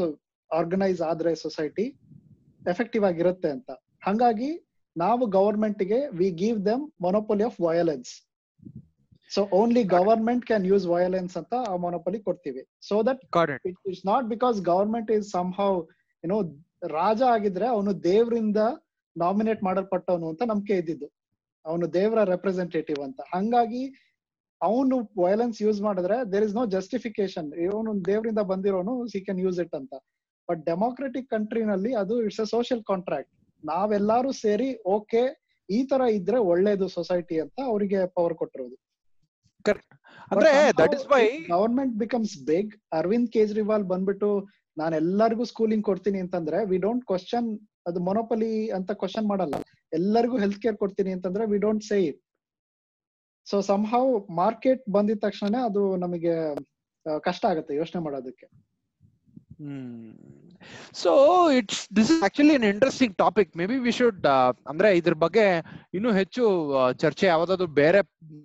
[0.50, 1.86] ಆರ್ಗನೈಸ್ ಆದ್ರೆ ಸೊಸೈಟಿ
[2.62, 3.70] ಎಫೆಕ್ಟಿವ್ ಆಗಿರುತ್ತೆ ಅಂತ.
[4.06, 4.50] ಹಂಗಾಗಿ
[4.96, 8.10] ನಾವು government ಗೆ we give them monopoly of violence
[9.30, 12.62] so only government can use violence ಅಂತ ಆ ಮೊನೋಪೊಲಿ ಕೊಡ್ತೀವಿ.
[12.88, 13.22] So that
[13.70, 15.26] it is not because government is
[15.60, 15.70] somehow
[16.24, 16.36] ಏನೋ
[16.96, 18.60] ರಾಜ ಆಗಿದ್ರೆ ಅವನು ದೇವರಿಂದ
[19.16, 21.08] ನಾಮಿನೇಟ್ ಮಾಡಲ್ಪಟ್ಟವನು ಅಂತ ನಂಬಿಕೆ ಇದ್ದಿದ್ದು.
[21.64, 23.20] ಅವನು ದೇವರ ರೆಪ್ರೆಸೆಂಟೇಟಿವ್ ಅಂತ.
[23.34, 23.82] ಹಂಗಾಗಿ
[24.60, 29.74] ಅವನು ವಯಲೆನ್ಸ್ ಯೂಸ್ ಮಾಡಿದ್ರೆ ದೇರ್ ಇಸ್ ನೋ ಜಸ್ಟಿಫಿಕೇಶನ್ ಇವನು ದೇವರಿಂದ ಬಂದಿರೋನು ಸಿ ಕ್ಯಾನ್ ಯೂಸ್ ಇಟ್
[29.80, 29.94] ಅಂತ.
[30.48, 33.32] ಬಟ್ ಡೆಮೋಕ್ರೆಟಿಕ್ ಕಂಟ್ರಿನಲ್ಲಿ ಅದು ಇಟ್ಸ್ ಅ ಸೋಷಿಯಲ್ ಕಾಂಟ್ರಾಕ್ಟ್
[33.70, 35.22] ನಾವೆಲ್ಲರೂ ಸೇರಿ ಓಕೆ
[35.68, 38.76] ಈ ತರ ಇದ್ರೆ ಒಳ್ಳೇದು ಸೊಸೈಟಿ ಅಂತ ಅವರಿಗೆ ಪವರ್ ಕೊಟ್ಟಿರೋದು.
[40.32, 40.50] ಅಂದ್ರೆ
[40.80, 44.30] that is why government becomes big Arvind Kejriwal ಬಂದ್ಬಿಟ್ಟು
[44.76, 47.48] ನಾನು ಎಲ್ಲರಿಗೂ ಸ್ಕೂಲಿಂಗ್ ಕೊಡ್ತೀನಿ ಅಂತಂದ್ರೆ ವಿ ಡೋಂಟ್ ಕ್ವಶನ್
[47.88, 49.56] ಅದು ಮೊನೋಪಲಿ ಅಂತ ಕ್ವಶನ್ ಮಾಡಲ್ಲ.
[49.92, 52.20] ಎಲ್ಲರಿಗೂ ಹೆಲ್ತ್ ಕೇರ್ ಕೊಡ್ತೀನಿ ಅಂತಂದ್ರೆ we don't say it
[53.46, 54.04] so somehow
[54.42, 56.34] market ಬಂದಿದ ತಕ್ಷಣ ಅದು ನಮಗೆ
[57.26, 58.46] ಕಷ್ಟ ಆಗುತ್ತೆ ಯೋಚನೆ ಮಾಡೋದಕ್ಕೆ.
[60.92, 61.12] So
[61.50, 64.26] it's this is actually an interesting topic maybe we should
[64.68, 65.46] ಅಂದ್ರೆ ಇದ್ರ ಬಗ್ಗೆ
[65.94, 66.44] ಇನ್ನೂ ಹೆಚ್ಚು
[66.92, 67.98] ಚರ್ಚೆ ಯಾವ್ದಾದ್ರು ಬೇರೆ,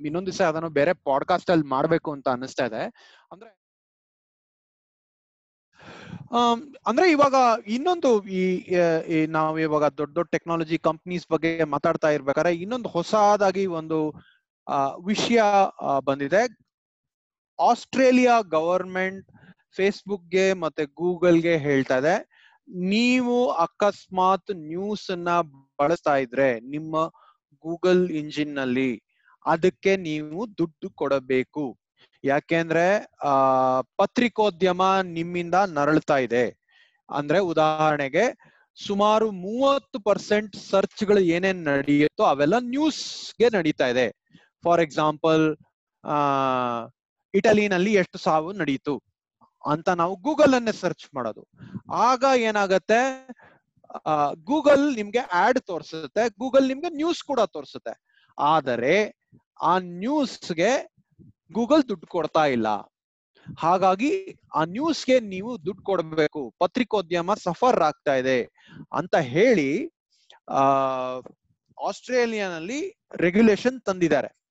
[0.05, 2.83] ಇನ್ನೊಂದ್ ದಿವಸ ಅದನ್ನು ಬೇರೆ ಪಾಡ್ಕಾಸ್ಟ್ ಅಲ್ಲಿ ಮಾಡ್ಬೇಕು ಅಂತ ಅನಿಸ್ತಾ ಇದೆ.
[3.31, 3.49] ಅಂದ್ರೆ
[6.87, 7.35] ಅಂದ್ರೆ ಇವಾಗ
[7.67, 8.65] ಇನ್ನೊಂದು ಈ
[9.25, 13.99] ನಾವು ಇವಾಗ ದೊಡ್ಡ ದೊಡ್ಡ ಟೆಕ್ನಾಲಜಿ ಕಂಪ್ನೀಸ್ ಬಗ್ಗೆ ಮಾತಾಡ್ತಾ ಇರ್ಬೇಕಾದ್ರೆ ಇನ್ನೊಂದು ಹೊಸದಾಗಿ ಒಂದು
[15.05, 15.41] ವಿಷಯ
[16.05, 16.41] ಬಂದಿದೆ.
[17.59, 19.31] ಆಸ್ಟ್ರೇಲಿಯಾ ಗವರ್ಮೆಂಟ್
[19.77, 22.27] ಫೇಸ್ಬುಕ್ಗೆ ಮತ್ತೆ ಗೂಗಲ್ಗೆ ಹೇಳ್ತಾ ಇದೆ.
[22.67, 25.41] ನೀವು ಅಕಸ್ಮಾತ್ ನ್ಯೂಸ್ ಅನ್ನ
[25.79, 27.07] ಬಳಸ್ತಾ ಇದ್ರೆ ನಿಮ್ಮ
[27.53, 29.01] ಗೂಗಲ್ ಇಂಜಿನ್ನಲ್ಲಿ
[29.45, 31.77] ಅದಕ್ಕೆ ನೀವು ದುಡ್ಡು ಕೊಡಬೇಕು.
[32.23, 33.33] ಯಾಕೆಂದ್ರೆ, ಆ,
[33.81, 36.57] ಪತ್ರಿಕೋದ್ಯಮ ನಿಮ್ಮಿಂದ ನರಳ್ತಾ ಇದೆ.
[37.09, 38.37] ಅಂದ್ರೆ ಉದಾಹರಣೆಗೆ
[38.85, 44.15] ಸುಮಾರು ಮೂವತ್ತು ಪರ್ಸೆಂಟ್ ಸರ್ಚ್ಗಳು ಏನೇನ್ ನಡೆಯುತ್ತೋ ಅವೆಲ್ಲ ನ್ಯೂಸ್ಗೆ ನಡೀತಾ ಇದೆ.
[44.63, 45.57] ಫಾರ್ ಎಕ್ಸಾಂಪಲ್
[46.05, 46.17] ಆ
[47.33, 49.03] ಇಟಲಿನಲ್ಲಿ ಎಷ್ಟು ಸಾವು ನಡೀತು.
[49.67, 51.47] ಅಂತ ನಾವು ಗೂಗಲ್ ಅನ್ನೇ ಸರ್ಚ್ ಮಾಡೋದು.
[51.93, 53.27] ಆಗ ಏನಾಗತ್ತೆ
[54.33, 58.21] ಗೂಗಲ್ ನಿಮ್ಗೆ ಆಡ್ ತೋರಿಸುತ್ತೆ, ಗೂಗಲ್ ನಿಮ್ಗೆ ನ್ಯೂಸ್ ಕೂಡ ತೋರಿಸುತ್ತೆ.
[58.39, 59.15] ಆದರೆ
[59.61, 60.93] ಆ ನ್ಯೂಸ್ಗೆ
[61.53, 62.67] ಗೂಗಲ್ ದುಡ್ಡು ಕೊಡ್ತಾ ಇಲ್ಲ.
[63.57, 68.43] ಹಾಗಾಗಿ ಆ ನ್ಯೂಸ್ಗೆ ನೀವು ದುಡ್ಡು ಕೊಡಬೇಕು, ಪತ್ರಿಕೋದ್ಯಮ ಸಫರ್ ಆಗ್ತಾ ಇದೆ
[68.93, 69.91] ಅಂತ ಹೇಳಿ,
[70.49, 70.61] ಆ,
[71.87, 74.46] ಆಸ್ಟ್ರೇಲಿಯಾನಲ್ಲಿ ರೆಗ್ಯುಲೇಷನ್ ತಂದಿದ್ದಾರೆ.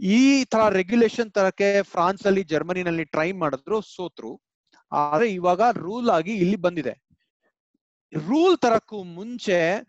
[0.00, 4.40] ಈ ತರ ರೆಗ್ಯುಲೇಷನ್ ತರಕ್ಕೆ ಫ್ರಾನ್ಸ್ ಅಲ್ಲಿ ಜರ್ಮನಿನಲ್ಲಿ ಟ್ರೈ ಮಾಡಿದ್ರು ಸೋತ್ರು.
[4.92, 7.08] ಆದ್ರೆ ಇವಾಗ ರೂಲ್ ಆಗಿ ಇಲ್ಲಿ ಬಂದಿದೆ.
[8.14, 9.86] ರೂಲ್ ತರಕ್ಕೂ ಮುಂಚೆ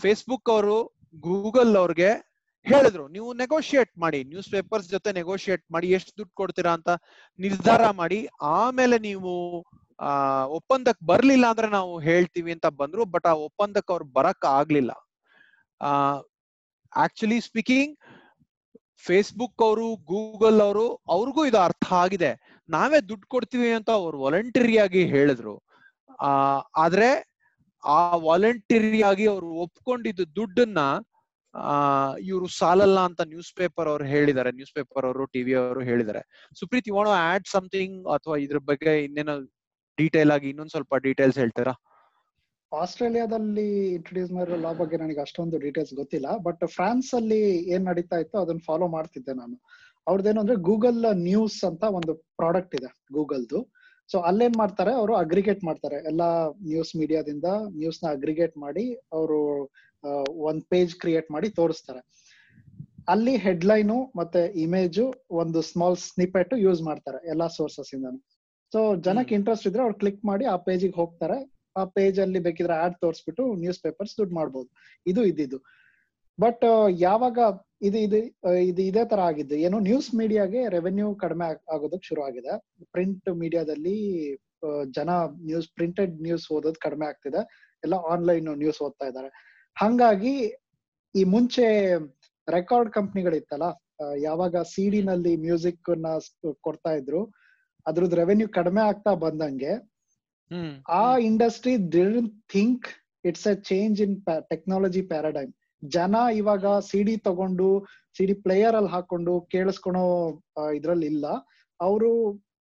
[0.00, 2.30] ಫೇಸ್ಬುಕ್ ಅವರು ಗೂಗಲ್ ಅವ್ರಿಗೆ
[2.64, 6.88] ಹೇಳಿದ್ರು, ನೀವು ನೆಗೋಷಿಯೇಟ್ ಮಾಡಿ ನ್ಯೂಸ್ ಪೇಪರ್ಸ್ ಜೊತೆ ನೆಗೋಷಿಯೇಟ್ ಮಾಡಿ, ಎಷ್ಟು ದುಡ್ಡು ಕೊಡ್ತೀರಾ ಅಂತ
[7.38, 9.64] ನಿರ್ಧಾರ ಮಾಡಿ, ಆಮೇಲೆ ನೀವು,
[10.00, 14.90] ಆ, ಒಪ್ಪಂದಕ್ಕೆ ಬರ್ಲಿಲ್ಲ ಅಂದ್ರೆ ನಾವು ಹೇಳ್ತೀವಿ ಅಂತ ಬಂದ್ರು, ಬಟ್ ಆ ಒಪ್ಪಂದಕ್ಕೆ ಅವ್ರು ಬರಕ್ ಆಗ್ಲಿಲ್ಲ.
[16.96, 17.98] ಆಕ್ಚುಲಿ ಸ್ಪೀಕಿಂಗ್
[19.06, 22.58] ಫೇಸ್ಬುಕ್ ಅವರು ಗೂಗಲ್ ಅವರು, ಅವ್ರಿಗೂ ಇದು ಅರ್ಥ ಆಗಿದೆ.
[22.68, 25.62] ನಾವೇ ದುಡ್ಡು ಕೊಡ್ತೀವಿ ಅಂತ ಅವ್ರು ವಾಲಂಟರಿ ಆಗಿ ಹೇಳಿದ್ರು.
[26.20, 26.26] ಆ,
[26.76, 27.30] ಆದ್ರೆ
[27.84, 30.78] ಆ ವಾಲಂಟರಿ ಆಗಿ ಅವ್ರು ಒಪ್ಕೊಂಡಿದ್ದ ದುಡ್ಡನ್ನ,
[31.54, 31.72] ಆ,
[32.16, 34.52] ಇವರು ಸಾಲಲ್ಲ ಅಂತ ನ್ಯೂಸ್ ಪೇಪರ್ ಅವರು ಹೇಳಿದ್ದಾರೆ.
[34.52, 36.50] ನ್ಯೂಸ್ ಪೇಪರ್ ಅವರು ಟಿವಿ ಅವರು ಹೇಳಿದ್ದಾರೆ.
[36.58, 39.40] Supreeth you want add something ಅಥವಾ ಇದ್ರ ಬಗ್ಗೆ ಇನ್ನೇನೋ
[39.96, 41.72] ಡೀಟೇಲ್ ಆಗಿ ಇನ್ನೊಂದ್ ಸ್ವಲ್ಪ ಡೀಟೇಲ್ಸ್ ಹೇಳ್ತೀರಾ?
[42.72, 47.40] ಆಸ್ಟ್ರೇಲಿಯಾದಲ್ಲಿ ಇಂಟ್ರೊಡ್ಯೂಸ್ ಮಾಡಿರೋ ಲಾ ಬಗ್ಗೆ ನನಗೆ ಅಷ್ಟೊಂದು ಡೀಟೇಲ್ಸ್ ಗೊತ್ತಿಲ್ಲ ಬಟ್ ಫ್ರಾನ್ಸ್ ಅಲ್ಲಿ
[47.74, 49.56] ಏನ್ ನಡೀತಾ ಇತ್ತು ಅದನ್ನ ಫಾಲೋ ಮಾಡ್ತಿದ್ದೆ ನಾನು.
[50.06, 53.60] ಅವ್ರದ್ದೇನು ಅಂದ್ರೆ ಗೂಗಲ್ ನ್ಯೂಸ್ ಅಂತ ಒಂದು ಪ್ರಾಡಕ್ಟ್ ಇದೆ ಗೂಗಲ್ದು
[54.10, 55.96] ಸೊ ಅಲ್ಲೇನ್ ಮಾಡ್ತಾರೆ ಅವರು ಅಗ್ರಿಗೇಟ್ ಮಾಡ್ತಾರೆ.
[56.10, 56.28] ಎಲ್ಲಾ
[56.70, 57.44] ನ್ಯೂಸ್ ಮೀಡಿಯಾದಿಂದ
[57.80, 59.40] ನ್ಯೂಸ್ನ ಅಗ್ರಿಗೇಟ್ ಮಾಡಿ ಅವರು
[60.48, 62.00] ಒಂದ್ ಪೇಜ್ ಕ್ರಿಯೇಟ್ ಮಾಡಿ ತೋರಿಸ್ತಾರೆ.
[63.08, 68.06] ಅಲ್ಲಿ ಹೆಡ್ಲೈನು ಮತ್ತೆ ಇಮೇಜು ಒಂದು ಸ್ಮಾಲ್ ಸ್ನಿಪೆಟ್ ಯೂಸ್ ಮಾಡ್ತಾರೆ ಎಲ್ಲಾ ಸೋರ್ಸಸ್ ಇಂದ
[68.72, 71.38] ಸೊ ಜನಕ್ಕೆ ಇಂಟ್ರೆಸ್ಟ್ ಇದ್ರೆ ಅವ್ರು ಕ್ಲಿಕ್ ಮಾಡಿ ಆ ಪೇಜಿಗೆ ಹೋಗ್ತಾರೆ.
[71.76, 74.68] ಆ ಪೇಜ್ ಅಲ್ಲಿ ಬೇಕಿದ್ರೆ ಆಡ್ ತೋರಿಸ್ಬಿಟ್ಟು ನ್ಯೂಸ್ ಪೇಪರ್ಸ್ ದುಡ್ಡು ಮಾಡ್ಬೋದು.
[75.06, 75.58] ಇದು ಇದ್ದಿದ್ದು.
[76.40, 77.38] ಬಟ್ ಯಾವಾಗ
[77.82, 78.16] ಇದು ಇದು
[78.58, 79.54] ಇದು ಇದೇ ತರ ಆಗಿದ್ದು.
[79.54, 82.58] ಏನು ನ್ಯೂಸ್ ಮೀಡಿಯಾಗೆ ರೆವೆನ್ಯೂ ಕಡಿಮೆ ಆಗ್- ಆಗೋದಕ್ಕೆ ಶುರು ಆಗಿದೆ.
[82.84, 84.36] ಪ್ರಿಂಟ್ ಮೀಡಿಯಾದಲ್ಲಿ
[84.90, 85.10] ಜನ
[85.44, 87.70] ನ್ಯೂಸ್ ಪ್ರಿಂಟೆಡ್ ನ್ಯೂಸ್ ಓದೋದು ಕಡಿಮೆ ಆಗ್ತಿದೆ.
[87.84, 89.28] ಎಲ್ಲ ಆನ್ಲೈನ್ ನ್ಯೂಸ್ ಓದ್ತಾ ಇದ್ದಾರೆ.
[89.78, 90.56] ಹಂಗಾಗಿ
[91.14, 91.94] ಈ ಮುಂಚೆ
[92.50, 93.62] ರೆಕಾರ್ಡ್ ಕಂಪ್ನಿಗಳಿತ್ತಲ್ಲ
[94.16, 96.06] ಯಾವಾಗ ಸಿಡಿನಲ್ಲಿ ಮ್ಯೂಸಿಕ್ನ
[96.60, 97.32] ಕೊಡ್ತಾ ಇದ್ರು,
[97.86, 99.89] ಅದ್ರದ್ದು ರೆವೆನ್ಯೂ ಕಡಿಮೆ ಆಗ್ತಾ ಬಂದಂಗೆ
[100.94, 102.86] ಆ industry didn't think
[103.24, 104.14] it's a change in
[104.48, 107.68] technology paradigm ಜನ ಇವಾಗ ಸಿಡಿ ತಗೊಂಡು
[108.16, 110.04] ಸಿಡಿ ಪ್ಲೇಯರ್ ಅಲ್ಲಿ ಹಾಕೊಂಡು ಕೇಳಿಸ್ಕೊಳೋ
[110.74, 111.26] ಇದ್ರಲ್ಲಿ ಇಲ್ಲ.
[111.80, 112.10] ಅವರು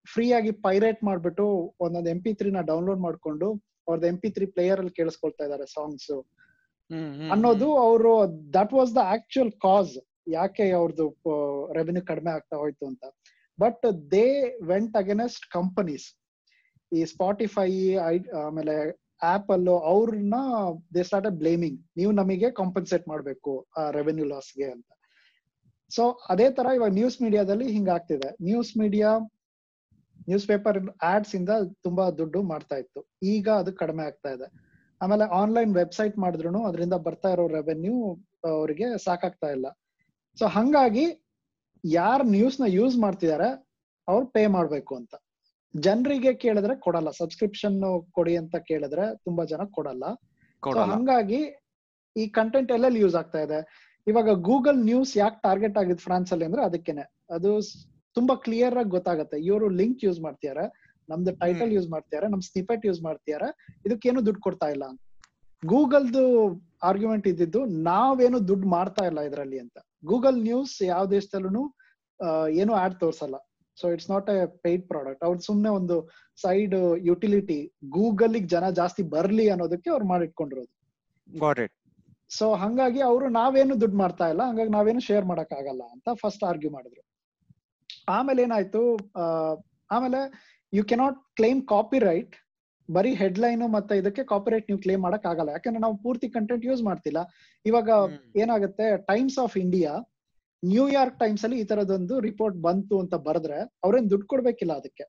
[0.07, 1.45] ಫ್ರೀ ಆಗಿ ಪೈರೇಟ್ ಮಾಡ್ಬಿಟ್ಟು
[1.79, 3.47] ಒಂದೊಂದು ಎಂ ಪಿ ತ್ರೀ ನ ಡೌನ್ಲೋಡ್ ಮಾಡ್ಕೊಂಡು
[3.87, 6.11] ಅವ್ರದ್ದು ಎಂ ಪಿ ತ್ರೀ ಪ್ಲೇಯರ್ ಅಲ್ಲಿ ಕೇಳಿಸ್ಕೊಳ್ತಾ ಇದಾರೆ ಸಾಂಗ್ಸ್
[7.31, 8.11] ಅನ್ನೋದು ಅವರು
[8.53, 9.93] that was the actual cause
[10.27, 11.07] ಯಾಕೆ ಅವ್ರದ್ದು
[11.73, 13.03] ರೆವೆನ್ಯೂ ಕಡಿಮೆ ಆಗ್ತಾ ಹೋಯ್ತು ಅಂತ.
[13.59, 14.27] But they
[14.65, 16.07] went against companies
[16.91, 17.69] ಈ ಸ್ಪಾಟಿಫೈ
[18.45, 18.75] ಆಮೇಲೆ
[19.33, 20.37] ಆಪಲ್ ಅವ್ರನ್ನ
[20.95, 24.89] ದೇ ಸ್ಟಾರ್ಟ್ ಬ್ಲೇಮಿಂಗ್ ನೀವು ನಮಗೆ ಕಾಂಪನ್ಸೇಟ್ ಮಾಡ್ಬೇಕು ಆ ರೆವೆನ್ಯೂ ಲಾಸ್ಗೆ ಅಂತ.
[25.91, 29.09] ಸೊ ಅದೇ ತರ ಇವಾಗ ನ್ಯೂಸ್ ಮೀಡಿಯಾದಲ್ಲಿ ಹಿಂಗಾಗ್ತಿದೆ news media
[30.29, 31.49] news paper ads ಇಂದ
[31.81, 33.01] ತುಂಬಾ ದುಡ್ಡು ಮಾಡ್ತಾ ಇತ್ತು.
[33.23, 34.47] ಈಗ ಅದು ಕಡಿಮೆ ಆಗ್ತಾ ಇದೆ.
[35.01, 37.97] ಆಮೇಲೆ ಆನ್ಲೈನ್ ವೆಬ್ಸೈಟ್ ಮಾಡಿದ್ರು ಅದರಿಂದ ಬರ್ತಾ ಇರೋ ರೆವೆನ್ಯೂ
[38.53, 39.67] ಅವರಿಗೆ ಸಾಕಾಗ್ತಾ ಇಲ್ಲ.
[40.39, 41.05] ಸೊ ಹಂಗಾಗಿ
[41.83, 43.49] ಯಾರು ನ್ಯೂಸ್ನ ಯೂಸ್ ಮಾಡ್ತಿದಾರೆ,
[44.07, 45.13] ಅವ್ರು ಪೇ ಮಾಡ್ಬೇಕು ಅಂತ.
[45.75, 47.11] ಜನರಿಗೆ ಕೇಳಿದ್ರೆ ಕೊಡಲ್ಲ.
[47.11, 47.77] ಸಬ್ಸ್ಕ್ರಿಪ್ಷನ್
[48.11, 50.05] ಕೊಡಿ ಅಂತ ಕೇಳಿದ್ರೆ ತುಂಬಾ ಜನ ಕೊಡಲ್ಲ.
[50.93, 51.39] ಹಂಗಾಗಿ
[52.15, 53.59] ಈ ಕಂಟೆಂಟ್ ಎಲ್ಲೆಲ್ಲಿ ಯೂಸ್ ಆಗ್ತಾ ಇದೆ?
[54.07, 57.03] ಇವಾಗ ಗೂಗಲ್ ನ್ಯೂಸ್ ಯಾಕೆ ಟಾರ್ಗೆಟ್ ಆಗಿದೆ ಫ್ರಾನ್ಸ್ ಅಲ್ಲಿ ಅಂದ್ರೆ ಅದಕ್ಕೇನೆ.
[57.29, 57.51] ಅದು
[58.13, 59.37] ತುಂಬಾ ಕ್ಲಿಯರ್ ಆಗಿ ಗೊತ್ತಾಗುತ್ತೆ.
[59.37, 60.65] ಇವರು ಲಿಂಕ್ ಯೂಸ್ ಮಾಡ್ತಿದಾರೆ
[61.09, 63.49] ನಮ್ದು ಟೈಟಲ್ ಯೂಸ್ ಮಾಡ್ತಿದಾರೆ ನಮ್ ಸ್ನಿಪೆಟ್ ಯೂಸ್ ಮಾಡ್ತಿದಾರೆ
[63.85, 64.83] ಇದಕ್ಕೇನು ದುಡ್ಡು ಕೊಡ್ತಾ ಇಲ್ಲ.
[64.83, 65.01] ಅಂತ
[65.63, 66.23] ಗೂಗಲ್ದು
[66.83, 69.77] ಆರ್ಗ್ಯುಮೆಂಟ್ ಇದ್ದಿದ್ದು ನಾವೇನು ದುಡ್ಡು ಮಾಡ್ತಾ ಇಲ್ಲ ಇದರಲ್ಲಿ ಅಂತ.
[70.05, 71.63] ಗೂಗಲ್ ನ್ಯೂಸ್ ಯಾವ ದೇಶದಲ್ಲೂ
[72.49, 73.35] ಏನು ad ತೋರ್ಸಲ್ಲ.
[73.77, 75.97] So it's not a paid product ಅವ್ರು ಸುಮ್ನೆ ಒಂದು
[76.43, 76.75] ಸೈಡ್
[77.09, 77.59] ಯುಟಿಲಿಟಿ
[77.97, 80.71] ಗೂಗಲ್ ಜನ ಜಾಸ್ತಿ ಬರ್ಲಿ ಅನ್ನೋದಕ್ಕೆ ಅವ್ರು ಮಾಡಿಟ್ಕೊಂಡಿರೋದು.
[82.31, 86.71] ಸೊ ಹಂಗಾಗಿ ಅವರು ನಾವೇನು ದುಡ್ಡು ಮಾಡ್ತಾ ಇಲ್ಲ ಹಂಗಾಗಿ ನಾವೇನು ಶೇರ್ ಮಾಡಕ್ ಆಗಲ್ಲ ಅಂತ ಫಸ್ಟ್ ಆರ್ಗ್ಯೂ
[86.77, 87.03] ಮಾಡಿದ್ರು.
[88.17, 88.81] ಆಮೇಲೆ ಏನಾಯ್ತು
[89.95, 90.19] ಆಮೇಲೆ
[90.73, 92.35] you cannot claim copyright
[92.89, 95.49] ಬರೀ ಹೆಡ್ಲೈನ್ ಮತ್ತೆ ಇದಕ್ಕೆ ಕಾಪಿರೈಟ್ ನೀವು ಕ್ಲೇಮ್ ಮಾಡಕ್ ಆಗಲ್ಲ.
[95.55, 97.19] ಯಾಕಂದ್ರೆ ನಾವು ಪೂರ್ತಿ ಕಂಟೆಂಟ್ ಯೂಸ್ ಮಾಡ್ತಿಲ್ಲ.
[97.65, 97.89] ಇವಾಗ
[98.41, 99.93] ಏನಾಗುತ್ತೆ Times of India
[100.71, 105.05] New York Times ಅಲ್ಲಿ ಈ ತರದೊಂದು ರಿಪೋರ್ಟ್ ಬಂತು ಅಂತ ಬರೆದ್ರೆ ಅವ್ರೇನ್ ದುಡ್ಡು ಕೊಡ್ಬೇಕಿಲ್ಲ ಅದಕ್ಕೆ.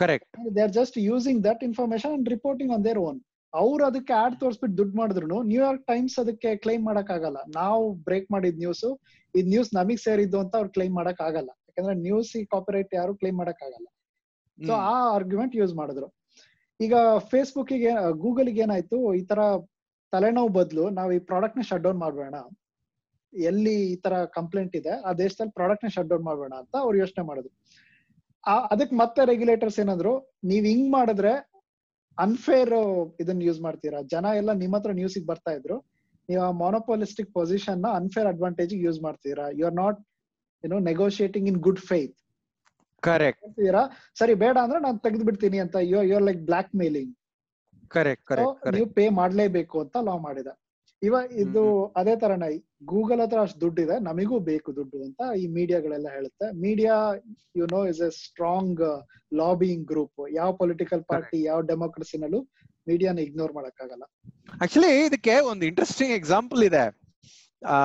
[0.00, 3.18] Correct they are just using that information and reporting on their own
[3.52, 8.58] ಅವ್ರು ಅದಕ್ಕೆ ಆಡ್ ತೋರಿಸ್ಬಿಟ್ಟು ದುಡ್ಡು ಮಾಡಿದ್ರು ನ್ಯೂಯಾರ್ಕ್ ಟೈಮ್ಸ್ ಅದಕ್ಕೆ ಕ್ಲೈಮ್ ಮಾಡಕ್ ಆಗಲ್ಲ ನಾವು ಬ್ರೇಕ್ ಮಾಡಿದ
[8.64, 8.86] ನ್ಯೂಸ್
[9.34, 13.38] ಇದ್ ನ್ಯೂಸ್ ನಮಗ್ ಸೇರಿದ್ದು ಅಂತ ಅವ್ರು ಕ್ಲೈಮ್ ಮಾಡಕ್ ಆಗಲ್ಲ ಯಾಕಂದ್ರೆ ನ್ಯೂಸ್ ಈ ಕಾಪಿರೈಟ್ ಯಾರು ಕ್ಲೈಮ್
[13.42, 13.86] ಮಾಡಕ್ ಆಗಲ್ಲ
[14.58, 16.08] ಸೊ ಆ ಆರ್ಗ್ಯುಮೆಂಟ್ ಯೂಸ್ ಮಾಡಿದ್ರು.
[16.80, 16.94] ಈಗ
[17.30, 17.92] ಫೇಸ್ಬುಕ್ಗೆ
[18.24, 18.98] ಗೂಗಲ್ಗೆ ಏನಾಯ್ತು?
[19.18, 19.40] ಈ ತರ
[20.12, 22.34] ತಲೆನೋವು ಬದಲು ನಾವು ಈ ಪ್ರಾಡಕ್ಟ್ನ ಶಟ್ ಡೌನ್ ಮಾಡ್ಬೇಡ.
[23.34, 27.54] ಎಲ್ಲಿ ಈ ತರ ಕಂಪ್ಲೇಂಟ್ ಇದೆ ಆ ದೇಶದಲ್ಲಿ ಪ್ರಾಡಕ್ಟ್ನ ಶಟ್ ಡೌನ್ ಮಾಡ್ಬೇಡ ಅಂತ ಅವ್ರು ಯೋಚನೆ ಮಾಡಿದ್ರು.
[28.46, 31.50] ಆ- ಅದಕ್ ಮತ್ತೆ ರೆಗ್ಯುಲೇಟರ್ಸ್ ಏನಂದ್ರು ನೀವ್ ಹಿಂಗ್ ಮಾಡಿದ್ರೆ
[32.18, 32.72] ಅನ್ಫೇರ್
[33.20, 34.02] ಇದನ್ನ ಯೂಸ್ ಮಾಡ್ತೀರಾ?
[34.02, 35.86] ಜನ ಎಲ್ಲ ನಿಮ್ಮ ಹತ್ರ ನ್ಯೂಸಿಗೆ ಬರ್ತಾ ಇದ್ರು
[36.28, 39.48] ನೀವು ಆ ಮೊನೋಪಾಲಿಸ್ಟಿಕ್ ಪೊಸಿಷನ್ನ ಅನ್ಫೇರ್ ಅಡ್ವಾಂಟೇಜ್ ಯೂಸ್ ಮಾಡ್ತೀರಾ?
[39.52, 40.00] You are not
[40.64, 42.16] you know negotiating in good faith
[43.00, 46.38] correct ಸರಿ ಬೇಡ ಅಂದ್ರೆ ನಾನು ತೆಗೆದು ಬಿಡ್ತೀನಿ ಅಂತ you are like
[46.74, 47.16] blackmailing
[47.88, 50.46] correct correct ನೀವು ಪೇ ಮಾಡ್ಲೇಬೇಕು ಅಂತ ಲಾ ಮಾಡಿದ.
[51.02, 51.62] ಇವ ಇದು
[52.00, 52.46] ಅದೇ ತರನ
[52.84, 56.46] ಗೂಗಲ್ ಹತ್ರ ಅಷ್ಟು ದುಡ್ಡಿದೆ ನಮಿಗೂ ಬೇಕು ದುಡ್ಡು ಅಂತ ಈ ಮೀಡಿಯಾಗಳೆಲ್ಲ ಹೇಳುತ್ತೆ.
[56.64, 56.96] Media
[57.56, 58.82] you know is a strong
[59.34, 62.40] lobbying group ಯಾವ ಪೊಲಿಟಿಕಲ್ ಪಾರ್ಟಿ ಯಾವ ಡೆಮೋಕ್ರಸಿನಲ್ಲೂ
[62.88, 64.04] ಮೀಡಿಯಾನ ಇಗ್ನೋರ್ ಮಾಡಕ್ಕಾಗಲ್ಲ.
[64.60, 66.84] ಆಕ್ಚುಲಿ ಇದಕ್ಕೆ ಒಂದು ಇಂಟ್ರೆಸ್ಟಿಂಗ್ ಎಕ್ಸಾಂಪಲ್ ಇದೆ.
[67.62, 67.76] ಆ,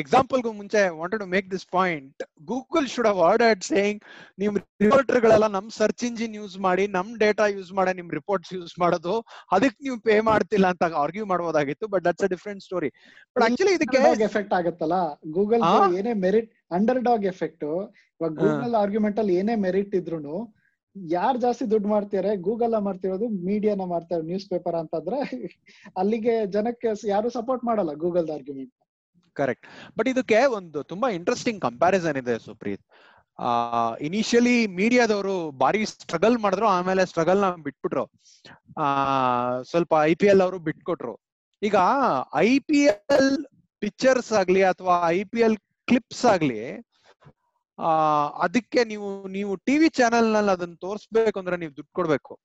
[0.00, 4.00] ಎಕ್ಸಾಂಪಲ್ ಮುಂಚೆ wanted to make this point Google should have ordered saying
[4.38, 8.74] ನಿಮ್ ರಿಪೋರ್ಟರ್ ಗಳೆಲ್ಲ ನಮ್ ಸರ್ಚ್ ಇಂಜಿನ್ ಯೂಸ್ ಮಾಡಿ ನಮ್ ಡೇಟಾ ಯೂಸ್ ಮಾಡಿ ನಿಮ್ ರಿಪೋರ್ಟ್ಸ್ ಯೂಸ್
[8.82, 9.14] ಮಾಡೋದು.
[9.54, 12.90] ಅದಕ್ಕೆ ನೀವು ಪೇ ಮಾಡ್ತಿಲ್ಲ ಅಂತ argue ಮಾಡಬಹುದಾಗಿತ್ತು but that's a different story
[13.36, 14.98] but actually ಇದಕ್ಕೆ ಎಫೆಕ್ಟ್ ಆಗುತ್ತಲ್ಲ?
[15.36, 15.64] ಗೂಗಲ್?
[16.00, 17.66] ಏನೇ ಮೆರಿಟ್ ಅಂಡರ್ ಡಾಗ್ ಎಫೆಕ್ಟ್
[18.20, 20.36] ಇವಾಗ ಗೂಗಲ್ ಆರ್ಗ್ಯುಮೆಂಟ್ ಅಲ್ಲಿ ಏನೇ ಮೆರಿಟ್ ಇದ್ರು
[20.96, 25.18] ಯಾರ್ ಜಾಸ್ತಿ ದುಡ್ಡು ಮಾಡ್ತಾರೆ ಗೂಗಲ್ ಮಾಡ್ತಿರೋದು ಮೀಡಿಯಾನ ಮಾಡ್ತಾರೆ ನ್ಯೂಸ್ ಪೇಪರ್ ಅಂತಂದ್ರೆ
[25.96, 28.72] ಅಲ್ಲಿಗೆ ಜನಕ್ಕೆ ಯಾರು ಸಪೋರ್ಟ್ ಮಾಡಲ್ಲ ಗೂಗಲ್ ಆರ್ಗ್ಯುಮೆಂಟ್
[29.38, 29.66] ಕರೆಕ್ಟ್
[29.98, 32.82] ಬಟ್ ಇದಕ್ಕೆ ಒಂದು ತುಂಬಾ ಇಂಟ್ರೆಸ್ಟಿಂಗ್ ಕಂಪ್ಯಾರಿಸನ್ ಇದೆ ಸುಪ್ರೀತ್.
[33.40, 38.10] ಆ ಇನಿಷಿಯಲಿ ಮೀಡಿಯಾದವರು ಬಾರಿ ಸ್ಟ್ರಗಲ್ ಮಾಡಿದ್ರು, ಆಮೇಲೆ ಸ್ಟ್ರಗಲ್ನ ಬಿಟ್ಬಿಟ್ರು.
[38.80, 38.86] ಆ,
[39.62, 41.18] ಸ್ವಲ್ಪ ಐ ಪಿ ಎಲ್ ಅವರು ಬಿಟ್ಕೊಟ್ರು.
[41.62, 41.74] ಈಗ
[42.36, 43.46] ಐ ಪಿ ಎಲ್
[43.78, 46.76] ಪಿಕ್ಚರ್ಸ್ ಆಗ್ಲಿ ಅಥವಾ ಐ ಪಿ ಎಲ್ ಕ್ಲಿಪ್ಸ್ ಆಗ್ಲಿ,
[47.78, 47.88] ಆ,
[48.28, 52.38] ಅದಕ್ಕೆ ನೀವು ನೀವು ಟಿವಿ ಚಾನೆಲ್ನಲ್ಲಿ ಅದನ್ನ ತೋರಿಸ್ಬೇಕು ಅಂದ್ರೆ ನೀವು ದುಡ್ಡು ಕೊಡ್ಬೇಕು.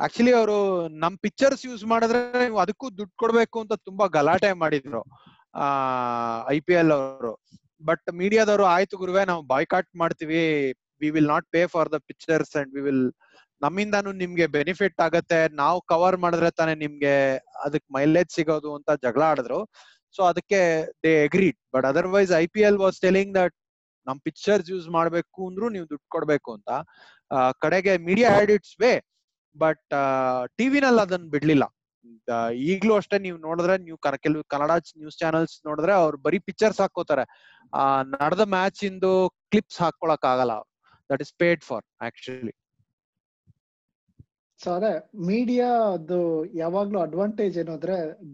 [0.00, 5.02] ಆಕ್ಚುಲಿ ಅವರು ನಮ್ ಪಿಕ್ಚರ್ಸ್ ಯೂಸ್ ಮಾಡಿದ್ರೆ ನೀವು ಅದಕ್ಕೂ ದುಡ್ಡು ಕೊಡ್ಬೇಕು ಅಂತ ತುಂಬಾ ಗಲಾಟೆ ಮಾಡಿದ್ರು.
[5.64, 5.66] ಆ
[6.56, 7.32] ಐ ಪಿ ಎಲ್ ಅವರು.
[7.88, 10.42] ಬಟ್ ಮೀಡಿಯಾದವರು ಆಯ್ತು ಗುರುವೆ, ನಾವು ಬಾಯ್ಕಾಟ್ ಮಾಡ್ತೀವಿ.
[11.00, 13.06] We will not pay for the pictures and we will
[13.64, 15.38] ನಮ್ಮಿಂದಾನು ನಿಮ್ಗೆ ಬೆನಿಫಿಟ್ ಆಗತ್ತೆ.
[15.62, 17.14] ನಾವು ಕವರ್ ಮಾಡಿದ್ರೆ ತಾನೇ ನಿಮ್ಗೆ
[17.66, 19.60] ಅದಕ್ಕೆ ಮೈಲೇಜ್ ಸಿಗೋದು ಅಂತ ಜಗಳ ಆಡಿದ್ರು.
[20.14, 20.60] ಸೊ ಅದಕ್ಕೆ
[21.04, 23.54] they agreed but otherwise I P L was telling that
[24.06, 26.70] ನಮ್ ಪಿಕ್ಚರ್ಸ್ ಯೂಸ್ ಮಾಡ್ಬೇಕು ಅಂದ್ರು ನೀವು ದುಡ್ಡು ಕೊಡ್ಬೇಕು ಅಂತ.
[27.64, 28.92] ಕಡೆಗೆ media had its way
[29.56, 29.94] but
[30.58, 31.64] ಟಿವಿನಲ್ಲಿ ಅದನ್ನ ಬಿಡ್ಲಿಲ್ಲ.
[32.66, 37.24] ಈಗ್ಲೂ ಅಷ್ಟೇ ನೀವು ನೋಡಿದ್ರೆ ನೀವು ಕೆಲವು ಕನ್ನಡ ನ್ಯೂಸ್ ಚಾನೆಲ್ಸ್ ನೋಡಿದ್ರೆ ಅವ್ರು ಬರೀ ಪಿಕ್ಚರ್ಸ್ ಹಾಕೋತಾರೆ.
[37.72, 37.82] ಆ,
[38.14, 39.12] ನಡೆದ ಮ್ಯಾಚ್ ಇಂದು
[39.50, 40.54] ಕ್ಲಿಪ್ಸ್ ಹಾಕೊಳಕ್ ಆಗಲ್ಲ
[41.10, 42.54] that is paid for actually
[44.60, 44.92] so ಅದೇ
[45.26, 46.18] ಮೀಡಿಯಾ ಅದು
[46.54, 47.74] ಯಾವಾಗ್ಲೂ ಅಡ್ವಾಂಟೇಜ್ ಏನು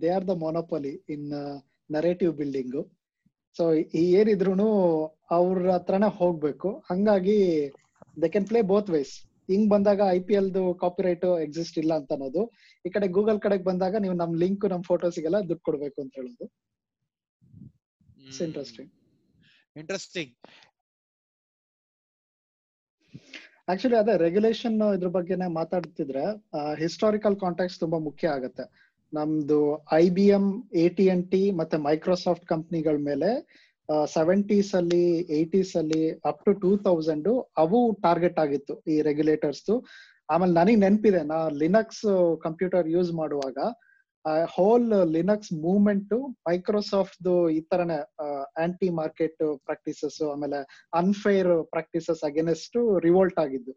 [0.01, 1.27] they are the monopoly in
[1.91, 2.77] narrative building
[3.57, 3.65] so
[4.13, 4.53] ಏನಿದ್ರು
[5.31, 6.83] ಅವ್ರ ಹತ್ರನೇ ಹೋಗ್ಬೇಕು.
[6.91, 7.39] ಹಂಗಾಗಿ
[8.23, 9.15] they can play both ways
[9.53, 10.51] ಹಿಂಗ್ ಬಂದಾಗ I P L
[11.07, 12.43] copyright exist ಇಲ್ಲ ಅಂತ ಅನ್ನೋದು.
[12.85, 16.47] ಈ ಕಡೆ ಗೂಗಲ್ ಕಡೆಗೆ ಬಂದಾಗ ನೀವು ನಮ್ ಲಿಂಕ್ ನಮ್ ಫೋಟೋಸ್ಗೆಲ್ಲ ದುಡ್ಡು ಕೊಡ್ಬೇಕು ಅಂತ ಹೇಳೋದು.
[18.47, 18.93] ಇಂಟ್ರೆಸ್ಟಿಂಗ್
[19.77, 20.33] ಇಂಟ್ರೆಸ್ಟಿಂಗ್
[23.73, 26.23] ಆಕ್ಚುಲಿ ಅದೇ ರೆಗ್ಯುಲೇಷನ್ ಇದ್ರ ಬಗ್ಗೆನೇ ಮಾತಾಡ್ತಿದ್ರೆ
[26.81, 28.65] ಹಿಸ್ಟಾರಿಕಲ್ ಕಾಂಟ್ಯಾಕ್ಟ್ ತುಂಬಾ ಮುಖ್ಯ ಆಗತ್ತೆ.
[29.13, 29.59] ನಮ್ದು
[30.03, 30.45] I B M
[30.83, 33.31] A T and T ಮತ್ತೆ ಮೈಕ್ರೋಸಾಫ್ಟ್ ಕಂಪ್ನಿಗಳ ಮೇಲೆ
[33.89, 35.05] ಸೆವೆಂಟೀಸ್ ಅಲ್ಲಿ
[35.41, 39.71] ಏಟೀಸ್ ಅಲ್ಲಿ ಅಪ್ ಟು ಟೂ ತೌಸಂಡ್ ಅವು ಟಾರ್ಗೆಟ್ ಆಗಿತ್ತು ಈ ರೆಗ್ಯುಲೇಟರ್ಸ್
[40.29, 42.05] ಆಮೇಲೆ ನನಗೆ ನೆನಪಿದೆ ನಾ ಲಿನಕ್ಸ್
[42.43, 43.59] ಕಂಪ್ಯೂಟರ್ ಯೂಸ್ ಮಾಡುವಾಗ
[44.55, 46.13] ಹೋಲ್ ಲಿನಕ್ಸ್ ಮೂವ್ಮೆಂಟ್
[46.49, 47.97] ಮೈಕ್ರೋಸಾಫ್ಟ್ ಈ ತರನೇ
[48.65, 50.59] ಆಂಟಿ ಮಾರ್ಕೆಟ್ ಪ್ರಾಕ್ಟೀಸಸ್ ಆಮೇಲೆ
[51.01, 53.73] ಅನ್ಫೇರ್ ಪ್ರಾಕ್ಟೀಸಸ್ ಅಗೇನೆಸ್ಟ್ ರಿವೋಲ್ಟ್ ಆಗಿದ್ದು.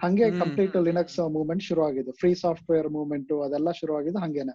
[0.00, 2.12] ಹಂಗೆ ಕಂಪ್ಲೀಟ್ ಲಿನಕ್ಸ್ ಮೂವ್ಮೆಂಟ್ ಶುರು ಆಗಿದ್ದು.
[2.12, 4.54] ಫ್ರೀ ಸಾಫ್ಟ್ವೇರ್ ಮೂವ್ಮೆಂಟ್ ಅದೆಲ್ಲ ಶುರು ಆಗಿದ್ದು ಹಂಗೇನೆ.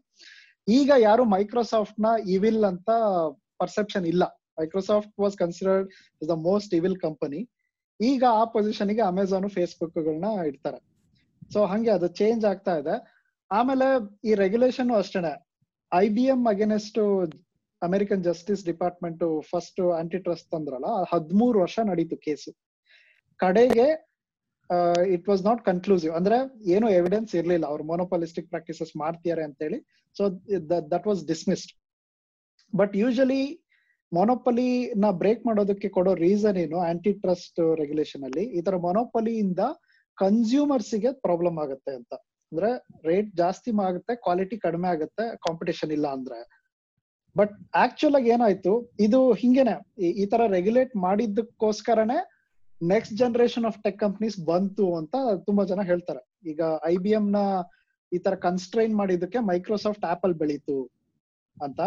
[0.68, 2.90] ಈಗ ಯಾರು ಮೈಕ್ರೋಸಾಫ್ಟ್ನ ಇವಿಲ್ ಅಂತ
[3.62, 4.24] ಪರ್ಸೆಪ್ಷನ್ ಇಲ್ಲ.
[4.60, 5.88] Microsoft was considered
[6.32, 7.42] the most evil company
[8.00, 10.80] ಈಗ ಆ ಪೊಸಿಷನ್ಗೆ ಅಮೆಝಾನ್ ಫೇಸ್ಬುಕ್ ಗಳನ್ನ ಇಡ್ತಾರೆ.
[11.54, 12.96] ಸೊ ಹಂಗೆ ಅದು ಚೇಂಜ್ ಆಗ್ತಾ ಇದೆ.
[13.52, 13.88] ಆಮೇಲೆ
[14.30, 15.34] ಈ ರೆಗ್ಯುಲೇಷನ್ ಅಷ್ಟೇನೆ.
[15.92, 17.00] I B M against
[17.82, 19.80] American justice department first
[20.26, 22.52] antitrust ತಂದ್ರಲ್ಲ ಹದಿಮೂರು ವರ್ಷ ನಡೀತು ಕೇಸು
[23.40, 23.88] ಕಡೆಗೆ
[25.16, 26.38] ಇಟ್ ವಾಸ್ ನಾಟ್ ಕನ್ಕ್ಲೂಸಿವ್ ಅಂದ್ರೆ
[26.76, 27.66] ಏನು ಎವಿಡೆನ್ಸ್ ಇರ್ಲಿಲ್ಲ.
[27.72, 29.80] ಅವ್ರು ಮೊನೋಪಾಲಿಸ್ಟಿಕ್ ಪ್ರಾಕ್ಟೀಸಸ್ ಮಾಡ್ತಿದ್ದಾರೆ ಅಂತ ಹೇಳಿ
[30.16, 30.24] so
[30.94, 31.74] that was dismissed
[32.74, 33.42] but usually
[34.16, 34.68] monopoly
[35.04, 36.78] ನ ಬ್ರೇಕ್ ಮಾಡೋದಕ್ಕೆ ಕೊಡೋ ರೀಸನ್ ಏನು?
[36.90, 39.62] ಆಂಟಿ ಟ್ರಸ್ಟ್ ರೆಗ್ಯುಲೇಷನ್ ಅಲ್ಲಿ ಈ ತರ ಮೊನೋಪಲಿಯಿಂದ
[40.18, 42.14] ಕನ್ಸ್ಯೂಮರ್ಸ್ಗೆ ಪ್ರಾಬ್ಲಮ್ ಆಗುತ್ತೆ ಅಂತ.
[42.52, 42.70] ಅಂದ್ರೆ
[43.10, 46.40] ರೇಟ್ ಜಾಸ್ತಿ ಆಗುತ್ತೆ ಕ್ವಾಲಿಟಿ ಕಡಿಮೆ ಆಗುತ್ತೆ ಕಾಂಪಿಟೇಷನ್ ಇಲ್ಲ ಅಂದ್ರೆ.
[47.38, 48.74] ಬಟ್ ಆಕ್ಚುಲ್ ಆಗಿ ಏನಾಯ್ತು?
[49.00, 49.76] ಇದು ಹಿಂಗೇನೆ.
[50.22, 52.20] ಈ ತರ regulate ಮಾಡಿದ್ದಕ್ಕೋಸ್ಕರನೇ
[52.82, 56.22] next generation of tech companies ಬಂತು ಅಂತ ತುಂಬಾ ಜನ ಹೇಳ್ತಾರೆ.
[56.46, 57.42] ಈಗ ಐ ಬಿ ಎಂ ನ
[58.12, 60.78] ಈ ತರ ಕನ್ಸ್ಟ್ರೈನ್ ಮಾಡಿದ್ದಕ್ಕೆ ಮೈಕ್ರೋಸಾಫ್ಟ್ ಆಪಲ್ ಬೆಳೀತು
[61.58, 61.82] ಅಂತ.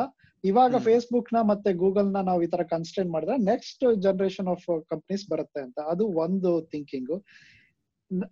[0.45, 5.79] ಇವಾಗ ಫೇಸ್ಬುಕ್ನ ಮತ್ತೆ ಗೂಗಲ್ನ ನಾವು ಈ ತರ ಕನ್ಸ್ಟೆಂಟ್ ಮಾಡಿದ್ರೆ ನೆಕ್ಸ್ಟ್ ಜನರೇಷನ್ ಆಫ್ ಕಂಪ್ನೀಸ್ ಬರುತ್ತೆ ಅಂತ.
[5.93, 7.13] ಅದು ಒಂದು ಥಿಂಕಿಂಗ್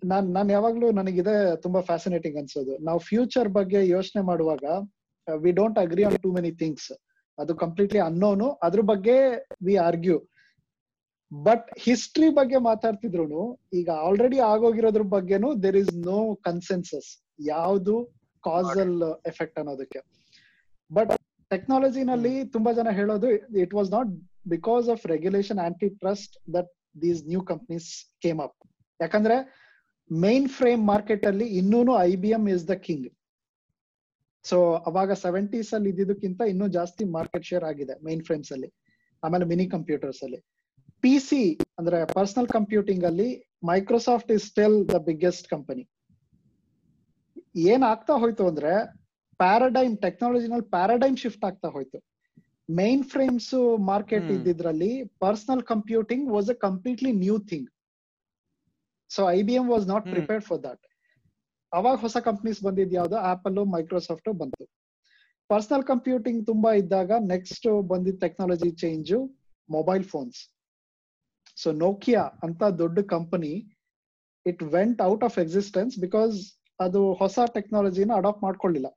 [0.05, 2.75] ನಾನ್ ನಾನ್ ಯಾವಾಗ್ಲೂ ನನಗಿದೆ ತುಂಬಾ ಫ್ಯಾಸಿನೇಟಿಂಗ್ ಅನ್ಸೋದು.
[2.89, 4.65] ನಾವು ಫ್ಯೂಚರ್ ಬಗ್ಗೆ ಯೋಚನೆ ಮಾಡುವಾಗ
[5.29, 6.93] we don't agree on too many things
[7.39, 9.17] ಅದು ಕಂಪ್ಲೀಟ್ಲಿ ಅನ್ನೋನು ಅದ್ರ ಬಗ್ಗೆ
[9.63, 10.19] ವಿ ಆರ್ಗ್ಯೂ
[11.33, 17.09] ಬಟ್ ಹಿಸ್ಟ್ರಿ ಬಗ್ಗೆ ಮಾತಾಡ್ತಿದ್ರು ಈಗ ಆಲ್ರೆಡಿ ಆಗೋಗಿರೋದ್ರ ಬಗ್ಗೆನೂ ದೇರ್ ಇಸ್ ನೋ ಕನ್ಸೆನ್ಸಸ್
[17.49, 17.95] ಯಾವುದು
[18.45, 18.97] ಕಾಸಲ್
[19.27, 20.01] ಎಫೆಕ್ಟ್ ಅನ್ನೋದಕ್ಕೆ.
[20.91, 21.13] ಬಟ್
[21.51, 23.29] ಟೆಕ್ನಾಲಜಿನಲ್ಲಿ ತುಂಬಾ ಜನ ಹೇಳೋದು
[23.65, 24.11] it was not
[24.49, 25.61] because of regulation
[26.01, 26.71] antitrust that
[27.03, 27.89] these new companies
[28.23, 28.57] came up
[29.01, 29.37] ಯಾಕಂದ್ರೆ
[30.11, 33.07] ಮೈನ್ ಫ್ರೇಮ್ ಮಾರ್ಕೆಟ್ ಅಲ್ಲಿ ಇನ್ನೂನು I B M is the king
[34.45, 38.69] so ಅವಾಗ ಸೆವೆಂಟೀಸ್ ಅಲ್ಲಿ ಇದ್ದಿದ್ದಕ್ಕಿಂತ ಇನ್ನೂ ಜಾಸ್ತಿ ಮಾರ್ಕೆಟ್ ಶೇರ್ ಆಗಿದೆ ಮೈನ್ ಫ್ರೇಮ್ಸ್ ಅಲ್ಲಿ
[39.23, 40.41] ಆಮೇಲೆ ಮಿನಿ ಕಂಪ್ಯೂಟರ್ಸ್ ಅಲ್ಲಿ
[41.03, 41.41] ಪಿ ಸಿ
[41.79, 43.29] ಅಂದ್ರೆ ಪರ್ಸನಲ್ ಕಂಪ್ಯೂಟಿಂಗ್ ಅಲ್ಲಿ
[43.63, 45.85] Microsoft is still the biggest company
[47.67, 48.73] ಏನ್ ಆಗ್ತಾ ಹೋಯ್ತು ಅಂದ್ರೆ
[49.43, 51.99] ಪ್ಯಾರಡೈಮ್ ಟೆಕ್ನಾಲಜಿನಲ್ಲಿ ಪ್ಯಾರಾಡೈಮ್ ಶಿಫ್ಟ್ ಆಗ್ತಾ ಹೋಯ್ತು.
[52.69, 53.53] Mainframes
[53.91, 54.91] market ಇದ್ದಿದ್ರಲ್ಲಿ
[55.25, 57.69] personal computing was a completely new thing
[59.11, 60.83] so I B M was not prepared for that
[61.73, 63.17] ಅವಾಗ ಹೊಸ ಕಂಪ್ನೀಸ್ ಬಂದಿದ್ ಯಾವ್ದು?
[63.33, 64.65] ಆಪಲ್ ಮೈಕ್ರೋಸಾಫ್ಟ್ ಬಂತು.
[65.51, 69.11] ಪರ್ಸನಲ್ ಕಂಪ್ಯೂಟಿಂಗ್ ತುಂಬಾ ಇದ್ದಾಗ ನೆಕ್ಸ್ಟ್ ಬಂದಿದ್ದ technology change
[69.69, 70.39] mobile phones
[71.57, 73.53] so Nokia ಅಂತ ದೊಡ್ಡ company
[74.47, 76.35] it went out of existence because
[76.81, 78.89] ಅದು ಹೊಸ ಟೆಕ್ನಾಲಜಿನ ಅಡಾಪ್ಟ್ ಮಾಡ್ಕೊಳ್ಳಿಲ್ಲ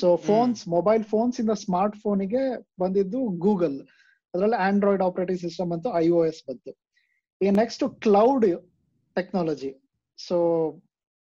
[0.00, 2.42] ಸೊ ಫೋನ್ಸ್ ಮೊಬೈಲ್ ಫೋನ್ಸ್ ಇಂದ ಸ್ಮಾರ್ಟ್ ಫೋನಿಗೆ
[2.82, 3.76] ಬಂದಿದ್ದು ಗೂಗಲ್
[4.34, 6.70] ಅದರಲ್ಲಿ ಆಂಡ್ರಾಯ್ಡ್ ಆಪರೇಟಿಂಗ್ ಸಿಸ್ಟಮ್ ಬಂತು ಐ ಒ ಎಸ್ ಬಂತು.
[7.40, 8.46] ಈಗ ನೆಕ್ಸ್ಟ್ ಕ್ಲೌಡ್
[9.16, 9.72] ಟೆಕ್ನಾಲಜಿ
[10.18, 10.36] ಸೊ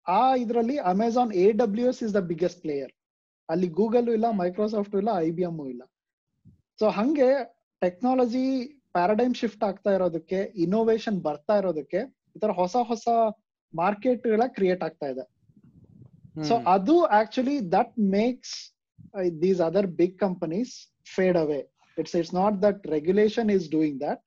[0.06, 2.92] ಆ ಇದರಲ್ಲಿ Amazon A W S is the biggest player
[3.48, 5.82] ಅಲ್ಲಿ ಗೂಗಲ್ ಇಲ್ಲ ಮೈಕ್ರೋಸಾಫ್ಟ್ ಇಲ್ಲ ಐ ಬಿ ಎಂ ಇಲ್ಲ.
[6.80, 7.30] ಸೊ ಹಂಗೆ
[7.82, 8.46] ಟೆಕ್ನಾಲಜಿ
[8.96, 12.00] ಪ್ಯಾರಡೈಮ್ ಶಿಫ್ಟ್ ಆಗ್ತಾ ಇರೋದಕ್ಕೆ ಇನ್ನೋವೇಶನ್ ಬರ್ತಾ ಇರೋದಕ್ಕೆ
[12.36, 13.08] ಈ ತರ ಹೊಸ ಹೊಸ
[13.74, 15.24] ಮಾರ್ಕೆಟ್ಗಳ ಕ್ರಿಯೇಟ್ ಆಗ್ತಾ ಇದೆ.
[16.48, 18.54] ಸೊ ಅದು actually that makes
[19.42, 20.72] these other big companies
[21.14, 21.60] fade away
[21.98, 24.20] it's it's not that regulation is doing that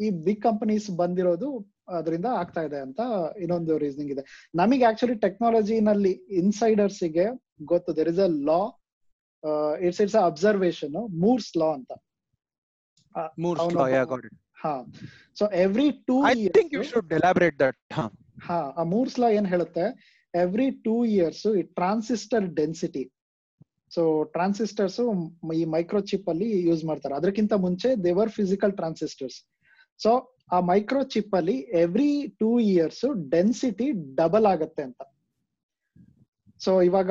[0.00, 1.48] ಈ ಬಿಗ್ ಕಂಪನೀಸ್ ಬಂದಿರೋದು
[1.88, 3.00] ಅದರಿಂದ ಆಗ್ತಾ ಇದೆ ಅಂತ
[3.40, 4.22] ಇನ್ನೊಂದು ರೀಸನಿಂಗ್ ಇದೆ.
[4.54, 7.26] ನಮಗೆ ಆಕ್ಚುಲಿ ಟೆಕ್ನಾಲಜಿನಲ್ಲಿ ಇನ್ಸೈಡರ್ಸ್ಗೆ
[7.62, 7.96] ಗೊತ್ತು.
[7.96, 8.60] There is a law
[9.80, 11.92] it's it's observation Moore's law ಅಂತ.
[14.12, 14.34] Got it.
[14.62, 14.74] ಹಾ.
[15.38, 18.08] So every two i think you should elaborate that huh.
[18.42, 19.84] ಹಾ ಆ ಮೂರ್ಸ್ ಲಾ ಏನ್ ಹೇಳುತ್ತೆ?
[20.34, 23.12] ಎವ್ರಿ ಟೂ ಇಯರ್ಸ್ ಈ ಟ್ರಾನ್ಸಿಸ್ಟರ್ ಡೆನ್ಸಿಟಿ
[23.94, 25.00] ಸೊ ಟ್ರಾನ್ಸಿಸ್ಟರ್ಸ್
[25.54, 27.14] ಈ ಮೈಕ್ರೋ ಚಿಪ್ ಅಲ್ಲಿ use ಮಾಡ್ತಾರೆ.
[27.14, 29.48] ಅದಕ್ಕಿಂತ ಮುಂಚೆ they were physical transistors
[30.02, 35.02] so ಆ ಮೈಕ್ರೋ ಚಿಪ್ ಅಲ್ಲಿ every two years density double ಆಗತ್ತೆ ಅಂತ.
[36.58, 37.10] ಸೊ ಇವಾಗ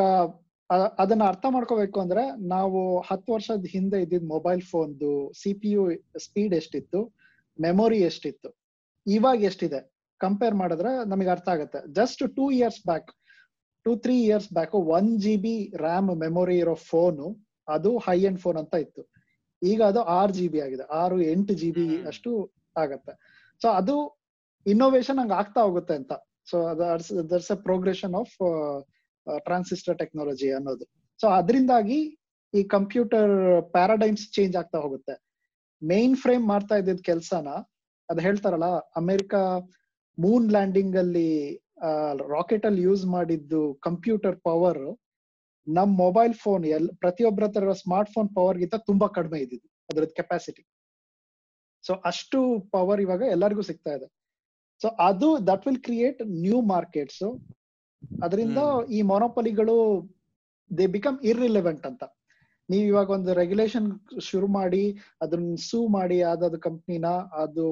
[0.99, 6.53] ಅದನ್ನ ಅರ್ಥ ಮಾಡ್ಕೋಬೇಕು ಅಂದ್ರೆ, ನಾವು ಹತ್ತು ವರ್ಷದ ಹಿಂದೆ ಇದ್ದಿದ್ ಮೊಬೈಲ್ ಫೋನ್ದು ಸಿ ಪಿ ಯು ಸ್ಪೀಡ್
[6.53, 7.15] ಎಷ್ಟಿತ್ತು?
[7.59, 8.57] ಮೆಮೊರಿ ಎಷ್ಟಿತ್ತು?
[9.07, 9.90] ಇವಾಗ ಎಷ್ಟಿದೆ?
[10.26, 11.80] ಕಂಪೇರ್ ಮಾಡಿದ್ರೆ ನಮಗೆ ಅರ್ಥ ಆಗುತ್ತೆ.
[11.99, 13.09] Just two years back
[13.86, 15.55] two three years back one G B
[15.86, 17.28] RAM memory ಇರೋ ಫೋನು
[17.67, 19.03] ಅದು ಹೈ ಎಂಡ್ ಫೋನ್ ಅಂತ ಇತ್ತು.
[19.61, 20.86] ಈಗ ಅದು ಆರ್ ಜಿ ಬಿ ಆಗಿದೆ.
[21.01, 22.32] ಆರು ಎಂಟು ಜಿ ಬಿ ಅಷ್ಟು
[22.84, 23.13] ಆಗತ್ತೆ.
[23.61, 23.95] ಸೊ ಅದು
[24.65, 26.13] ಇನ್ನೋವೇಶನ್ ಹಂಗ ಆಗ್ತಾ ಹೋಗುತ್ತೆ ಅಂತ.
[26.49, 26.57] So
[27.34, 28.36] there's a progression of
[29.47, 30.86] transistor technology ಅನ್ನೋದು.
[31.19, 31.99] ಸೊ ಅದರಿಂದಾಗಿ
[32.53, 33.34] ಈ ಕಂಪ್ಯೂಟರ್
[33.76, 35.13] ಪ್ಯಾರಾಡೈಮ್ಸ್ ಚೇಂಜ್ ಆಗ್ತಾ ಹೋಗುತ್ತೆ.
[35.82, 37.49] ಮೇನ್ ಫ್ರೇಮ್ ಮಾಡ್ತಾ ಇದ್ದಿದ್ ಕೆಲ್ಸನ
[38.09, 38.69] ಅದ್ ಹೇಳ್ತಾರಲ್ಲ
[39.01, 39.34] ಅಮೆರಿಕ
[40.18, 41.30] ಮೂನ್ ಲ್ಯಾಂಡಿಂಗ್ ಅಲ್ಲಿ
[42.36, 44.84] ರಾಕೆಟ್ ಅಲ್ಲಿ ಯೂಸ್ ಮಾಡಿದ್ದು ಕಂಪ್ಯೂಟರ್ ಪವರ್
[45.68, 50.64] ನಮ್ ಮೊಬೈಲ್ ಫೋನ್ ಎಲ್ ಪ್ರತಿಯೊಬ್ಬರ ಹತ್ರ ಸ್ಮಾರ್ಟ್ ಫೋನ್ ಪವರ್ ಗಿಂತ ತುಂಬಾ ಕಡಿಮೆ ಇದ್ದಿದ್ದು ಅದ್ರದ್ದು ಕೆಪಾಸಿಟಿ
[51.84, 52.39] ಸೊ ಅಷ್ಟು
[52.74, 54.07] ಪವರ್ ಇವಾಗ ಎಲ್ಲರಿಗೂ ಸಿಗ್ತಾ ಇದೆ.
[54.82, 57.24] ಸೊ ಅದು that will create new markets
[58.24, 58.59] ಅದರಿಂದ.
[58.89, 59.78] ಈ ಮೊನೋಪಲಿಗಳು
[60.72, 62.03] ದೇ ಬಿಕಮ್ ಇರ್ರಿಲೆವೆಂಟ್ ಅಂತ.
[62.70, 63.88] ನೀವು ಇವಾಗ ಒಂದು ರೆಗ್ಯುಲೇಷನ್
[64.30, 64.84] ಶುರು ಮಾಡಿ
[65.22, 67.07] ಅದನ್ನ ಸೂ ಮಾಡಿ ಯಾವ್ದಾದ್ರು ಕಂಪ್ನಿನ
[67.43, 67.66] ಅದು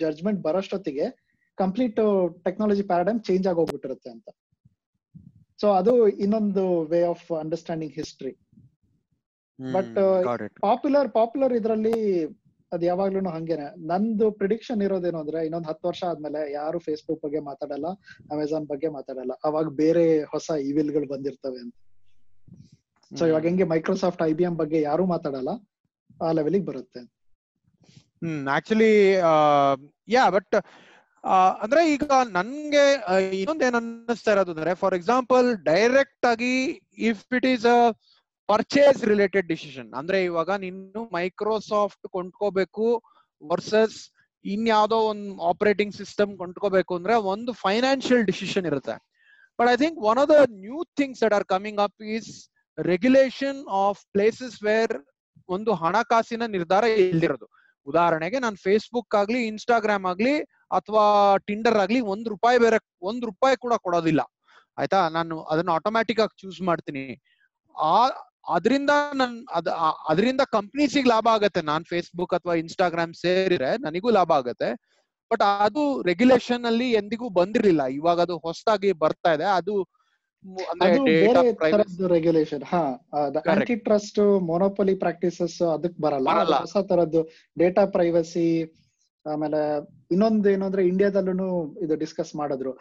[0.00, 1.06] ಜಡ್ಜ್ಮೆಂಟ್ ಬರೋಷ್ಟೊತ್ತಿಗೆ
[1.62, 2.00] ಕಂಪ್ಲೀಟ್
[2.46, 4.28] ಟೆಕ್ನಾಲಜಿ ಪ್ಯಾರಾಡೈಮ್ ಚೇಂಜ್ ಆಗಿ ಹೋಗ್ಬಿಟ್ಟಿರುತ್ತೆ ಅಂತ.
[5.60, 5.92] ಸೊ ಅದು
[6.24, 8.32] ಇನ್ನೊಂದು way of understanding history.
[9.58, 9.98] But
[10.66, 11.94] popular popular ಇದ್ರಲ್ಲಿ
[12.72, 13.66] ಅದ್ ಯಾವಾಗ್ಲೂ ಹಂಗೇನೆ.
[13.90, 17.88] ನಂದು ಪ್ರಿಡಿಕ್ಷನ್ ಇರೋದೇನು ಅಂದ್ರೆ ಇನ್ನೊಂದ್ ಹತ್ತು ವರ್ಷ ಆದ್ಮೇಲೆ ಯಾರು ಫೇಸ್ಬುಕ್ ಬಗ್ಗೆ ಮಾತಾಡಲ್ಲ
[18.34, 19.34] ಅಮೆಝಾನ್ ಬಗ್ಗೆ ಮಾತಾಡಲ್ಲ.
[19.44, 20.04] ಅವಾಗ ಬೇರೆ
[20.34, 21.74] ಹೊಸ ಇವಿಲ್ಗಳು ಬಂದಿರ್ತವೆ ಅಂತ.
[23.10, 25.50] ಸೊ ಇವಾಗ ಹೆಂಗೆ ಮೈಕ್ರೋಸಾಫ್ಟ್ ಐ ಬಿ ಎಂ ಬಗ್ಗೆ ಯಾರು ಮಾತಾಡಲ್ಲ
[26.22, 27.00] ಆ ಲೆವೆಲಿಗೆ ಬರುತ್ತೆ
[28.22, 28.92] ಹ್ಮ್ ಆಕ್ಚುಲಿ
[30.14, 30.56] ಯಾ ಬಟ್
[31.62, 32.82] ಅಂದ್ರೆ ಈಗ ನನ್ಗೆ
[33.38, 36.52] ಇನ್ನೊಂದ್ ಏನ್ ಅನ್ನಿಸ್ತಾ ಇರೋದು ಅಂದ್ರೆ ಫಾರ್ ಎಕ್ಸಾಂಪಲ್ ಡೈರೆಕ್ಟ್ ಆಗಿ
[37.10, 37.78] if it is a
[38.48, 42.86] purchase related decision ಅಂದ್ರೆ ಇವಾಗ ನೀನು ಮೈಕ್ರೋಸಾಫ್ಟ್ ಕೊಂಡ್ಕೋಬೇಕು
[43.42, 43.98] ವರ್ಸಸ್
[44.44, 48.96] ಇನ್ಯಾವುದೋ ಒಂದ್ ಆಪರೇಟಿಂಗ್ ಸಿಸ್ಟಮ್ ಕೊಂಡ್ಕೋಬೇಕು ಅಂದ್ರೆ ಒಂದು ಫೈನಾನ್ಷಿಯಲ್ ಡಿಸಿಷನ್ ಇರುತ್ತೆ.
[49.58, 52.30] But I think one of the new things that are coming up is
[52.78, 54.94] regulation of places where
[55.48, 57.46] ಒಂದು ಹಣಕಾಸಿನ ನಿರ್ಧಾರ ಇಲ್ದಿರೋದು.
[57.86, 60.34] ಉದಾಹರಣೆಗೆ ನಾನು ಫೇಸ್ಬುಕ್ ಆಗ್ಲಿ ಇನ್ಸ್ಟಾಗ್ರಾಮ್ ಆಗ್ಲಿ
[60.70, 64.20] ಅಥವಾ ಟಿಂಡರ್ ಆಗ್ಲಿ ಒಂದ್ ರೂಪಾಯಿ ಬೇರೆ ಒಂದ್ ರೂಪಾಯಿ ಕೂಡ ಕೊಡೋದಿಲ್ಲ.
[64.78, 65.08] ಆಯ್ತಾ?
[65.08, 67.22] ನಾನು ಅದನ್ನ ಆಟೋಮ್ಯಾಟಿಕ್ ಆಗಿ ಚೂಸ್ ಮಾಡ್ತೀನಿ.
[67.76, 68.08] ಆ
[68.48, 69.68] ಅದರಿಂದ ನನ್ ಅದ
[70.08, 71.62] ಅದರಿಂದ ಕಂಪ್ನೀಸಿಗೆ ಲಾಭ ಆಗತ್ತೆ.
[71.62, 74.68] ನಾನ್ ಫೇಸ್ಬುಕ್ ಅಥವಾ ಇನ್ಸ್ಟಾಗ್ರಾಮ್ ಸೇರಿದ್ರೆ ನನಗೂ ಲಾಭ ಆಗತ್ತೆ.
[75.30, 77.82] ಬಟ್ ಅದು ರೆಗ್ಯುಲೇಷನ್ ಅಲ್ಲಿ ಎಂದಿಗೂ ಬಂದಿರ್ಲಿಲ್ಲ.
[77.90, 79.44] ಇವಾಗ ಅದು ಹೊಸದಾಗಿ ಬರ್ತಾ ಇದೆ.
[79.44, 79.74] ಅದು
[82.08, 82.82] ರೆಗ್ಯುಲೇಷನ್ ಹಾ.
[83.50, 86.28] ಆಂಟಿ ಟ್ರಸ್ಟ್ ಮೊನೋಪಲಿ ಪ್ರಾಕ್ಟೀಸಸ್ ಅದಕ್ ಬರಲ್ಲ.
[86.30, 86.56] ಅದು ಬರಲ್ಲ.
[86.56, 87.22] ಹೊಸ ತರದ್ದು
[87.58, 88.46] ಡೇಟಾ ಪ್ರೈವಸಿ
[89.32, 89.60] ಆಮೇಲೆ
[90.10, 91.48] ಇನ್ನೊಂದು ಏನು ಅಂದ್ರೆ ಇಂಡಿಯಾದಲ್ಲೂ
[91.84, 92.72] ಇದು ಡಿಸ್ಕಸ್ ಮಾಡಿದ್ರು.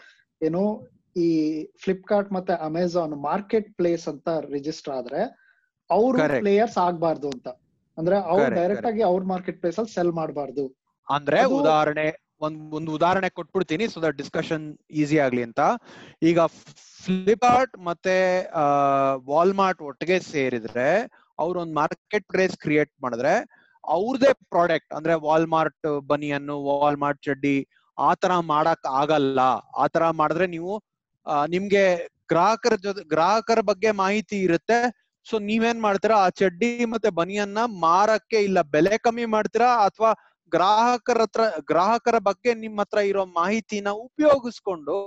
[0.41, 0.62] ಏನು
[1.18, 1.28] ಈ
[1.84, 5.22] ಫ್ಲಿಪ್ಕಾರ್ಟ್ ಮತ್ತೆ ಅಮೆಝಾನ್ ಮಾರ್ಕೆಟ್ ಪ್ಲೇಸ್ ಅಂತ ರಿಜಿಸ್ಟರ್ ಆದ್ರೆ
[5.89, 6.16] ಅವ್ರ.
[6.39, 7.48] ಪ್ಲೇಯರ್ಸ್ ಆಗ್ಬಾರ್ದು ಅಂತ.
[7.98, 10.66] ಅಂದ್ರೆ ಅವ್ರು ಡೈರೆಕ್ಟ್ ಆಗಿ ಅವ್ರ ಮಾರ್ಕೆಟ್ ಪ್ಲೇಸ್ ಅಲ್ಲಿ ಸೆಲ್ ಮಾಡಬಾರ್ದು.
[11.08, 12.06] ಅಂದ್ರೆ ಉದಾಹರಣೆ
[12.41, 15.62] ಒಂದ್ ಒಂದು ಉದಾಹರಣೆ ಕೊಟ್ಬಿಡ್ತೀನಿ ಸೊ ದಟ್ ಡಿಸ್ಕಷನ್ ಈಸಿ ಆಗ್ಲಿ ಅಂತ.
[16.24, 16.39] ಈಗ
[17.04, 18.16] ಫ್ಲಿಪ್ಕಾರ್ಟ್ ಮತ್ತೆ
[19.26, 20.88] ವಾಲ್ಮಾರ್ಟ್ ಒಟ್ಟಿಗೆ ಸೇರಿದ್ರೆ
[21.39, 23.34] ಅವ್ರ ಒಂದು ಮಾರ್ಕೆಟ್ ಪ್ಲೇಸ್ ಕ್ರಿಯೇಟ್ ಮಾಡಿದ್ರೆ
[23.93, 27.55] ಅವ್ರದೇ ಪ್ರಾಡಕ್ಟ್ ಅಂದ್ರೆ ವಾಲ್ಮಾರ್ಟ್ ಬನಿಯನ್ನು ವಾಲ್ಮಾರ್ಟ್ ಚಡ್ಡಿ
[27.97, 29.39] ಆ ತರ ಮಾಡಕ್ ಆಗಲ್ಲ.
[29.75, 30.73] ಆ ತರ ಮಾಡಿದ್ರೆ ನೀವು
[31.49, 31.83] ನಿಮ್ಗೆ
[32.29, 34.79] ಗ್ರಾಹಕರ ಜೊತೆ ಗ್ರಾಹಕರ ಬಗ್ಗೆ ಮಾಹಿತಿ ಇರುತ್ತೆ.
[35.27, 40.11] ಸೊ ನೀವೇನ್ ಮಾಡ್ತೀರಾ ಆ ಚಡ್ಡಿ ಮತ್ತೆ ಬನಿಯನ್ನ ಮಾರಕ್ಕೆ ಇಲ್ಲ ಬೆಲೆ ಕಮ್ಮಿ ಮಾಡ್ತೀರಾ ಅಥವಾ
[40.51, 44.97] ಗ್ರಾಹಕರ ಹತ್ರ ಗ್ರಾಹಕರ ಬಗ್ಗೆ ನಿಮ್ ಹತ್ರ ಇರೋ ಮಾಹಿತಿನ ಉಪಯೋಗಿಸ್ಕೊಂಡು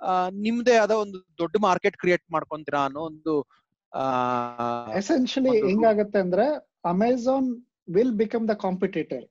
[0.00, 0.12] ಆ,
[0.44, 3.34] ನಿಮ್ದೇ ಆದ ಒಂದು ದೊಡ್ಡ ಮಾರ್ಕೆಟ್ ಕ್ರಿಯೇಟ್ ಮಾಡ್ಕೊಂತೀರಾ ಅನ್ನೋ ಒಂದು
[3.92, 4.04] ಆ,
[4.98, 6.46] ಎಸೆನ್ಶಿಯಲಿ ಹೆಂಗಾಗತ್ತೆ ಅಂದ್ರೆ
[6.84, 7.48] Amazon
[7.88, 9.24] will become the competitor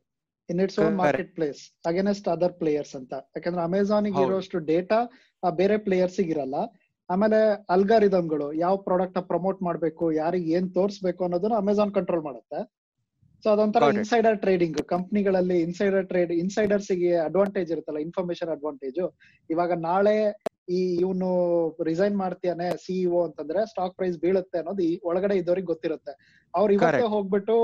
[0.50, 0.96] in its own.
[1.38, 4.08] Marketplace against other players ಅಂತ ಯಾಕಂದ್ರೆ ಅಮೆಝಾನ್.
[4.24, 5.00] ಇರೋಷ್ಟು ಡೇಟಾ
[5.62, 6.58] ಬೇರೆ ಪ್ಲೇಯರ್ಸ್ ಇರಲ್ಲ
[7.10, 7.40] ಆಮೇಲೆ
[7.76, 12.60] ಅಲ್ಗಾರಿದಮ್ಗಳು ಯಾವ ಪ್ರಾಡಕ್ಟ್ ಪ್ರಮೋಟ್ ಮಾಡಬೇಕು ಯಾರಿಗೆ ಏನ್ ತೋರಿಸ್ಬೇಕು ಅನ್ನೋದನ್ನ ಅಮೆಝಾನ್ ಕಂಟ್ರೋಲ್ ಮಾಡುತ್ತೆ
[13.44, 13.88] ಸೊ ಅದೊಂಥರ.
[14.00, 19.02] ಇನ್ಸೈಡರ್ ಟ್ರೇಡಿಂಗ್ ಕಂಪ್ನಿಗಳಲ್ಲಿ ಇನ್ಸೈಡರ್ ಟ್ರೇಡ್ ಇನ್ಸೈಡರ್ಸ್ಗೆ ಅಡ್ವಾಂಟೇಜ್ ಇರುತ್ತಲ್ಲ ಇನ್ಫಾರ್ಮೇಶನ್ ಅಡ್ವಾಂಟೇಜ್
[19.50, 20.16] ಇವಾಗ ನಾಳೆ
[20.68, 21.30] ಈ ಇವನು
[21.84, 26.14] ರಿಸೈನ್ ಮಾಡ್ತಿಯಾನೆ ಸಿಇಒ ಅಂತಂದ್ರೆ ಸ್ಟಾಕ್ ಪ್ರೈಸ್ ಬೀಳುತ್ತೆ ಅನ್ನೋದು ಈ ಒಳಗಡೆ ಇದ್ದವ್ರಿಗೆ ಗೊತ್ತಿರುತ್ತೆ.
[26.54, 27.08] ಅವ್ರು ಇವತ್ತೇ.
[27.08, 27.56] ಹೋಗ್ಬಿಟ್ಟು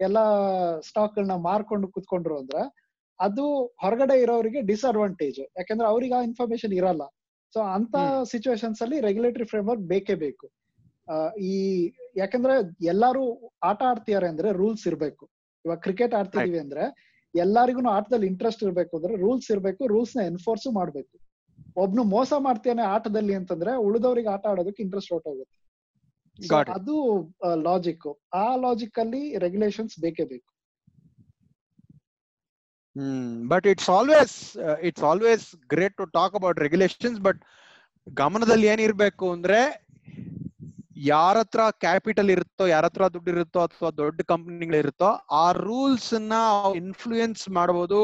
[0.00, 0.24] ಎಲ್ಲಾ
[0.80, 2.62] ಸ್ಟಾಕ್ ಗಳನ್ನ ಮಾರ್ಕೊಂಡು ಕುತ್ಕೊಂಡ್ರು ಅಂದ್ರೆ
[3.20, 3.44] ಅದು
[3.80, 7.02] ಹೊರಗಡೆ ಇರೋರಿಗೆ ಡಿಸ್ಅಡ್ವಾಂಟೇಜ್ ಯಾಕಂದ್ರೆ ಅವ್ರಿಗೆ ಆ ಇನ್ಫಾರ್ಮೇಶನ್ ಇರಲ್ಲ.
[7.54, 7.94] ಸೊ ಅಂತ.
[8.24, 10.46] ಸಿಚುವೇಶನ್ಸ್ ಅಲ್ಲಿ ರೆಗ್ಯುಲೇಟರಿ ಫ್ರೇಮ್ವರ್ಕ್ ಬೇಕೇ ಬೇಕು.
[11.08, 11.54] ಆ, ಈ
[12.16, 12.54] ಯಾಕಂದ್ರೆ
[12.86, 13.22] ಎಲ್ಲಾರು
[13.62, 15.24] ಆಟ ಆಡ್ತಿದ್ದಾರೆ ಅಂದ್ರೆ ರೂಲ್ಸ್ ಇರ್ಬೇಕು.
[15.64, 16.84] ಇವಾಗ ಕ್ರಿಕೆಟ್ ಆಡ್ತಿದೀವಿ ಅಂದ್ರೆ
[17.34, 21.14] ಎಲ್ಲರಿಗೂ ಆಟದಲ್ಲಿ ಇಂಟ್ರೆಸ್ಟ್ ಇರ್ಬೇಕು ಅಂದ್ರೆ ರೂಲ್ಸ್ ಇರ್ಬೇಕು ರೂಲ್ಸ್ನ ಎನ್ಫೋರ್ಸ್ ಮಾಡ್ಬೇಕು.
[21.76, 25.56] ಒಬ್ನು ಮೋಸ ಮಾಡ್ತೇನೆ ಆಟದಲ್ಲಿ ಅಂತಂದ್ರೆ ಉಳಿದವ್ರಿಗೆ ಆಟ ಆಡೋದಕ್ಕೆ ಇಂಟ್ರೆಸ್ಟ್ ಔಟ್ ಹೋಗುತ್ತೆ.
[26.76, 26.94] ಅದು
[27.64, 28.06] ಲಾಜಿಕ್
[28.36, 30.48] ಆ ಲಾಜಿಕ್ ಅಲ್ಲಿ ರೆಗ್ಯುಲೇಷನ್ಸ್ ಬೇಕೇ ಬೇಕು.
[32.96, 34.34] ಹ್ಮ್ but it's always
[34.88, 37.40] it's always great to talk about regulations but
[38.06, 39.60] ಗಮನದಲ್ಲಿ ಏನಿರ್ಬೇಕು ಅಂದ್ರೆ
[41.06, 46.34] ಯಾರ ಹತ್ರ ಕ್ಯಾಪಿಟಲ್ ಇರುತ್ತೋ ಯಾರ ಹತ್ರ ದುಡ್ಡು ಇರುತ್ತೋ ಅಥವಾ ದೊಡ್ಡ ಕಂಪನಿಗಳಿರುತ್ತೋ ಆ ರೂಲ್ಸ್ನ
[46.82, 48.00] ಇನ್ಫ್ಲೂಯೆನ್ಸ್ ಮಾಡಬಹುದು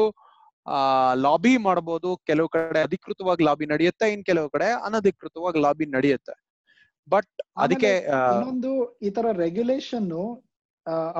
[0.67, 0.79] ಆ
[1.25, 2.09] ಲಾಬಿ ಮಾಡ್ಬೋದು.
[2.29, 6.33] ಕೆಲವು ಕಡೆ ಅಧಿಕೃತವಾಗಿ ಲಾಬಿ ನಡೆಯುತ್ತೆ ಇನ್ ಕೆಲವು ಕಡೆ ಅನಧಿಕೃತವಾಗಿ ಲಾಬಿ ನಡೆಯುತ್ತೆ.
[7.07, 7.31] ಬಟ್
[7.63, 7.91] ಅದಕ್ಕೆ
[8.33, 8.71] ಇನ್ನೊಂದು
[9.07, 10.11] ಈ ತರ ರೆಗ್ಯುಲೇಷನ್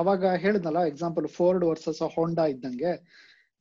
[0.00, 2.92] ಅವಾಗ ಹೇಳಿದ್ನಲ್ಲ ಎಕ್ಸಾಂಪಲ್ ಫೋರ್ಡ್ ವರ್ಸಸ್ ಹೋಂಡಾ ಇದ್ದಂಗೆ.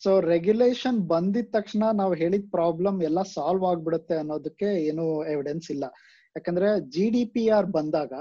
[0.01, 5.85] ಸೊ ರೆಗ್ಯುಲೇಷನ್ ಬಂದಿದ ತಕ್ಷಣ ನಾವು ಹೇಳಿದ ಪ್ರಾಬ್ಲಮ್ ಎಲ್ಲ ಸಾಲ್ವ್ ಆಗ್ಬಿಡುತ್ತೆ ಅನ್ನೋದಕ್ಕೆ ಏನು ಎವಿಡೆನ್ಸ್ ಇಲ್ಲ.
[6.35, 8.13] ಯಾಕಂದ್ರೆ ಜಿ ಡಿ ಪಿ ಆರ್ ಬಂದಾಗ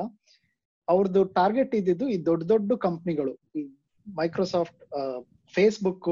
[0.88, 3.62] ಅವ್ರದ್ದು ಟಾರ್ಗೆಟ್ ಇದ್ದಿದ್ದು ಈ ದೊಡ್ಡ ದೊಡ್ಡ ಕಂಪ್ನಿಗಳು ಈ
[4.06, 4.82] ಮೈಕ್ರೋಸಾಫ್ಟ್
[5.54, 6.08] ಫೇಸ್ಬುಕ್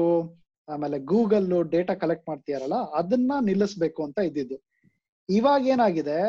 [0.69, 4.57] ಆಮೇಲೆ ಗೂಗಲ್ ಡೇಟಾ ಕಲೆಕ್ಟ್ ಮಾಡ್ತೀಯಾರಲ್ಲ ಅದನ್ನ ನಿಲ್ಲಿಸ್ಬೇಕು ಅಂತ ಇದ್ದಿದ್ದು.
[5.29, 6.19] ಇವಾಗ ಏನಾಗಿದೆ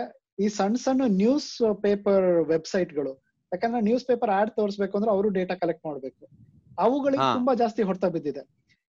[0.42, 1.50] ಈ ಸಣ್ಣ ಸಣ್ಣ ನ್ಯೂಸ್
[1.86, 3.12] ಪೇಪರ್ ವೆಬ್ಸೈಟ್ಗಳು
[3.52, 6.24] ಯಾಕಂದ್ರೆ ನ್ಯೂಸ್ ಪೇಪರ್ ಆಡ್ ತೋರಿಸ್ಬೇಕು ಅಂದ್ರೆ ಅವರು ಡೇಟಾ ಕಲೆಕ್ಟ್ ಮಾಡ್ಬೇಕು.
[6.84, 8.42] ಅವುಗಳಿಗೆ ತುಂಬಾ ಜಾಸ್ತಿ ಹೊಡ್ತಾ ಬಿದ್ದಿದೆ.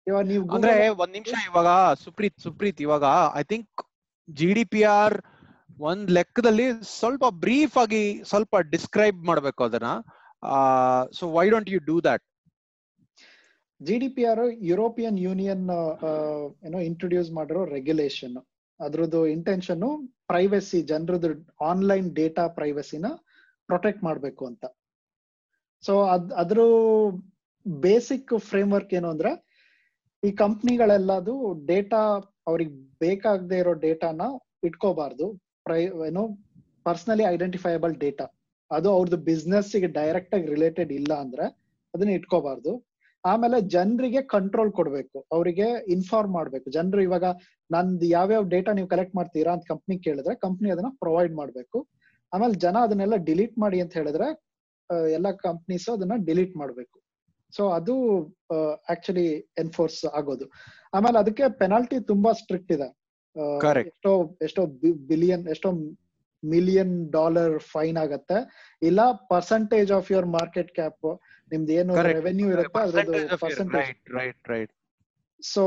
[0.07, 0.73] ಇವಾಗ ನೀವು ಅಂದ್ರೆ
[1.03, 1.69] ಒಂದ್ ನಿಮಿಷ ಇವಾಗ
[2.03, 3.05] ಸುಪ್ರೀತ್ ಸುಪ್ರೀತ್ ಇವಾಗ
[3.41, 3.81] I think
[4.27, 5.15] G D P R
[5.87, 6.65] ಒಂದ್ ಲೆಕ್ಕದಲ್ಲಿ
[6.99, 9.91] ಸ್ವಲ್ಪ ಬ್ರೀಫ್ ಆಗಿ ಸ್ವಲ್ಪ ಡಿಸ್ಕ್ರೈಬ್ ಮಾಡ್ಬೇಕು ಅದನ್ನ.
[11.17, 12.23] So why don't you do that
[13.81, 15.67] G D P R European Union
[16.67, 18.37] ಏನೋ ಇಂಟ್ರೊಡ್ಯೂಸ್ ಮಾಡಿರೋ ರೆಗ್ಯುಲೇಷನ್
[18.79, 19.83] ಅದ್ರದ್ದು ಇಂಟೆನ್ಷನ್
[20.27, 21.29] ಪ್ರೈವಸಿ ಜನರದ್ದು
[21.61, 23.05] ಆನ್ಲೈನ್ ಡೇಟಾ ಪ್ರೈವಸಿನ
[23.67, 24.65] ಪ್ರೊಟೆಕ್ಟ್ ಮಾಡಬೇಕು ಅಂತ.
[25.83, 26.59] ಸೊ ಅದ್, ಅದ್ರ
[27.65, 29.31] ಬೇಸಿಕ್ ಫ್ರೇಮ್ ವರ್ಕ್ ಏನು ಅಂದ್ರೆ,
[30.23, 32.01] ಈ ಕಂಪ್ನಿಗಳೆಲ್ಲದು ಡೇಟಾ
[32.47, 34.21] ಅವ್ರಿಗೆ ಬೇಕಾಗದೆ ಇರೋ ಡೇಟಾನ
[34.63, 35.27] ಇಟ್ಕೋಬಾರ್ದು.
[35.63, 36.23] ಪ್ರೈ ಏನೋ
[36.83, 38.25] ಪರ್ಸನಲಿ ಐಡೆಂಟಿಫೈಯಬಲ್ ಡೇಟಾ
[38.71, 41.45] ಅದು ಅವ್ರದ್ದು ಬಿಸ್ನೆಸ್ ಡೈರೆಕ್ಟ್ ಆಗಿ ರಿಲೇಟೆಡ್ ಇಲ್ಲ ಅಂದ್ರೆ,
[41.93, 42.88] ಅದನ್ನ ಇಟ್ಕೋಬಾರ್ದು.
[43.31, 46.67] ಆಮೇಲೆ ಜನರಿಗೆ ಕಂಟ್ರೋಲ್ ಕೊಡ್ಬೇಕು ಅವರಿಗೆ ಇನ್ಫಾರ್ಮ್ ಮಾಡ್ಬೇಕು.
[46.77, 47.25] ಜನರು ಇವಾಗ
[47.69, 51.79] ನಂದು ಯಾವ್ಯಾವ ಡೇಟಾ ನೀವು ಕಲೆಕ್ಟ್ ಮಾಡ್ತೀರಾ ಅಂತ ಕಂಪ್ನಿ ಕೇಳಿದ್ರೆ ಕಂಪ್ನಿ ಅದನ್ನ ಪ್ರೊವೈಡ್ ಮಾಡ್ಬೇಕು.
[52.33, 54.27] ಆಮೇಲೆ ಜನ ಅದನ್ನೆಲ್ಲ ಡಿಲೀಟ್ ಮಾಡಿ ಅಂತ ಹೇಳಿದ್ರೆ
[55.17, 56.95] ಎಲ್ಲ ಕಂಪ್ನೀಸ್ ಅದನ್ನ ಡಿಲೀಟ್ ಮಾಡ್ಬೇಕು.
[57.53, 57.95] ಸೊ ಅದು
[58.93, 59.27] ಆಕ್ಚುಲಿ
[59.63, 60.45] ಎನ್ಫೋರ್ಸ್ ಆಗೋದು.
[60.95, 62.89] ಆಮೇಲೆ ಅದಕ್ಕೆ ಪೆನಾಲ್ಟಿ ತುಂಬಾ ಸ್ಟ್ರಿಕ್ಟ್ ಇದೆ.
[63.89, 64.11] ಎಷ್ಟೋ
[64.47, 64.63] ಎಷ್ಟೋ
[65.11, 65.69] ಬಿಲಿಯನ್ ಎಷ್ಟೋ
[66.43, 68.37] ಮಿಲಿಯನ್ ಡಾಲರ್ ಫೈನ್ ಆಗತ್ತೆ.
[68.89, 68.99] ಇಲ್ಲ
[69.31, 71.07] percentage of your market cap
[71.51, 74.73] ನಿಮ್ದು ಏನು ರೆವೆನ್ಯೂ ಇರುತ್ತೆ ಅದ್ರದ್ದು ಪರ್ಸೆಂಟೇಜ್ ರೈಟ್ ರೈಟ್
[75.43, 75.63] ಸೊ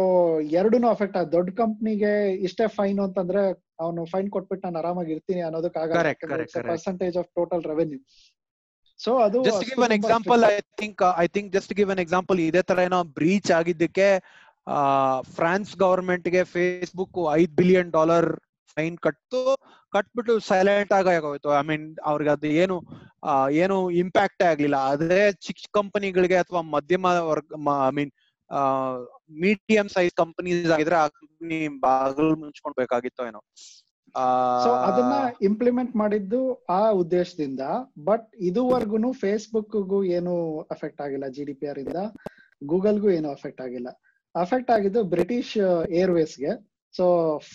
[0.52, 2.10] ಎರಡೂನು ಅಫೆಕ್ಟ್ ಆಗ ದೊಡ್ಡ ಕಂಪ್ನಿಗೆ
[2.48, 3.42] ಇಷ್ಟೇ ಫೈನ್ ಅಂತಂದ್ರೆ
[3.80, 6.70] ಅವನು ಫೈನ್ ಕೊಟ್ಬಿಟ್ಟು ನಾನು ಆರಾಮಾಗಿ ಇರ್ತೀನಿ ಅನ್ನೋದಕ್ಕೆ Correct, correct, correct.
[6.72, 7.98] Percentage of total revenue
[9.00, 10.42] so ಅದು just give an example.
[10.50, 14.08] I think I think just give an example ಇದೇ ತರ ಏನೋ ಬ್ರೀಚ್ ಆಗಿದ್ದಕ್ಕೆ
[15.36, 18.28] ಫ್ರಾನ್ಸ್ ಗವರ್ಮೆಂಟ್ಗೆ ಫೇಸ್ಬುಕ್ ಐದ್ ಬಿಲಿಯನ್ ಡಾಲರ್
[18.76, 19.40] ಫೈನ್ ಕಟ್ಟು
[19.94, 21.48] ಕಟ್ಬಿಟ್ಟು ಸೈಲೆಂಟ್ ಆಗಿ ಆಗೋಯ್ತು.
[21.60, 22.76] ಐ ಮೀನ್ ಅವ್ರಿಗೆ ಅದು ಏನು
[23.62, 24.78] ಏನು ಇಂಪ್ಯಾಕ್ಟ್ ಆಗ್ಲಿಲ್ಲ.
[24.92, 27.46] ಅದೇ ಚಿಕ್ಕ ಕಂಪನಿಗಳಿಗೆ ಅಥವಾ ಮಧ್ಯಮ ವರ್ಗ
[27.88, 28.12] I mean
[29.44, 33.40] medium size companies ಆಗಿದ್ರೆ ಆ ಕಂಪನಿ ಬಾಗಿಲು ಮುಚ್ಕೊಳ್ಬೇಕಾಗಿತ್ತು ಏನೋ.
[34.88, 35.14] ಅದನ್ನ
[35.48, 36.40] ಇಂಪ್ಲಿಮೆಂಟ್ ಮಾಡಿದ್ದು
[36.78, 37.62] ಆ ಉದ್ದೇಶದಿಂದ
[38.08, 40.34] ಬಟ್ ಇದುವರೆಗೂ ಫೇಸ್ಬುಕ್ಗೂ ಏನು
[40.74, 42.00] ಅಫೆಕ್ಟ್ ಆಗಿಲ್ಲ ಜಿ ಡಿ ಪಿ ಆರ್ ಇಂದ
[42.72, 43.88] ಗೂಗಲ್ಗೂ ಏನು ಅಫೆಕ್ಟ್ ಆಗಿಲ್ಲ.
[44.34, 45.56] ಅಫೆಕ್ಟ್ ಆಗಿದ್ದು British
[46.02, 46.52] ಏರ್ವೇಸ್ಗೆ
[46.94, 47.04] so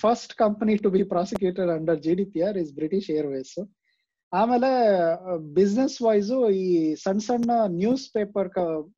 [0.02, 3.58] first company to be prosecuted under G D P R is British Airways
[4.34, 4.70] ಆಮೇಲೆ
[5.58, 6.32] ಬಿಸ್ನೆಸ್ ವೈಸ್
[6.62, 8.50] ಈ ಸಣ್ಣ ಸಣ್ಣ ನ್ಯೂಸ್ ಪೇಪರ್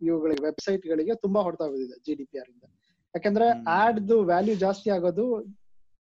[0.01, 2.63] ಇವುಗಳಿಗೆ ವೆಬ್ಸೈಟ್ ಗಳಿಗೆ ತುಂಬಾ ಹೊಡ್ತಾ ಬಿದ್ದಿದೆ ಜಿ ಡಿ ಪಿ ಆರ್ ಇಂದ.
[3.15, 3.47] ಯಾಕಂದ್ರೆ
[3.81, 5.25] ಆಡ್ದು ಆಡ್ ವ್ಯಾಲ್ಯೂ ಜಾಸ್ತಿ ಆಗೋದು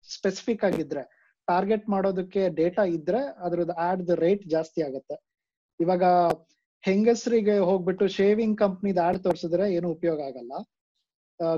[0.08, 1.02] ಸ್ಪೆಸಿಫಿಕ್ ಆಗಿದ್ರೆ.
[1.48, 5.16] ಟಾರ್ಗೆಟ್ ಮಾಡೋದಕ್ಕೆ ಡೇಟಾ ಇದ್ರೆ ಅದ್ರದ್ದು ಆಡ್ ರೇಟ್ ಜಾಸ್ತಿ ಆಗುತ್ತೆ.
[5.80, 6.04] ಇವಾಗ
[6.84, 10.52] ಹೆಂಗಸರಿಗೆ ಹೋಗ್ಬಿಟ್ಟು ಶೇವಿಂಗ್ ಕಂಪ್ನಿದ ಆಡ್ ತೋರಿಸಿದ್ರೆ ಏನು ಉಪಯೋಗ ಆಗಲ್ಲ.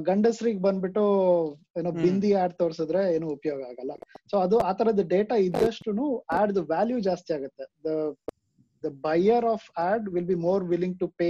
[0.09, 1.03] ಗಂಡಸರಿಗೆ ಬಂದ್ಬಿಟ್ಟು
[1.79, 1.91] ಏನೋ.
[2.05, 3.93] ಬಿಂದಿ ಆಡ್ ತೋರ್ಸಿದ್ರೆ ಏನು ಉಪಯೋಗ ಆಗಲ್ಲ.
[4.31, 6.07] ಸೊ ಅದು ಆ ತರದ ಡೇಟಾ ಇದ್ದಷ್ಟು
[6.39, 7.67] ಆಡ್ ವ್ಯಾಲ್ಯೂ ಜಾಸ್ತಿ ಆಗುತ್ತೆ.
[7.87, 7.91] The
[8.85, 11.29] the buyer of ad will be more willing to pay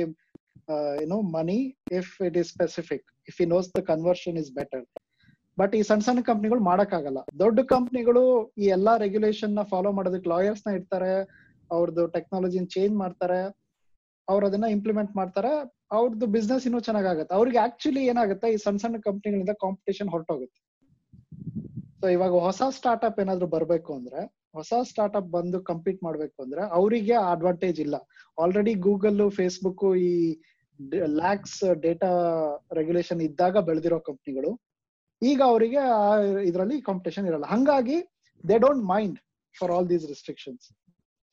[1.05, 1.61] ಏನೋ money
[2.01, 4.85] if it is specific if he knows the conversion is better
[5.59, 7.21] but ಈ ಸಣ್ಣ ಸಣ್ಣ ಕಂಪ್ನಿಗಳು ಮಾಡಕ್ಕಾಗಲ್ಲ.
[7.43, 8.23] ದೊಡ್ಡ ಕಂಪ್ನಿಗಳು
[8.63, 11.13] ಈ ಎಲ್ಲಾ ರೆಗ್ಯುಲೇಷನ್ನ ಫಾಲೋ ಮಾಡೋದಕ್ಕೆ ಲಾಯರ್ಸ್ನ ಇರ್ತಾರೆ
[11.71, 13.41] ಅವ್ರದ್ದು ಟೆಕ್ನಾಲಜಿನ ಚೇಂಜ್ ಮಾಡ್ತಾರೆ
[14.29, 15.53] ಅವ್ರ ಅದನ್ನ ಇಂಪ್ಲಿಮೆಂಟ್ ಮಾಡ್ತಾರೆ
[15.91, 17.33] ಅವ್ರದ್ದು ಬಿಸ್ನೆಸ್ ಇನ್ನೂ ಚೆನ್ನಾಗಾಗತ್ತೆ.
[17.35, 20.61] ಅವ್ರಿಗೆ ಆಕ್ಚುಲಿ ಏನಾಗುತ್ತೆ ಈ ಸಣ್ಣ ಸಣ್ಣ ಕಂಪ್ನಿಗಳಿಂದ ಕಾಂಪಿಟೇಷನ್ ಹೊರಟೋಗುತ್ತೆ.
[22.01, 24.21] ಸೊ ಇವಾಗ ಹೊಸ ಸ್ಟಾರ್ಟ್ಅಪ್ ಏನಾದ್ರು ಬರ್ಬೇಕು ಅಂದ್ರೆ
[24.59, 27.97] ಹೊಸ ಸ್ಟಾರ್ಟ್ಅಪ್ ಬಂದು ಕಂಪೀಟ್ ಮಾಡ್ಬೇಕು ಅಂದ್ರೆ ಅವರಿಗೆ ಅಡ್ವಾಂಟೇಜ್ ಇಲ್ಲ.
[28.39, 30.13] ಆಲ್ರೆಡಿ ಗೂಗಲ್ ಫೇಸ್ಬುಕ್ ಈ
[31.21, 32.11] ಲ್ಯಾಕ್ಸ್ ಡೇಟಾ
[32.73, 34.51] ರೆಗ್ಯುಲೇಷನ್ ಇದ್ದಾಗ ಬೆಳೆದಿರೋ ಕಂಪ್ನಿಗಳು
[35.23, 35.83] ಈಗ ಅವರಿಗೆ
[36.51, 37.47] ಇದರಲ್ಲಿ ಕಾಂಪಿಟೇಷನ್ ಇರಲ್ಲ.
[37.47, 37.99] ಹಂಗಾಗಿ
[38.45, 39.19] they don't mind
[39.55, 40.67] for all these restrictions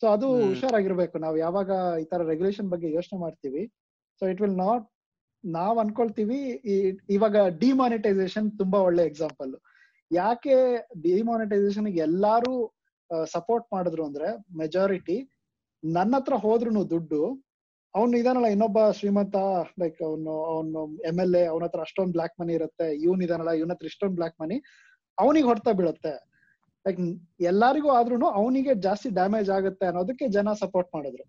[0.02, 0.28] so ಅದು.
[0.50, 1.16] ಹುಷಾರಾಗಿರ್ಬೇಕು.
[1.26, 1.70] ನಾವು ಯಾವಾಗ
[2.02, 3.64] ಈ ತರ ರೆಗ್ಯುಲೇಷನ್ ಬಗ್ಗೆ ಯೋಚನೆ ಮಾಡ್ತೀವಿ
[4.22, 4.86] ಸೊ ಇಟ್ ವಿಲ್ ನಾಟ್
[5.44, 6.40] ನಾವ್ ಅನ್ಕೊಳ್ತೀವಿ
[7.16, 9.52] ಇವಾಗ ಡಿಮಾನಿಟೈಸೇಷನ್ ತುಂಬಾ ಒಳ್ಳೆ ಎಕ್ಸಾಂಪಲ್
[10.12, 10.56] ಯಾಕೆ
[11.06, 12.54] ಡಿಮಾನಿಟೈಸೇಷನ್ ಎಲ್ಲಾರು
[13.36, 14.30] ಸಪೋರ್ಟ್ ಮಾಡಿದ್ರು ಅಂದ್ರೆ
[14.62, 15.18] ಮೆಜಾರಿಟಿ
[15.84, 17.20] ನನ್ನ ಹತ್ರ ಹೋದ್ರು ದುಡ್ಡು,
[17.96, 19.38] ಅವ್ನು ಇದಾನಲ್ಲ ಇನ್ನೊಬ್ಬ ಶ್ರೀಮಂತ
[19.82, 23.72] ಲೈಕ್ ಅವನು ಅವನು ಎಂ ಎಲ್ ಎ ಅವನ ಹತ್ರ ಅಷ್ಟೊಂದು ಬ್ಲಾಕ್ ಮನಿ ಇರುತ್ತೆ, ಇವನ್ ಇದಾನಲ್ಲ, ಇವನ
[23.76, 24.58] ಹತ್ರ ಇಷ್ಟೊಂದ್ ಬ್ಲಾಕ್ ಮನಿ
[25.18, 26.14] ಅವನಿಗೆ ಹೊಡ್ತಾ ಬೀಳುತ್ತೆ.
[26.86, 27.00] ಲೈಕ್
[27.52, 31.26] ಎಲ್ಲಾರಿಗೂ ಆದ್ರೂ ಅವನಿಗೆ ಜಾಸ್ತಿ ಡ್ಯಾಮೇಜ್ ಆಗುತ್ತೆ ಅನ್ನೋದಕ್ಕೆ ಜನ ಸಪೋರ್ಟ್ ಮಾಡಿದ್ರು.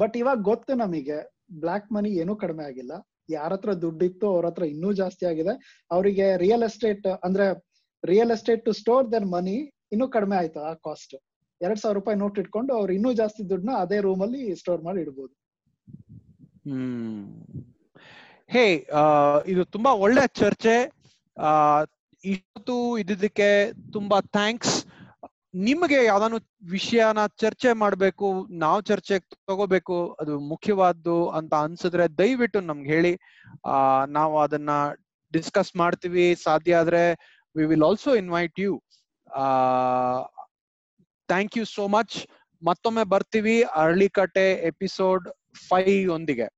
[0.00, 1.18] ಬಟ್ ಇವಾಗ ಗೊತ್ತು ನಮಗೆ
[1.50, 2.92] ಬ್ಲಾಕ್ ಮನಿ ಏನೂ ಕಡಿಮೆ ಆಗಿಲ್ಲ.
[3.30, 5.52] ಯಾರ ಹತ್ರ ದುಡ್ಡಿತ್ತು ಅವ್ರ ಹತ್ರ ಇನ್ನೂ ಜಾಸ್ತಿ ಆಗಿದೆ.
[5.90, 7.46] ಅವರಿಗೆ ರಿಯಲ್ ಎಸ್ಟೇಟ್ ಅಂದ್ರೆ
[8.04, 9.56] real estate to store their money
[9.92, 11.14] ಇನ್ನೂ ಕಡಿಮೆ ಆಯ್ತು ಆ ಕಾಸ್ಟ್
[11.60, 15.34] ಎರಡ್ ಸಾವಿರ ರೂಪಾಯಿ ನೋಟ್ ಇಟ್ಕೊಂಡು ಅವ್ರು ಇನ್ನೂ ಜಾಸ್ತಿ ದುಡ್ಡನ್ನ ಅದೇ ರೂಮ್ ಅಲ್ಲಿ ಸ್ಟೋರ್ ಮಾಡಿ ಇಡಬಹುದು
[18.50, 18.64] ಹೇ
[19.52, 20.74] ಇದು ತುಂಬಾ ಒಳ್ಳೆ ಚರ್ಚೆ.
[22.24, 23.48] ಇಷ್ಟು ಇದ್ದಿದ್ದಕ್ಕೆ
[23.92, 24.74] ತುಂಬಾ ಥ್ಯಾಂಕ್ಸ್
[25.54, 26.38] ನಿಮಗೆ ಯಾವ್ದಾನು
[26.70, 33.18] ವಿಷಯನ ಚರ್ಚೆ ಮಾಡ್ಬೇಕು, ನಾವು ಚರ್ಚೆಗೆ ತಗೋಬೇಕು, ಅದು ಮುಖ್ಯವಾದ್ದು ಅಂತ ಅನ್ಸಿದ್ರೆ ದಯವಿಟ್ಟು ನಮ್ಗೆ ಹೇಳಿ.
[33.64, 34.70] ಆ, ನಾವು ಅದನ್ನ
[35.32, 36.36] ಡಿಸ್ಕಸ್ ಮಾಡ್ತೀವಿ.
[36.42, 37.12] ಸಾಧ್ಯ ಆದ್ರೆ
[37.56, 38.82] we will also invite you
[39.34, 39.42] ah
[41.26, 42.26] thank you so much
[42.64, 43.62] ಮತ್ತೊಮ್ಮೆ ಬರ್ತೀವಿ.
[43.62, 45.28] ಅರಳಿಕಟ್ಟೆ ಎಪಿಸೋಡ್
[45.68, 46.53] ಫೈವ್ ಒಂದಿಗೆ.